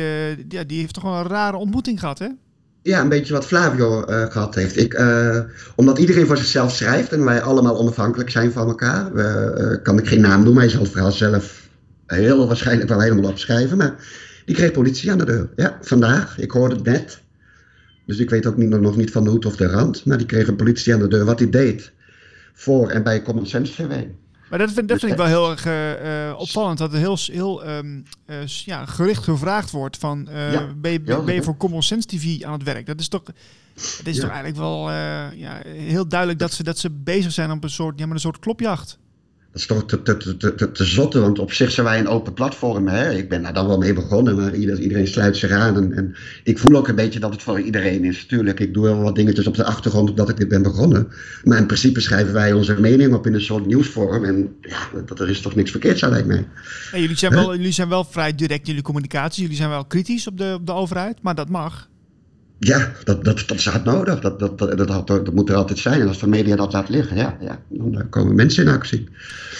die 0.66 0.80
heeft 0.80 0.94
toch 0.94 1.02
wel 1.02 1.14
een 1.14 1.28
rare 1.28 1.56
ontmoeting 1.56 2.00
gehad, 2.00 2.18
hè? 2.18 2.28
Ja, 2.82 3.00
een 3.00 3.08
beetje 3.08 3.32
wat 3.32 3.46
Flavio 3.46 4.00
gehad 4.06 4.54
heeft. 4.54 4.76
Ik, 4.76 5.02
omdat 5.74 5.98
iedereen 5.98 6.26
voor 6.26 6.36
zichzelf 6.36 6.72
schrijft 6.72 7.12
en 7.12 7.24
wij 7.24 7.42
allemaal 7.42 7.78
onafhankelijk 7.78 8.30
zijn 8.30 8.52
van 8.52 8.68
elkaar, 8.68 9.10
kan 9.82 9.98
ik 9.98 10.08
geen 10.08 10.20
naam 10.20 10.42
noemen. 10.42 10.62
Hij 10.62 10.70
zal 10.70 10.82
het 10.82 10.90
verhaal 10.90 11.12
zelf 11.12 11.68
heel 12.06 12.46
waarschijnlijk 12.46 12.88
wel 12.88 13.00
helemaal 13.00 13.30
opschrijven. 13.30 13.76
Maar 13.76 13.94
die 14.44 14.54
kreeg 14.54 14.72
politie 14.72 15.10
aan 15.10 15.18
de 15.18 15.24
deur. 15.24 15.48
Ja, 15.56 15.78
vandaag. 15.80 16.38
Ik 16.38 16.50
hoorde 16.50 16.74
het 16.74 16.84
net. 16.84 17.20
Dus 18.06 18.18
ik 18.18 18.30
weet 18.30 18.46
ook 18.46 18.56
niet, 18.56 18.68
nog 18.68 18.96
niet 18.96 19.10
van 19.10 19.24
de 19.24 19.30
hoed 19.30 19.46
of 19.46 19.56
de 19.56 19.66
rand. 19.66 20.04
Maar 20.04 20.18
die 20.18 20.26
kreeg 20.26 20.48
een 20.48 20.56
politie 20.56 20.94
aan 20.94 21.00
de 21.00 21.08
deur 21.08 21.24
wat 21.24 21.38
hij 21.38 21.50
deed. 21.50 21.92
Voor 22.52 22.90
en 22.90 23.02
bij 23.02 23.22
Common 23.22 23.46
Sense 23.46 23.72
TV. 23.72 24.04
Maar 24.50 24.58
dat 24.58 24.72
vind, 24.72 24.88
dat 24.88 24.98
vind 24.98 25.12
ik 25.12 25.18
wel 25.18 25.26
heel 25.26 25.50
erg 25.50 25.66
uh, 25.66 26.38
opvallend. 26.38 26.78
Dat 26.78 26.92
er 26.92 26.98
heel, 26.98 27.18
heel 27.32 27.68
um, 27.68 28.04
uh, 28.26 28.46
ja, 28.46 28.86
gericht 28.86 29.24
gevraagd 29.24 29.70
wordt 29.70 29.96
van... 29.96 30.28
Uh, 30.30 30.52
ja. 30.52 30.66
ben, 30.76 30.92
je, 30.92 31.00
ben, 31.00 31.24
ben, 31.24 31.34
je 31.34 31.42
voor 31.42 31.56
Common 31.56 31.82
Sense 31.82 32.06
TV 32.06 32.42
aan 32.42 32.52
het 32.52 32.62
werk? 32.62 32.86
Dat 32.86 33.00
is 33.00 33.08
toch, 33.08 33.22
dat 33.22 33.34
is 34.04 34.16
ja. 34.16 34.20
toch 34.20 34.30
eigenlijk 34.30 34.56
wel 34.56 34.90
ja, 35.32 35.60
heel 35.64 36.08
duidelijk 36.08 36.38
dat 36.38 36.52
ze, 36.52 36.62
dat 36.62 36.78
ze 36.78 36.90
bezig 36.90 37.32
zijn 37.32 37.50
op 37.50 37.64
een 37.64 37.70
soort, 37.70 37.98
ja, 37.98 38.06
met 38.06 38.14
een 38.14 38.20
soort 38.20 38.38
klopjacht. 38.38 38.98
Dat 39.56 39.64
is 39.64 39.76
toch 39.76 39.86
te, 39.86 40.02
te, 40.02 40.36
te, 40.36 40.54
te, 40.54 40.72
te 40.72 40.84
zotte, 40.84 41.20
want 41.20 41.38
op 41.38 41.52
zich 41.52 41.70
zijn 41.70 41.86
wij 41.86 41.98
een 41.98 42.08
open 42.08 42.32
platform. 42.32 42.88
Hè? 42.88 43.12
Ik 43.12 43.28
ben 43.28 43.42
daar 43.42 43.52
dan 43.52 43.66
wel 43.66 43.78
mee 43.78 43.92
begonnen, 43.92 44.36
maar 44.36 44.54
iedereen, 44.54 44.82
iedereen 44.82 45.06
sluit 45.06 45.36
zich 45.36 45.50
aan. 45.50 45.76
En, 45.76 45.92
en, 45.92 46.14
ik 46.44 46.58
voel 46.58 46.76
ook 46.76 46.88
een 46.88 46.94
beetje 46.94 47.20
dat 47.20 47.32
het 47.32 47.42
voor 47.42 47.60
iedereen 47.60 48.04
is. 48.04 48.26
Tuurlijk, 48.26 48.60
ik 48.60 48.74
doe 48.74 48.84
wel 48.84 49.02
wat 49.02 49.14
dingetjes 49.14 49.46
op 49.46 49.54
de 49.54 49.64
achtergrond 49.64 50.10
omdat 50.10 50.28
ik 50.28 50.36
dit 50.36 50.48
ben 50.48 50.62
begonnen. 50.62 51.08
Maar 51.44 51.58
in 51.58 51.66
principe 51.66 52.00
schrijven 52.00 52.32
wij 52.32 52.52
onze 52.52 52.80
mening 52.80 53.14
op 53.14 53.26
in 53.26 53.34
een 53.34 53.40
soort 53.40 53.66
nieuwsvorm. 53.66 54.24
En 54.24 54.56
ja, 54.60 55.02
dat, 55.06 55.20
er 55.20 55.28
is 55.28 55.40
toch 55.40 55.54
niks 55.54 55.70
verkeerd 55.70 56.02
aan, 56.02 56.10
lijkt 56.10 56.26
mij. 56.26 56.44
Ja, 56.92 56.98
jullie, 56.98 57.16
zijn 57.16 57.32
wel, 57.32 57.56
jullie 57.56 57.72
zijn 57.72 57.88
wel 57.88 58.04
vrij 58.04 58.34
direct 58.34 58.60
in 58.60 58.66
jullie 58.66 58.82
communicatie. 58.82 59.42
Jullie 59.42 59.56
zijn 59.56 59.70
wel 59.70 59.84
kritisch 59.84 60.26
op 60.26 60.38
de, 60.38 60.52
op 60.54 60.66
de 60.66 60.72
overheid, 60.72 61.22
maar 61.22 61.34
dat 61.34 61.48
mag. 61.48 61.88
Ja, 62.58 62.92
dat, 63.04 63.24
dat, 63.24 63.44
dat 63.46 63.58
is 63.58 63.66
hard 63.66 63.84
nodig. 63.84 64.20
Dat, 64.20 64.38
dat, 64.38 64.58
dat, 64.58 64.76
dat, 64.78 65.06
dat 65.06 65.34
moet 65.34 65.48
er 65.48 65.54
altijd 65.56 65.78
zijn. 65.78 66.00
En 66.00 66.08
als 66.08 66.18
de 66.18 66.26
media 66.26 66.56
dat 66.56 66.72
laat 66.72 66.88
liggen, 66.88 67.16
ja, 67.16 67.36
ja, 67.40 67.60
dan 67.68 68.08
komen 68.08 68.34
mensen 68.34 68.64
in 68.64 68.72
actie. 68.72 69.08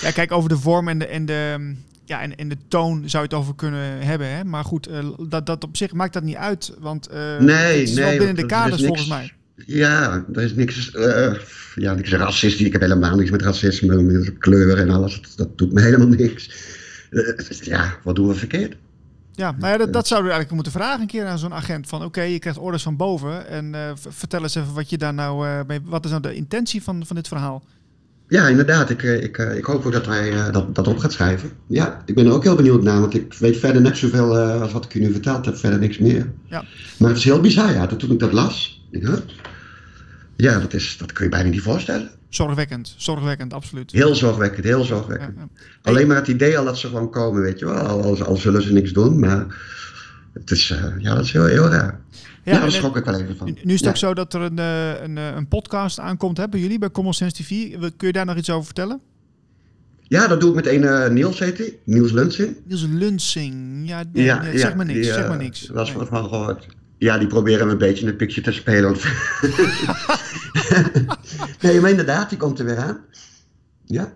Ja, 0.01 0.11
kijk, 0.11 0.33
over 0.33 0.49
de 0.49 0.57
vorm 0.57 0.89
en 0.89 0.99
de, 0.99 1.07
en 1.07 1.27
de, 1.27 1.75
ja, 2.05 2.23
en, 2.23 2.37
en 2.37 2.49
de 2.49 2.57
toon 2.69 3.09
zou 3.09 3.23
je 3.23 3.29
het 3.29 3.39
over 3.39 3.55
kunnen 3.55 4.07
hebben. 4.07 4.29
Hè? 4.29 4.45
Maar 4.45 4.65
goed, 4.65 4.89
uh, 4.89 4.99
dat, 5.29 5.47
dat 5.47 5.65
op 5.65 5.77
zich 5.77 5.93
maakt 5.93 6.13
dat 6.13 6.23
niet 6.23 6.37
uit. 6.37 6.73
Want 6.79 7.09
uh, 7.13 7.39
nee, 7.39 7.79
het 7.79 7.89
is 7.89 7.95
nee, 7.95 8.05
wel 8.05 8.17
binnen 8.17 8.37
de 8.37 8.47
kaders 8.47 8.85
volgens 8.85 9.09
mij. 9.09 9.33
Ja, 9.67 10.25
er 10.33 10.43
is 10.43 10.55
niks, 10.55 10.95
uh, 10.95 11.35
ja, 11.75 11.95
niks 11.95 12.11
racistisch. 12.11 12.67
Ik 12.67 12.73
heb 12.73 12.81
helemaal 12.81 13.17
niks 13.17 13.31
met 13.31 13.43
racisme, 13.43 14.03
met 14.03 14.39
kleur 14.39 14.79
en 14.79 14.91
alles. 14.91 15.21
Dat, 15.21 15.33
dat 15.37 15.59
doet 15.59 15.73
me 15.73 15.81
helemaal 15.81 16.09
niks. 16.09 16.51
ja, 17.61 17.97
wat 18.03 18.17
doen 18.17 18.29
we 18.29 18.35
verkeerd? 18.35 18.77
Ja, 19.37 19.55
nou 19.59 19.72
ja, 19.72 19.79
dat, 19.79 19.92
dat 19.92 20.07
zouden 20.07 20.31
we 20.31 20.35
eigenlijk 20.37 20.51
moeten 20.51 20.81
vragen 20.81 21.01
een 21.01 21.07
keer 21.07 21.27
aan 21.27 21.38
zo'n 21.38 21.55
agent. 21.55 21.88
Van 21.88 21.99
oké, 21.99 22.07
okay, 22.07 22.33
je 22.33 22.38
krijgt 22.38 22.59
orders 22.59 22.83
van 22.83 22.96
boven. 22.96 23.49
En 23.49 23.72
uh, 23.75 23.81
vertel 23.94 24.42
eens 24.42 24.55
even 24.55 24.75
wat 24.75 24.90
je 24.90 24.99
daar 24.99 25.14
nou 25.14 25.46
uh, 25.46 25.61
mee, 25.66 25.81
wat 25.85 26.05
is 26.05 26.11
nou 26.11 26.22
de 26.22 26.35
intentie 26.35 26.83
van, 26.83 27.07
van 27.07 27.16
dit 27.16 27.29
verhaal? 27.29 27.62
Ja, 28.29 28.49
inderdaad. 28.49 28.90
Ik, 28.90 29.03
ik, 29.03 29.38
ik 29.38 29.64
hoop 29.64 29.87
ook 29.87 29.92
dat 29.92 30.07
hij 30.07 30.51
dat, 30.51 30.75
dat 30.75 30.88
op 30.88 30.99
gaat 30.99 31.12
schrijven. 31.12 31.51
Ja, 31.66 32.03
ik 32.05 32.14
ben 32.14 32.27
er 32.27 32.33
ook 32.33 32.42
heel 32.42 32.57
benieuwd 32.57 32.83
naar, 32.83 33.01
want 33.01 33.14
ik 33.14 33.35
weet 33.35 33.57
verder 33.57 33.83
net 33.83 33.96
zoveel 33.96 34.37
als 34.37 34.72
wat 34.72 34.85
ik 34.85 34.94
u 34.94 35.01
nu 35.01 35.12
verteld 35.12 35.44
heb, 35.44 35.57
verder 35.57 35.79
niks 35.79 35.99
meer. 35.99 36.33
Ja. 36.44 36.64
Maar 36.99 37.09
het 37.09 37.18
is 37.18 37.25
heel 37.25 37.40
bizar, 37.40 37.72
ja. 37.72 37.87
Toen 37.87 38.11
ik 38.11 38.18
dat 38.18 38.33
las, 38.33 38.87
ik, 38.90 39.09
ja, 40.37 40.59
dat, 40.59 40.75
is, 40.75 40.96
dat 40.99 41.12
kun 41.12 41.25
je 41.25 41.31
bijna 41.31 41.49
niet 41.49 41.61
voorstellen. 41.61 42.11
Zorgwekkend, 42.37 42.94
zorgwekkend, 42.96 43.53
absoluut. 43.53 43.92
Heel 43.92 44.14
zorgwekkend, 44.14 44.64
heel 44.64 44.85
zorgwekkend. 44.85 45.38
Alleen 45.83 46.07
maar 46.07 46.16
het 46.16 46.29
idee 46.29 46.59
al 46.59 46.64
dat 46.64 46.79
ze 46.79 46.87
gewoon 46.87 47.11
komen, 47.11 47.42
weet 47.42 47.59
je 47.59 47.64
wel. 47.64 47.77
Al, 47.77 48.25
al, 48.25 48.37
zullen 48.37 48.62
ze 48.62 48.72
niks 48.72 48.92
doen, 48.92 49.18
maar 49.18 49.46
het 50.33 50.51
is, 50.51 50.70
uh, 50.70 50.85
ja, 50.99 51.14
dat 51.14 51.25
is 51.25 51.33
heel, 51.33 51.44
heel 51.44 51.68
raar. 51.68 52.01
Ja, 52.42 52.53
ja 52.53 52.61
daar 52.61 52.72
schrok 52.72 52.96
ik 52.96 53.05
wel 53.05 53.20
even 53.20 53.37
van. 53.37 53.59
Nu 53.62 53.75
is 53.75 53.81
het 53.81 53.88
ook 53.88 53.96
zo 53.96 54.14
dat 54.14 54.35
er 54.35 54.40
een, 54.40 54.59
eh, 54.59 55.03
een, 55.03 55.18
eh, 55.18 55.35
een 55.35 55.49
podcast 55.49 56.01
aankomt 56.01 56.37
hè, 56.37 56.49
bij 56.49 56.61
jullie, 56.61 56.79
bij 56.79 56.90
Common 56.90 57.14
Sense 57.14 57.42
TV. 57.42 57.49
Kun 57.96 58.07
je 58.07 58.12
daar 58.12 58.27
nog 58.27 58.37
iets 58.37 58.51
over 58.51 58.64
vertellen? 58.64 59.01
Ja, 60.03 60.27
dat 60.27 60.40
doe 60.40 60.49
ik 60.49 60.55
met 60.55 60.66
een 60.66 60.83
uh, 60.83 61.09
Niels, 61.09 61.38
heet 61.38 61.59
hij. 61.59 61.79
Niels 61.85 62.12
Lunsing. 62.12 62.57
Niels 62.64 62.87
Lunsing, 62.88 63.83
ja, 63.88 64.05
zeg 64.55 64.75
maar 64.75 64.87
niks, 64.87 65.07
zeg 65.07 65.29
maar 65.29 65.37
niks. 65.37 65.68
was 65.68 65.94
nee. 65.94 66.07
van 66.07 66.29
gehoord. 66.29 66.66
Ja, 66.99 67.18
die 67.18 67.29
proberen 67.29 67.68
een 67.68 67.79
beetje 67.79 68.07
een 68.07 68.16
pikje 68.16 68.40
te 68.40 68.53
spelen. 68.53 68.96
nee, 71.61 71.81
maar 71.81 71.90
inderdaad, 71.90 72.29
die 72.29 72.38
komt 72.38 72.59
er 72.59 72.64
weer 72.64 72.79
aan. 72.79 72.99
Ja. 73.85 74.12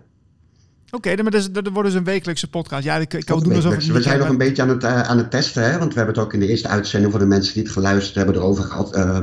Oké, 0.93 1.09
okay, 1.09 1.23
maar 1.23 1.31
dat, 1.31 1.67
wordt 1.73 1.89
dus 1.89 1.97
een 1.97 2.03
wekelijkse 2.03 2.49
podcast. 2.49 2.83
Ja, 2.83 2.95
ik, 2.95 3.13
ik 3.13 3.25
kan 3.25 3.39
doen 3.39 3.55
alsof 3.55 3.85
We 3.85 4.01
zijn 4.01 4.19
nog 4.19 4.29
een 4.29 4.37
beetje 4.37 4.61
aan 4.61 4.69
het, 4.69 4.83
uh, 4.83 5.01
aan 5.01 5.17
het 5.17 5.31
testen, 5.31 5.71
hè? 5.71 5.77
want 5.77 5.93
we 5.93 5.97
hebben 5.97 6.15
het 6.15 6.23
ook 6.23 6.33
in 6.33 6.39
de 6.39 6.47
eerste 6.47 6.67
uitzending 6.67 7.11
voor 7.11 7.21
de 7.21 7.27
mensen 7.27 7.53
die 7.53 7.63
het 7.63 7.71
geluisterd 7.71 8.15
hebben 8.15 8.35
erover 8.35 8.63
gehad. 8.63 8.95
Uh, 8.95 9.19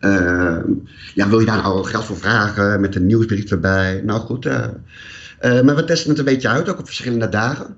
uh, 0.00 0.58
ja, 1.14 1.28
wil 1.28 1.40
je 1.40 1.46
daar 1.46 1.62
nou 1.62 1.84
geld 1.84 2.04
voor 2.04 2.16
vragen 2.16 2.80
met 2.80 2.94
een 2.94 3.06
nieuwsbrief 3.06 3.50
erbij? 3.50 4.00
Nou 4.04 4.20
goed, 4.20 4.44
maar 5.40 5.76
we 5.76 5.84
testen 5.84 6.10
het 6.10 6.18
een 6.18 6.24
beetje 6.24 6.48
uit, 6.48 6.68
ook 6.68 6.78
op 6.78 6.86
verschillende 6.86 7.28
dagen. 7.28 7.76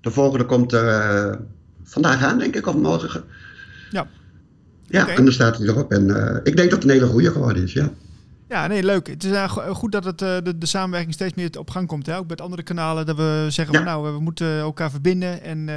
De 0.00 0.10
volgende 0.10 0.44
komt 0.44 0.72
er 0.72 1.38
vandaag 1.84 2.22
aan, 2.22 2.38
denk 2.38 2.56
ik, 2.56 2.66
of 2.66 2.74
morgen. 2.74 3.24
Ja. 3.90 4.06
Ja, 4.86 5.08
en 5.08 5.24
dan 5.24 5.32
staat 5.32 5.58
hij 5.58 5.66
erop. 5.66 5.92
En 5.92 6.08
ik 6.44 6.56
denk 6.56 6.70
dat 6.70 6.82
het 6.82 6.84
een 6.84 6.96
hele 6.96 7.06
goede 7.06 7.30
geworden 7.30 7.62
is, 7.62 7.72
ja. 7.72 7.90
Ja, 8.54 8.66
nee, 8.66 8.82
leuk. 8.82 9.06
Het 9.06 9.24
is 9.24 9.30
uh, 9.30 9.48
goed 9.52 9.92
dat 9.92 10.04
het, 10.04 10.22
uh, 10.22 10.36
de, 10.42 10.58
de, 10.58 10.66
samenwerking 10.66 11.14
steeds 11.14 11.34
meer 11.34 11.50
op 11.58 11.70
gang 11.70 11.86
komt. 11.86 12.06
Hè? 12.06 12.16
Ook 12.16 12.28
met 12.28 12.40
andere 12.40 12.62
kanalen, 12.62 13.06
dat 13.06 13.16
we 13.16 13.46
zeggen 13.48 13.74
van 13.74 13.84
nou, 13.84 14.12
we 14.12 14.20
moeten 14.20 14.58
elkaar 14.58 14.90
verbinden 14.90 15.42
en 15.42 15.70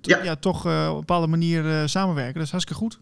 ja. 0.00 0.22
ja. 0.22 0.36
toch 0.36 0.64
op 0.66 0.90
een 0.90 0.98
bepaalde 0.98 1.26
manier 1.26 1.88
samenwerken. 1.88 2.34
Dat 2.34 2.42
is 2.42 2.50
hartstikke 2.50 2.82
goed. 2.82 3.00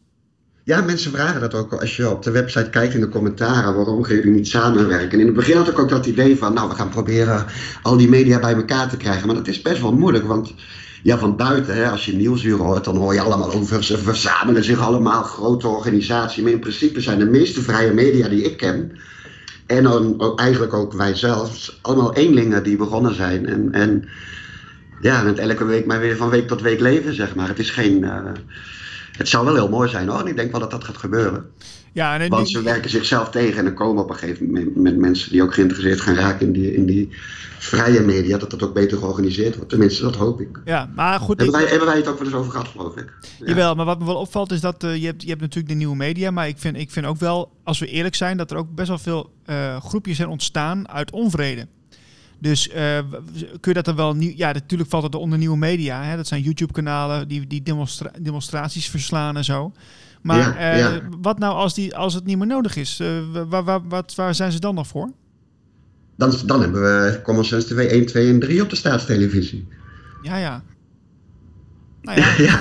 Ja, 0.64 0.82
mensen 0.82 1.10
vragen 1.10 1.40
dat 1.40 1.54
ook 1.54 1.72
als 1.72 1.96
je 1.96 2.10
op 2.10 2.22
de 2.22 2.30
website 2.30 2.70
kijkt 2.70 2.94
in 2.94 3.00
de 3.00 3.08
commentaren. 3.08 3.74
Waarom 3.74 4.04
gaan 4.04 4.16
jullie 4.16 4.32
niet 4.32 4.48
samenwerken? 4.48 5.10
En 5.10 5.20
in 5.20 5.26
het 5.26 5.34
begin 5.34 5.56
had 5.56 5.68
ik 5.68 5.78
ook 5.78 5.88
dat 5.88 6.06
idee 6.06 6.38
van, 6.38 6.54
nou, 6.54 6.68
we 6.68 6.74
gaan 6.74 6.88
proberen 6.88 7.44
al 7.82 7.96
die 7.96 8.08
media 8.08 8.38
bij 8.38 8.54
elkaar 8.54 8.88
te 8.88 8.96
krijgen. 8.96 9.26
Maar 9.26 9.36
dat 9.36 9.48
is 9.48 9.62
best 9.62 9.80
wel 9.80 9.92
moeilijk, 9.92 10.26
want 10.26 10.54
ja, 11.04 11.18
van 11.18 11.36
buiten, 11.36 11.74
hè, 11.74 11.90
als 11.90 12.04
je 12.04 12.12
nieuwsuur 12.12 12.58
hoort, 12.58 12.84
dan 12.84 12.96
hoor 12.96 13.14
je 13.14 13.20
allemaal 13.20 13.52
over 13.52 13.84
ze 13.84 13.98
verzamelen 13.98 14.64
zich 14.64 14.80
allemaal, 14.80 15.22
grote 15.22 15.68
organisaties. 15.68 16.42
Maar 16.42 16.52
in 16.52 16.60
principe 16.60 17.00
zijn 17.00 17.18
de 17.18 17.24
meeste 17.24 17.62
vrije 17.62 17.92
media 17.92 18.28
die 18.28 18.42
ik 18.42 18.56
ken, 18.56 18.98
en 19.66 19.82
dan 19.82 20.32
eigenlijk 20.36 20.72
ook 20.72 20.92
wij 20.92 21.14
zelf, 21.14 21.74
allemaal 21.82 22.14
eenlingen 22.14 22.62
die 22.62 22.76
begonnen 22.76 23.14
zijn. 23.14 23.46
En, 23.46 23.72
en 23.72 24.08
ja, 25.00 25.22
met 25.22 25.38
elke 25.38 25.64
week 25.64 25.86
maar 25.86 26.00
weer 26.00 26.16
van 26.16 26.30
week 26.30 26.48
tot 26.48 26.60
week 26.60 26.80
leven, 26.80 27.14
zeg 27.14 27.34
maar. 27.34 27.48
Het 27.48 27.58
is 27.58 27.70
geen. 27.70 28.02
Uh, 28.02 28.22
het 29.16 29.28
zou 29.28 29.44
wel 29.44 29.54
heel 29.54 29.68
mooi 29.68 29.88
zijn 29.88 30.08
hoor. 30.08 30.20
En 30.20 30.26
ik 30.26 30.36
denk 30.36 30.50
wel 30.50 30.60
dat 30.60 30.70
dat 30.70 30.84
gaat 30.84 30.96
gebeuren. 30.96 31.50
Ja, 31.94 32.18
en 32.18 32.30
Want 32.30 32.50
ze 32.50 32.62
werken 32.62 32.90
zichzelf 32.90 33.30
tegen 33.30 33.58
en 33.58 33.64
dan 33.64 33.74
komen 33.74 34.02
op 34.02 34.10
een 34.10 34.16
gegeven 34.16 34.46
moment 34.46 34.76
met 34.76 34.96
mensen 34.96 35.30
die 35.30 35.42
ook 35.42 35.54
geïnteresseerd 35.54 36.00
gaan 36.00 36.14
raken 36.14 36.46
in 36.46 36.52
die, 36.52 36.74
in 36.74 36.86
die 36.86 37.08
vrije 37.58 38.00
media, 38.00 38.38
dat 38.38 38.50
dat 38.50 38.62
ook 38.62 38.74
beter 38.74 38.98
georganiseerd 38.98 39.54
wordt. 39.54 39.70
Tenminste, 39.70 40.02
dat 40.02 40.16
hoop 40.16 40.40
ik. 40.40 40.60
Ja, 40.64 40.90
maar 40.94 41.20
goed. 41.20 41.40
Hebben, 41.40 41.60
wij, 41.60 41.70
hebben 41.70 41.88
wij 41.88 41.96
het 41.96 42.06
ook 42.08 42.18
wel 42.18 42.26
eens 42.26 42.36
over 42.36 42.50
gehad, 42.50 42.68
geloof 42.68 42.96
ik. 42.96 43.12
Ja. 43.38 43.46
Jawel, 43.46 43.74
maar 43.74 43.84
wat 43.84 43.98
me 43.98 44.04
wel 44.04 44.14
opvalt 44.14 44.52
is 44.52 44.60
dat 44.60 44.84
uh, 44.84 44.96
je, 44.96 45.06
hebt, 45.06 45.22
je 45.22 45.28
hebt 45.28 45.40
natuurlijk 45.40 45.68
de 45.68 45.78
nieuwe 45.78 45.96
media, 45.96 46.30
maar 46.30 46.48
ik 46.48 46.58
vind, 46.58 46.76
ik 46.76 46.90
vind 46.90 47.06
ook 47.06 47.18
wel, 47.18 47.50
als 47.62 47.78
we 47.78 47.86
eerlijk 47.86 48.14
zijn, 48.14 48.36
dat 48.36 48.50
er 48.50 48.56
ook 48.56 48.74
best 48.74 48.88
wel 48.88 48.98
veel 48.98 49.30
uh, 49.46 49.76
groepjes 49.80 50.16
zijn 50.16 50.28
ontstaan 50.28 50.88
uit 50.88 51.10
onvrede. 51.10 51.66
Dus 52.38 52.68
uh, 52.68 52.74
kun 53.40 53.58
je 53.60 53.72
dat 53.72 53.84
dan 53.84 53.96
wel... 53.96 54.14
Nieuw, 54.14 54.32
ja, 54.36 54.52
natuurlijk 54.52 54.90
valt 54.90 55.02
het 55.02 55.14
onder 55.14 55.38
nieuwe 55.38 55.56
media. 55.56 56.02
Hè? 56.02 56.16
Dat 56.16 56.26
zijn 56.26 56.42
YouTube-kanalen 56.42 57.28
die, 57.28 57.46
die 57.46 57.62
demonstra 57.62 58.10
demonstraties 58.20 58.88
verslaan 58.88 59.36
en 59.36 59.44
zo. 59.44 59.72
Maar 60.24 60.62
ja, 60.62 60.94
uh, 60.94 61.00
wat 61.20 61.38
nou 61.38 61.54
als, 61.54 61.74
die, 61.74 61.96
als 61.96 62.14
het 62.14 62.24
niet 62.24 62.38
meer 62.38 62.46
nodig 62.46 62.76
is? 62.76 63.02
Waar, 63.48 63.64
waar, 63.64 63.88
wat, 63.88 64.14
waar 64.14 64.34
zijn 64.34 64.52
ze 64.52 64.60
dan 64.60 64.74
nog 64.74 64.86
voor? 64.86 65.10
Dan, 66.16 66.32
dan 66.46 66.60
hebben 66.60 66.82
we 66.82 67.20
Common 67.22 67.44
Sense 67.44 67.66
TV 67.66 67.90
1, 67.90 68.06
2 68.06 68.28
en 68.28 68.40
3 68.40 68.62
op 68.62 68.70
de 68.70 68.76
staatstelevisie. 68.76 69.68
Ja, 70.22 70.36
ja. 70.36 70.62
Nou 72.02 72.18
ja, 72.20 72.34
ja. 72.38 72.60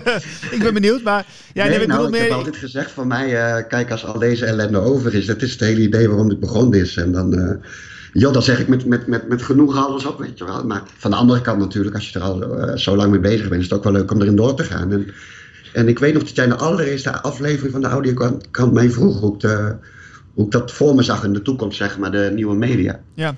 ik 0.56 0.58
ben 0.62 0.74
benieuwd, 0.74 1.02
maar... 1.02 1.26
Ja, 1.54 1.62
nee, 1.64 1.72
nee, 1.72 1.80
ik, 1.80 1.86
nou, 1.86 2.16
ik 2.16 2.20
heb 2.22 2.30
altijd 2.30 2.56
gezegd 2.56 2.90
van 2.90 3.06
mij, 3.06 3.58
uh, 3.58 3.68
kijk, 3.68 3.90
als 3.90 4.04
al 4.04 4.18
deze 4.18 4.44
ellende 4.44 4.78
over 4.78 5.14
is, 5.14 5.26
dat 5.26 5.42
is 5.42 5.50
het 5.50 5.60
hele 5.60 5.80
idee 5.80 6.08
waarom 6.08 6.28
dit 6.28 6.40
begonnen 6.40 6.80
is. 6.80 6.96
En 6.96 7.12
dan, 7.12 7.38
uh, 7.38 7.50
joh, 8.12 8.32
dan 8.32 8.42
zeg 8.42 8.60
ik 8.60 8.68
met, 8.68 8.86
met, 8.86 9.06
met, 9.06 9.28
met 9.28 9.42
genoeg 9.42 9.76
alles 9.76 10.06
op, 10.06 10.18
weet 10.18 10.38
je 10.38 10.44
wel. 10.44 10.64
Maar 10.64 10.82
van 10.96 11.10
de 11.10 11.16
andere 11.16 11.40
kant 11.40 11.58
natuurlijk, 11.58 11.94
als 11.94 12.10
je 12.10 12.18
er 12.18 12.24
al 12.24 12.68
uh, 12.68 12.76
zo 12.76 12.96
lang 12.96 13.10
mee 13.10 13.20
bezig 13.20 13.48
bent, 13.48 13.62
is 13.62 13.68
het 13.68 13.78
ook 13.78 13.84
wel 13.84 13.92
leuk 13.92 14.10
om 14.10 14.20
erin 14.20 14.36
door 14.36 14.54
te 14.54 14.64
gaan. 14.64 14.92
En, 14.92 15.06
en 15.72 15.88
ik 15.88 15.98
weet 15.98 16.14
nog 16.14 16.22
dat 16.22 16.36
jij 16.36 16.46
de 16.46 16.56
allereerste 16.56 17.22
aflevering 17.22 17.72
van 17.72 17.80
de 17.80 17.88
audiokant 17.88 18.72
mij 18.72 18.90
vroeg 18.90 19.20
hoe 19.20 19.34
ik, 19.34 19.40
de, 19.40 19.76
hoe 20.34 20.44
ik 20.44 20.50
dat 20.50 20.72
voor 20.72 20.94
me 20.94 21.02
zag 21.02 21.24
in 21.24 21.32
de 21.32 21.42
toekomst, 21.42 21.76
zeg 21.76 21.98
maar, 21.98 22.10
de 22.10 22.30
nieuwe 22.34 22.54
media. 22.54 23.00
Ja. 23.14 23.26
Ja, 23.26 23.34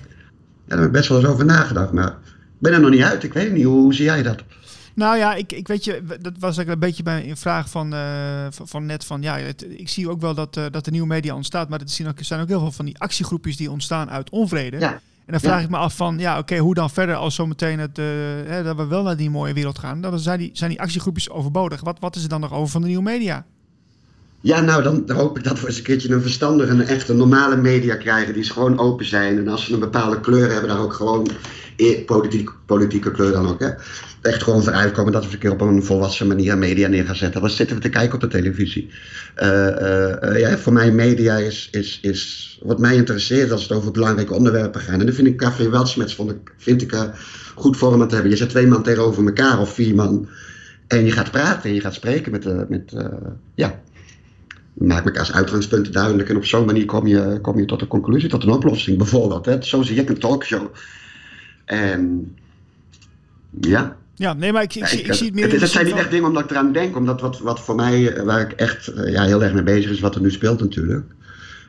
daar 0.67 0.77
heb 0.77 0.87
ik 0.87 0.93
best 0.93 1.09
wel 1.09 1.17
eens 1.17 1.27
over 1.27 1.45
nagedacht, 1.45 1.91
maar 1.91 2.07
ik 2.07 2.59
ben 2.59 2.73
er 2.73 2.79
nog 2.79 2.89
niet 2.89 3.01
uit. 3.01 3.23
Ik 3.23 3.33
weet 3.33 3.51
niet, 3.51 3.65
hoe, 3.65 3.81
hoe 3.81 3.93
zie 3.93 4.05
jij 4.05 4.23
dat? 4.23 4.43
Nou 4.93 5.17
ja, 5.17 5.33
ik, 5.33 5.51
ik 5.51 5.67
weet 5.67 5.83
je, 5.83 6.03
dat 6.21 6.33
was 6.39 6.57
een 6.57 6.79
beetje 6.79 7.03
bij 7.03 7.29
een 7.29 7.37
vraag 7.37 7.69
van, 7.69 7.93
uh, 7.93 8.45
van, 8.49 8.85
net 8.85 9.05
van, 9.05 9.21
ja, 9.21 9.37
het, 9.37 9.65
ik 9.69 9.89
zie 9.89 10.09
ook 10.09 10.21
wel 10.21 10.33
dat, 10.33 10.57
uh, 10.57 10.65
dat 10.71 10.85
de 10.85 10.91
nieuwe 10.91 11.07
media 11.07 11.35
ontstaat, 11.35 11.69
maar 11.69 11.79
er 11.79 11.89
zijn 12.25 12.41
ook 12.41 12.47
heel 12.47 12.59
veel 12.59 12.71
van 12.71 12.85
die 12.85 12.99
actiegroepjes 12.99 13.57
die 13.57 13.71
ontstaan 13.71 14.09
uit 14.09 14.29
onvrede. 14.29 14.79
Ja. 14.79 15.01
En 15.25 15.31
dan 15.31 15.39
vraag 15.39 15.57
ja. 15.57 15.63
ik 15.63 15.69
me 15.69 15.77
af 15.77 15.95
van, 15.95 16.19
ja, 16.19 16.31
oké, 16.31 16.39
okay, 16.39 16.59
hoe 16.59 16.73
dan 16.73 16.89
verder 16.89 17.15
als 17.15 17.35
zometeen 17.35 17.79
het, 17.79 17.97
uh, 17.97 18.05
hè, 18.45 18.63
dat 18.63 18.75
we 18.75 18.85
wel 18.85 19.03
naar 19.03 19.17
die 19.17 19.29
mooie 19.29 19.53
wereld 19.53 19.79
gaan, 19.79 20.01
dan 20.01 20.19
zijn 20.19 20.39
die, 20.39 20.49
zijn 20.53 20.69
die 20.69 20.81
actiegroepjes 20.81 21.29
overbodig. 21.29 21.81
Wat, 21.81 21.99
wat 21.99 22.15
is 22.15 22.23
er 22.23 22.29
dan 22.29 22.41
nog 22.41 22.53
over 22.53 22.69
van 22.69 22.81
de 22.81 22.87
nieuwe 22.87 23.03
media? 23.03 23.45
Ja, 24.41 24.61
nou, 24.61 24.83
dan 24.83 25.03
hoop 25.07 25.37
ik 25.37 25.43
dat 25.43 25.61
we 25.61 25.67
eens 25.67 25.77
een 25.77 25.83
keertje 25.83 26.13
een 26.13 26.21
verstandige, 26.21 26.71
een 26.71 26.87
echte 26.87 27.13
normale 27.13 27.55
media 27.55 27.95
krijgen 27.95 28.33
die 28.33 28.43
gewoon 28.43 28.79
open 28.79 29.05
zijn. 29.05 29.37
En 29.37 29.47
als 29.47 29.65
ze 29.65 29.73
een 29.73 29.79
bepaalde 29.79 30.19
kleur 30.19 30.51
hebben, 30.51 30.69
daar 30.69 30.79
ook 30.79 30.93
gewoon 30.93 31.27
politiek, 32.05 32.49
politieke 32.65 33.11
kleur 33.11 33.31
dan 33.31 33.47
ook, 33.47 33.59
hè. 33.59 33.69
Echt 34.21 34.43
gewoon 34.43 34.63
vooruit 34.63 34.91
komen 34.91 35.11
dat 35.11 35.25
we 35.25 35.31
een 35.31 35.37
keer 35.37 35.51
op 35.51 35.61
een 35.61 35.83
volwassen 35.83 36.27
manier 36.27 36.57
media 36.57 36.87
neer 36.87 37.05
gaan 37.05 37.15
zetten. 37.15 37.41
Wat 37.41 37.51
zitten 37.51 37.75
we 37.75 37.81
te 37.81 37.89
kijken 37.89 38.13
op 38.13 38.21
de 38.21 38.27
televisie? 38.27 38.89
Uh, 39.37 39.47
uh, 39.47 40.15
uh, 40.21 40.39
ja, 40.39 40.57
voor 40.57 40.73
mij 40.73 40.91
media 40.91 41.37
is, 41.37 41.67
is, 41.71 41.99
is 42.01 42.59
wat 42.63 42.79
mij 42.79 42.95
interesseert 42.95 43.51
als 43.51 43.61
het 43.61 43.71
over 43.71 43.91
belangrijke 43.91 44.33
onderwerpen 44.33 44.81
gaat. 44.81 44.99
En 44.99 45.05
dan 45.05 45.15
vind 45.15 45.27
ik 45.27 45.37
Café 45.37 45.69
Weltsmets 45.69 46.15
vond 46.15 46.31
ik, 46.31 46.53
vind 46.57 46.81
ik 46.81 46.95
goed 47.55 47.77
vorm 47.77 48.07
te 48.07 48.13
hebben. 48.13 48.31
Je 48.31 48.37
zet 48.37 48.49
twee 48.49 48.67
man 48.67 48.83
tegenover 48.83 49.25
elkaar 49.25 49.59
of 49.59 49.73
vier 49.73 49.95
man. 49.95 50.27
En 50.87 51.05
je 51.05 51.11
gaat 51.11 51.31
praten 51.31 51.69
en 51.69 51.75
je 51.75 51.81
gaat 51.81 51.93
spreken 51.93 52.31
met, 52.31 52.69
met 52.69 52.93
ja, 53.55 53.81
maak 54.73 55.05
elkaars 55.05 55.31
uitgangspunten 55.31 55.91
duidelijk. 55.91 56.29
En 56.29 56.35
op 56.35 56.45
zo'n 56.45 56.65
manier 56.65 56.85
kom 56.85 57.07
je, 57.07 57.39
kom 57.41 57.59
je 57.59 57.65
tot 57.65 57.81
een 57.81 57.87
conclusie, 57.87 58.29
tot 58.29 58.43
een 58.43 58.49
oplossing 58.49 58.97
bijvoorbeeld. 58.97 59.45
Hè. 59.45 59.61
Zo 59.61 59.81
zie 59.81 59.99
ik 59.99 60.09
een 60.09 60.19
talkshow. 60.19 60.67
En 61.65 62.33
ja. 63.61 63.95
Ja, 64.15 64.33
nee, 64.33 64.51
maar 64.51 64.63
ik, 64.63 64.75
ik, 64.75 64.87
ja, 64.87 64.97
ik, 64.97 65.05
ik 65.05 65.13
zie 65.13 65.25
het 65.25 65.35
meer. 65.35 65.51
Het, 65.59 65.69
zijn 65.69 65.85
niet 65.85 65.95
echt 65.95 66.11
dingen 66.11 66.27
omdat 66.27 66.43
ik 66.43 66.49
eraan 66.49 66.71
denk, 66.71 66.95
omdat 66.95 67.21
wat, 67.21 67.39
wat 67.39 67.59
voor 67.59 67.75
mij, 67.75 68.23
waar 68.23 68.41
ik 68.41 68.51
echt 68.51 68.91
ja, 69.05 69.23
heel 69.23 69.43
erg 69.43 69.53
mee 69.53 69.63
bezig 69.63 69.91
is, 69.91 69.99
wat 69.99 70.15
er 70.15 70.21
nu 70.21 70.31
speelt 70.31 70.59
natuurlijk. 70.59 71.05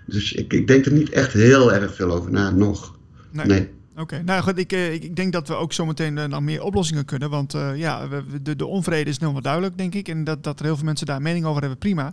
Dus 0.06 0.32
ik, 0.32 0.52
ik 0.52 0.66
denk 0.66 0.86
er 0.86 0.92
niet 0.92 1.10
echt 1.10 1.32
heel 1.32 1.72
erg 1.72 1.94
veel 1.94 2.10
over 2.10 2.30
na, 2.30 2.50
nog. 2.50 2.94
Nee. 3.30 3.46
nee. 3.46 3.70
Oké, 3.92 4.00
okay. 4.00 4.20
nou 4.20 4.42
goed, 4.42 4.58
ik, 4.58 4.72
ik 4.72 5.16
denk 5.16 5.32
dat 5.32 5.48
we 5.48 5.54
ook 5.54 5.72
zometeen 5.72 6.14
nog 6.14 6.40
meer 6.40 6.62
oplossingen 6.62 7.04
kunnen. 7.04 7.30
Want 7.30 7.54
uh, 7.54 7.76
ja, 7.76 8.08
we, 8.08 8.42
de, 8.42 8.56
de 8.56 8.66
onvrede 8.66 9.10
is 9.10 9.18
nu 9.18 9.26
wel 9.26 9.42
duidelijk, 9.42 9.78
denk 9.78 9.94
ik. 9.94 10.08
En 10.08 10.24
dat, 10.24 10.44
dat 10.44 10.58
er 10.58 10.64
heel 10.64 10.76
veel 10.76 10.84
mensen 10.84 11.06
daar 11.06 11.22
mening 11.22 11.44
over 11.44 11.60
hebben, 11.60 11.78
prima. 11.78 12.12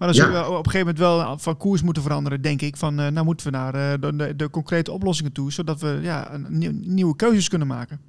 Maar 0.00 0.08
dan 0.08 0.18
zullen 0.18 0.40
ja. 0.40 0.44
we 0.44 0.50
op 0.50 0.66
een 0.66 0.70
gegeven 0.70 0.94
moment 0.94 0.98
wel 0.98 1.38
van 1.38 1.56
koers 1.56 1.82
moeten 1.82 2.02
veranderen, 2.02 2.42
denk 2.42 2.62
ik. 2.62 2.76
Van, 2.76 3.00
uh, 3.00 3.06
nou 3.06 3.24
moeten 3.24 3.46
we 3.46 3.52
naar 3.52 3.74
uh, 3.74 3.92
de, 4.00 4.16
de, 4.16 4.36
de, 4.36 4.50
concrete 4.50 4.92
oplossingen 4.92 5.32
toe, 5.32 5.52
zodat 5.52 5.80
we 5.80 5.98
ja, 6.02 6.32
een, 6.32 6.46
nieuw, 6.48 6.72
nieuwe 6.72 7.16
keuzes 7.16 7.48
kunnen 7.48 7.68
maken. 7.68 8.00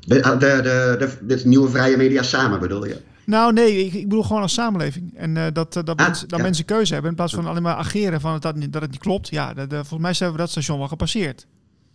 De, 0.00 0.20
de, 0.20 0.38
de, 0.98 1.18
de, 1.26 1.40
nieuwe 1.44 1.68
vrije 1.68 1.96
media 1.96 2.22
samen 2.22 2.60
bedoel 2.60 2.86
je? 2.86 3.00
Nou 3.24 3.52
nee, 3.52 3.84
ik, 3.84 3.92
ik 3.92 4.08
bedoel 4.08 4.22
gewoon 4.22 4.42
als 4.42 4.52
samenleving. 4.52 5.16
En 5.16 5.36
uh, 5.36 5.44
dat, 5.52 5.72
dat, 5.72 5.88
ah, 5.88 5.96
mensen, 5.96 6.28
dat 6.28 6.38
ja. 6.38 6.44
mensen 6.44 6.64
keuze 6.64 6.92
hebben 6.92 7.10
in 7.10 7.16
plaats 7.16 7.34
van 7.34 7.46
alleen 7.46 7.62
maar 7.62 7.74
ageren 7.74 8.20
van 8.20 8.38
dat, 8.38 8.54
dat 8.70 8.82
het 8.82 8.90
niet 8.90 9.00
klopt. 9.00 9.28
Ja, 9.28 9.54
de, 9.54 9.66
volgens 9.68 10.00
mij 10.00 10.10
hebben 10.10 10.32
we 10.32 10.36
dat 10.36 10.50
station 10.50 10.78
wel 10.78 10.88
gepasseerd. 10.88 11.46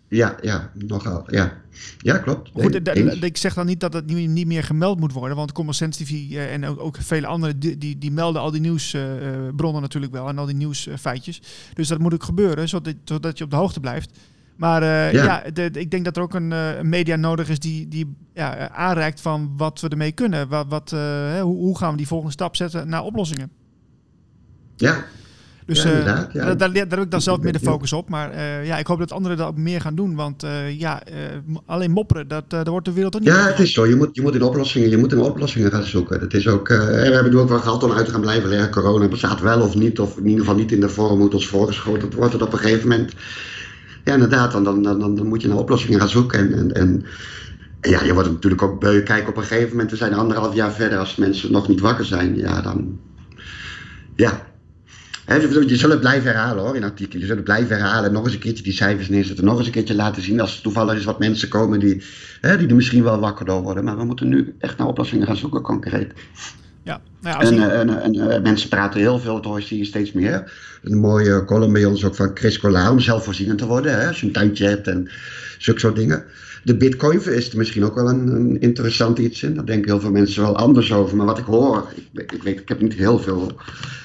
Ja, 0.07 0.35
ja, 0.41 0.71
nogal. 0.73 1.23
Ja, 1.27 1.53
ja 1.97 2.17
klopt. 2.17 2.49
Goed, 2.53 3.23
ik 3.23 3.37
zeg 3.37 3.53
dan 3.53 3.65
niet 3.65 3.79
dat 3.79 3.93
het 3.93 4.05
niet, 4.05 4.29
niet 4.29 4.47
meer 4.47 4.63
gemeld 4.63 4.99
moet 4.99 5.13
worden, 5.13 5.37
want 5.37 5.51
Common 5.51 5.73
Sense 5.73 6.03
TV 6.03 6.11
uh, 6.11 6.53
en 6.53 6.65
ook, 6.65 6.79
ook 6.79 6.97
vele 6.99 7.27
anderen 7.27 7.59
die, 7.59 7.77
die, 7.77 7.97
die, 7.97 8.11
melden 8.11 8.41
al 8.41 8.51
die 8.51 8.61
nieuwsbronnen 8.61 9.75
uh, 9.75 9.81
natuurlijk 9.81 10.11
wel 10.11 10.27
en 10.27 10.37
al 10.37 10.45
die 10.45 10.55
nieuwsfeitjes. 10.55 11.41
dus 11.73 11.87
dat 11.87 11.99
moet 11.99 12.13
ook 12.13 12.23
gebeuren, 12.23 12.69
zodat, 12.69 12.95
zodat 13.03 13.37
je 13.37 13.43
op 13.43 13.49
de 13.49 13.55
hoogte 13.55 13.79
blijft. 13.79 14.19
Maar 14.55 14.83
ja, 14.83 15.09
ja 15.09 15.43
de, 15.53 15.69
ik 15.73 15.91
denk 15.91 16.05
dat 16.05 16.17
er 16.17 16.23
ook 16.23 16.33
een, 16.33 16.51
een, 16.51 16.89
media 16.89 17.15
nodig 17.15 17.49
is 17.49 17.59
die, 17.59 17.87
die 17.87 18.15
ja, 18.33 18.69
aanreikt 18.69 19.21
van 19.21 19.53
wat 19.57 19.81
we 19.81 19.89
ermee 19.89 20.11
kunnen. 20.11 20.47
Wat, 20.47 20.65
wat, 20.69 20.91
hoe, 21.41 21.55
hoe 21.57 21.77
gaan 21.77 21.91
we 21.91 21.97
die 21.97 22.07
volgende 22.07 22.33
stap 22.33 22.55
zetten 22.55 22.89
naar 22.89 23.03
oplossingen? 23.03 23.51
Ja, 24.75 25.05
dus 25.65 25.83
ja, 25.83 25.89
uh, 25.89 26.33
ja. 26.33 26.55
daar, 26.55 26.57
daar, 26.57 26.73
heb 26.73 26.99
ik 26.99 27.11
dan 27.11 27.21
zelf 27.21 27.39
meer 27.39 27.53
de 27.53 27.59
focus 27.59 27.93
op. 27.93 28.09
Maar 28.09 28.33
uh, 28.33 28.65
ja, 28.65 28.77
ik 28.77 28.87
hoop 28.87 28.99
dat 28.99 29.11
anderen 29.11 29.37
dat 29.37 29.57
meer 29.57 29.81
gaan 29.81 29.95
doen. 29.95 30.15
Want 30.15 30.43
uh, 30.43 30.79
ja, 30.79 31.03
alleen 31.65 31.91
mopperen, 31.91 32.27
dat, 32.27 32.49
daar 32.49 32.69
wordt 32.69 32.85
de 32.85 32.93
wereld 32.93 33.15
ook 33.15 33.21
niet 33.21 33.29
Ja, 33.29 33.45
het 33.45 33.59
is 33.59 33.73
zo. 33.73 33.85
Je 33.85 33.95
moet, 33.95 34.09
je 34.11 34.21
moet 34.21 34.35
in 34.35 34.43
oplossingen, 34.43 34.89
je 34.89 34.97
moet 34.97 35.11
in 35.11 35.19
oplossingen 35.19 35.71
gaan 35.71 35.83
zoeken. 35.83 36.19
Dat 36.19 36.33
is 36.33 36.47
ook, 36.47 36.67
we 36.67 36.73
hebben 37.13 37.31
nu 37.31 37.37
ook 37.37 37.49
wel 37.49 37.59
gehad 37.59 37.83
om 37.83 37.91
uit 37.91 38.05
te 38.05 38.11
gaan 38.11 38.21
blijven 38.21 38.49
leggen. 38.49 38.71
Corona 38.71 39.07
bestaat 39.07 39.41
wel 39.41 39.61
of 39.61 39.75
niet. 39.75 39.99
Of 39.99 40.17
in 40.17 40.25
ieder 40.25 40.39
geval 40.39 40.55
niet 40.55 40.71
in 40.71 40.79
de 40.79 40.89
vorm 40.89 41.15
hoe 41.15 41.23
het 41.23 41.33
ons 41.33 41.47
voorgeschoten 41.47 42.15
wordt. 42.15 42.33
Het 42.33 42.41
op 42.41 42.53
een 42.53 42.59
gegeven 42.59 42.87
moment. 42.87 43.13
Ja, 44.03 44.13
inderdaad. 44.13 44.51
Dan, 44.51 44.63
dan, 44.63 44.83
dan, 44.83 45.15
dan 45.15 45.27
moet 45.27 45.41
je 45.41 45.47
naar 45.47 45.57
oplossingen 45.57 45.99
gaan 45.99 46.09
zoeken. 46.09 46.39
En, 46.39 46.53
en, 46.53 46.73
en 46.73 47.05
ja, 47.81 48.03
je 48.03 48.13
wordt 48.13 48.31
natuurlijk 48.31 48.61
ook 48.61 48.79
beu. 48.79 49.01
Kijk, 49.01 49.27
op 49.27 49.37
een 49.37 49.43
gegeven 49.43 49.69
moment, 49.69 49.91
we 49.91 49.97
zijn 49.97 50.13
anderhalf 50.13 50.55
jaar 50.55 50.71
verder. 50.71 50.97
Als 50.97 51.15
mensen 51.15 51.51
nog 51.51 51.67
niet 51.67 51.79
wakker 51.79 52.05
zijn, 52.05 52.35
ja, 52.35 52.61
dan... 52.61 52.99
Ja, 54.15 54.41
je 55.27 55.75
zult 55.75 55.91
het 55.91 55.99
blijven 55.99 56.31
herhalen 56.31 56.63
hoor 56.63 56.75
in 56.75 56.83
artikelen. 56.83 57.19
Je 57.19 57.25
zult 57.25 57.37
het 57.37 57.47
blijven 57.47 57.77
herhalen. 57.77 58.13
Nog 58.13 58.23
eens 58.23 58.33
een 58.33 58.39
keertje 58.39 58.63
die 58.63 58.73
cijfers 58.73 59.09
neerzetten. 59.09 59.45
Nog 59.45 59.57
eens 59.57 59.65
een 59.67 59.73
keertje 59.73 59.95
laten 59.95 60.21
zien 60.21 60.39
als 60.39 60.55
er 60.55 60.61
toevallig 60.61 60.95
is 60.95 61.03
wat 61.03 61.19
mensen 61.19 61.49
komen 61.49 61.79
die, 61.79 62.03
die 62.41 62.67
er 62.67 62.75
misschien 62.75 63.03
wel 63.03 63.19
wakker 63.19 63.45
door 63.45 63.61
worden. 63.61 63.83
Maar 63.83 63.97
we 63.97 64.03
moeten 64.03 64.27
nu 64.27 64.55
echt 64.59 64.77
naar 64.77 64.87
oplossingen 64.87 65.27
gaan 65.27 65.37
zoeken, 65.37 65.61
concreet. 65.61 66.13
Ja, 66.85 67.01
nou 67.21 67.43
ja, 67.43 67.49
en, 67.49 67.55
je... 67.55 67.65
en, 67.65 68.01
en, 68.01 68.31
en, 68.31 68.41
mensen 68.41 68.69
praten 68.69 68.99
heel 68.99 69.19
veel, 69.19 69.35
het 69.35 69.45
hoor 69.45 69.63
je 69.67 69.85
steeds 69.85 70.11
meer. 70.11 70.51
Een 70.83 70.97
mooie 70.97 71.45
column 71.45 71.73
bij 71.73 71.85
ons 71.85 72.05
ook 72.05 72.15
van 72.15 72.31
Chris 72.33 72.59
Collard 72.59 72.91
om 72.91 72.99
zelfvoorzienend 72.99 73.57
te 73.57 73.65
worden. 73.65 73.99
Hè, 73.99 74.07
als 74.07 74.19
je 74.19 74.25
een 74.25 74.31
tuintje 74.31 74.65
hebt 74.65 74.87
en 74.87 75.09
zulke 75.57 75.79
soort 75.79 75.95
dingen. 75.95 76.23
De 76.63 76.77
bitcoin 76.77 77.23
is 77.25 77.51
er 77.51 77.57
misschien 77.57 77.85
ook 77.85 77.95
wel 77.95 78.09
een, 78.09 78.27
een, 78.27 78.61
interessant 78.61 79.17
iets 79.17 79.43
in. 79.43 79.53
Daar 79.55 79.65
denken 79.65 79.91
heel 79.91 79.99
veel 79.99 80.11
mensen 80.11 80.41
wel 80.41 80.57
anders 80.57 80.93
over. 80.93 81.15
Maar 81.17 81.25
wat 81.25 81.37
ik 81.37 81.45
hoor, 81.45 81.93
ik, 82.13 82.31
ik 82.31 82.43
weet, 82.43 82.59
ik 82.59 82.69
heb 82.69 82.81
niet 82.81 82.93
heel 82.93 83.19
veel 83.19 83.51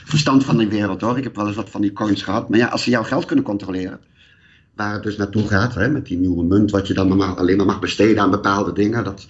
verstand 0.04 0.44
van 0.44 0.56
die 0.56 0.68
wereld 0.68 1.00
hoor. 1.00 1.18
Ik 1.18 1.24
heb 1.24 1.36
wel 1.36 1.46
eens 1.46 1.56
wat 1.56 1.70
van 1.70 1.80
die 1.80 1.92
coins 1.92 2.22
gehad. 2.22 2.48
Maar 2.48 2.58
ja, 2.58 2.66
als 2.66 2.82
ze 2.82 2.90
jouw 2.90 3.02
geld 3.02 3.24
kunnen 3.24 3.44
controleren, 3.44 4.00
waar 4.74 4.92
het 4.92 5.02
dus 5.02 5.16
naartoe 5.16 5.48
gaat, 5.48 5.74
hè, 5.74 5.88
met 5.88 6.06
die 6.06 6.18
nieuwe 6.18 6.44
munt, 6.44 6.70
wat 6.70 6.86
je 6.86 6.94
dan 6.94 7.08
normaal 7.08 7.36
alleen 7.36 7.56
maar 7.56 7.66
mag 7.66 7.80
besteden 7.80 8.22
aan 8.22 8.30
bepaalde 8.30 8.72
dingen, 8.72 9.04
dat, 9.04 9.26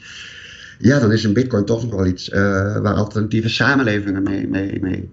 ja, 0.81 0.99
dan 0.99 1.13
is 1.13 1.25
een 1.25 1.33
bitcoin 1.33 1.65
toch 1.65 1.83
nog 1.83 1.95
wel 1.95 2.07
iets 2.07 2.29
uh, 2.29 2.37
waar 2.77 2.95
alternatieve 2.95 3.49
samenlevingen 3.49 4.23
mee, 4.23 4.49
mee, 4.49 4.81
mee 4.81 5.11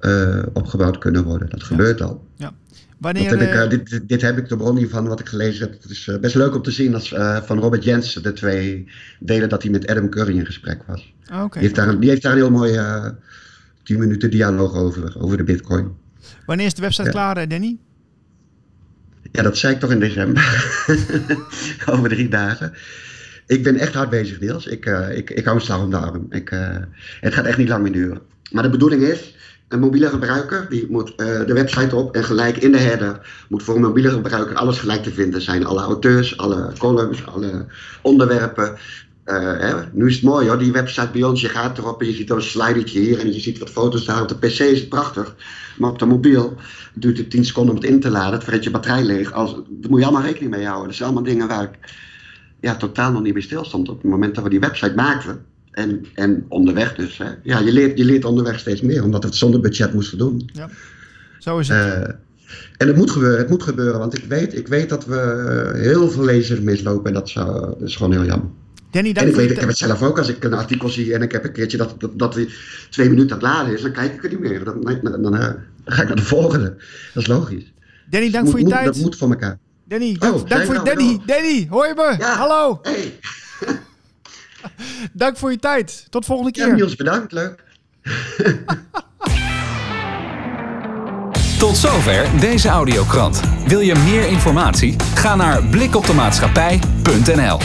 uh, 0.00 0.42
opgebouwd 0.52 0.98
kunnen 0.98 1.24
worden. 1.24 1.50
Dat 1.50 1.62
gebeurt 1.62 2.00
al. 2.00 2.24
Ja. 2.36 2.52
Wanneer, 2.98 3.30
heb 3.30 3.40
ik, 3.40 3.54
uh, 3.54 3.68
dit, 3.68 4.08
dit, 4.08 4.22
heb 4.22 4.38
ik 4.38 4.48
de 4.48 4.56
bron 4.56 4.76
hiervan 4.76 5.08
wat 5.08 5.20
ik 5.20 5.28
gelezen 5.28 5.68
heb. 5.68 5.82
Het 5.82 5.90
is 5.90 6.10
best 6.20 6.34
leuk 6.34 6.54
om 6.54 6.62
te 6.62 6.70
zien 6.70 6.94
als 6.94 7.08
van 7.44 7.58
Robert 7.58 7.84
Jensen, 7.84 8.22
de 8.22 8.32
twee 8.32 8.88
delen 9.18 9.48
dat 9.48 9.62
hij 9.62 9.70
met 9.70 9.86
Adam 9.86 10.08
Curry 10.08 10.38
in 10.38 10.46
gesprek 10.46 10.82
was. 10.86 11.14
Okay. 11.24 11.48
die, 11.48 11.60
heeft 11.60 11.74
daar, 11.74 12.00
die 12.00 12.08
heeft 12.08 12.22
daar 12.22 12.32
een 12.32 12.38
heel 12.38 12.50
mooi 12.50 12.78
10 13.82 13.98
minuten 13.98 14.30
dialoog 14.30 14.74
over, 14.74 15.20
over 15.20 15.36
de 15.36 15.44
bitcoin. 15.44 15.96
Wanneer 16.46 16.66
is 16.66 16.74
de 16.74 16.82
website 16.82 17.10
klaar, 17.10 17.48
Danny? 17.48 17.78
Ja, 19.32 19.42
dat 19.42 19.58
zei 19.58 19.74
ik 19.74 19.80
toch 19.80 19.90
in 19.90 20.00
december. 20.00 20.42
over 21.90 22.08
drie 22.08 22.28
dagen. 22.28 22.72
Ik 23.50 23.62
ben 23.62 23.76
echt 23.76 23.94
hard 23.94 24.10
bezig, 24.10 24.40
Niels. 24.40 24.66
Ik, 24.66 24.86
uh, 24.86 25.16
ik, 25.16 25.30
ik 25.30 25.44
hou 25.44 25.56
een 25.56 25.62
slag 25.62 25.82
om 25.82 25.90
de 25.90 25.96
arm. 25.96 26.26
Ik, 26.30 26.50
uh, 26.50 26.76
het 27.20 27.34
gaat 27.34 27.44
echt 27.44 27.58
niet 27.58 27.68
lang 27.68 27.82
meer 27.82 27.92
duren. 27.92 28.20
Maar 28.50 28.62
de 28.62 28.70
bedoeling 28.70 29.02
is, 29.02 29.34
een 29.68 29.80
mobiele 29.80 30.08
gebruiker 30.08 30.66
die 30.68 30.86
moet 30.90 31.10
uh, 31.10 31.16
de 31.46 31.52
website 31.52 31.96
op 31.96 32.14
en 32.14 32.24
gelijk 32.24 32.56
in 32.56 32.72
de 32.72 32.78
header 32.78 33.44
moet 33.48 33.62
voor 33.62 33.74
een 33.74 33.80
mobiele 33.80 34.10
gebruiker 34.10 34.56
alles 34.56 34.78
gelijk 34.78 35.02
te 35.02 35.12
vinden 35.12 35.42
zijn. 35.42 35.66
Alle 35.66 35.80
auteurs, 35.80 36.36
alle 36.36 36.72
columns, 36.78 37.26
alle 37.26 37.66
onderwerpen. 38.02 38.76
Hè, 39.24 39.74
nu 39.92 40.06
is 40.06 40.14
het 40.14 40.24
mooi 40.24 40.48
hoor, 40.48 40.58
die 40.58 40.72
website 40.72 41.10
bij 41.12 41.22
ons, 41.22 41.40
je 41.40 41.48
gaat 41.48 41.78
erop 41.78 42.00
en 42.00 42.06
je 42.06 42.12
ziet 42.12 42.30
een 42.30 42.42
slidertje 42.42 43.00
hier 43.00 43.18
en 43.18 43.32
je 43.32 43.40
ziet 43.40 43.58
wat 43.58 43.70
foto's 43.70 44.04
daar. 44.04 44.22
Op 44.22 44.28
de 44.28 44.38
PC 44.46 44.58
is 44.58 44.80
het 44.80 44.88
prachtig, 44.88 45.34
maar 45.78 45.90
op 45.90 45.98
de 45.98 46.06
mobiel 46.06 46.56
duurt 46.94 47.18
het 47.18 47.30
10 47.30 47.44
seconden 47.44 47.74
om 47.74 47.80
het 47.80 47.90
in 47.90 48.00
te 48.00 48.10
laden. 48.10 48.40
Het 48.44 48.64
je 48.64 48.70
batterij 48.70 49.04
leeg. 49.04 49.32
Als, 49.32 49.54
daar 49.54 49.90
moet 49.90 50.00
je 50.00 50.06
allemaal 50.06 50.26
rekening 50.26 50.50
mee 50.50 50.64
houden. 50.64 50.86
Dat 50.86 50.96
zijn 50.96 51.08
allemaal 51.08 51.32
dingen 51.32 51.48
waar 51.48 51.62
ik 51.62 51.78
ja, 52.60 52.76
totaal 52.76 53.12
nog 53.12 53.22
niet 53.22 53.32
bij 53.32 53.42
stilstond 53.42 53.88
op 53.88 54.02
het 54.02 54.10
moment 54.10 54.34
dat 54.34 54.44
we 54.44 54.50
die 54.50 54.60
website 54.60 54.94
maakten. 54.94 55.44
En, 55.70 56.04
en 56.14 56.44
onderweg 56.48 56.94
dus. 56.94 57.18
Hè. 57.18 57.28
Ja, 57.42 57.58
je 57.58 57.72
leert, 57.72 57.98
je 57.98 58.04
leert 58.04 58.24
onderweg 58.24 58.58
steeds 58.58 58.80
meer, 58.80 59.04
omdat 59.04 59.22
het 59.22 59.34
zonder 59.34 59.60
budget 59.60 59.94
moesten 59.94 60.18
doen. 60.18 60.50
Ja, 60.52 60.68
zo 61.38 61.58
is 61.58 61.68
het. 61.68 61.78
Uh, 61.78 62.14
en 62.76 62.86
het 62.86 62.96
moet 62.96 63.10
gebeuren, 63.10 63.38
het 63.38 63.48
moet 63.48 63.62
gebeuren, 63.62 63.98
want 63.98 64.18
ik 64.18 64.24
weet, 64.24 64.56
ik 64.56 64.68
weet 64.68 64.88
dat 64.88 65.06
we 65.06 65.72
heel 65.74 66.10
veel 66.10 66.24
lezers 66.24 66.60
mislopen 66.60 67.06
en 67.06 67.12
dat, 67.12 67.28
zou, 67.28 67.60
dat 67.60 67.88
is 67.88 67.96
gewoon 67.96 68.12
heel 68.12 68.24
jammer. 68.24 68.48
Danny, 68.90 69.12
en 69.12 69.28
ik, 69.28 69.34
weet, 69.34 69.50
ik 69.50 69.58
heb 69.58 69.68
het 69.68 69.78
zelf 69.78 70.02
ook, 70.02 70.18
als 70.18 70.28
ik 70.28 70.44
een 70.44 70.54
artikel 70.54 70.88
zie 70.88 71.14
en 71.14 71.22
ik 71.22 71.32
heb 71.32 71.44
een 71.44 71.52
keertje 71.52 71.76
dat, 71.76 71.94
dat, 71.98 72.18
dat 72.18 72.38
twee 72.90 73.08
minuten 73.08 73.30
aan 73.36 73.38
het 73.38 73.48
laden 73.48 73.74
is, 73.74 73.82
dan 73.82 73.92
kijk 73.92 74.14
ik 74.14 74.24
er 74.24 74.30
niet 74.30 74.40
meer. 74.40 74.64
Dan, 74.64 74.80
dan, 75.02 75.22
dan, 75.22 75.34
uh, 75.34 75.48
ga 75.84 76.02
ik 76.02 76.08
naar 76.08 76.16
de 76.16 76.22
volgende. 76.22 76.76
Dat 77.14 77.22
is 77.22 77.26
logisch. 77.26 77.72
Danny, 78.10 78.30
dank 78.30 78.48
voor 78.48 78.58
je 78.58 78.64
moet, 78.64 78.72
tijd. 78.72 78.84
Dat 78.84 78.96
moet 78.96 79.16
voor 79.16 79.30
elkaar. 79.30 79.58
Danny, 79.90 80.16
dank, 80.18 80.34
oh, 80.34 80.48
dank 80.48 80.64
voor 80.64 80.74
je 80.74 80.82
Danny. 80.82 81.04
Hallo. 81.04 81.22
Danny, 81.26 81.66
hoor 81.70 81.86
je 81.86 81.94
me? 81.96 82.14
Ja. 82.18 82.34
Hallo. 82.36 82.78
Hey. 82.82 83.18
dank 85.12 85.36
voor 85.36 85.50
je 85.50 85.58
tijd. 85.58 86.06
Tot 86.10 86.24
volgende 86.24 86.52
keer. 86.52 86.66
Ja, 86.66 86.74
Niels, 86.74 86.96
bedankt. 86.96 87.32
Leuk. 87.32 87.64
Tot 91.58 91.76
zover 91.76 92.40
deze 92.40 92.68
audiokrant. 92.68 93.40
Wil 93.66 93.80
je 93.80 93.94
meer 93.94 94.28
informatie? 94.28 94.96
Ga 95.14 95.36
naar 95.36 95.64
blikoptemaatschappij.nl 95.64 97.58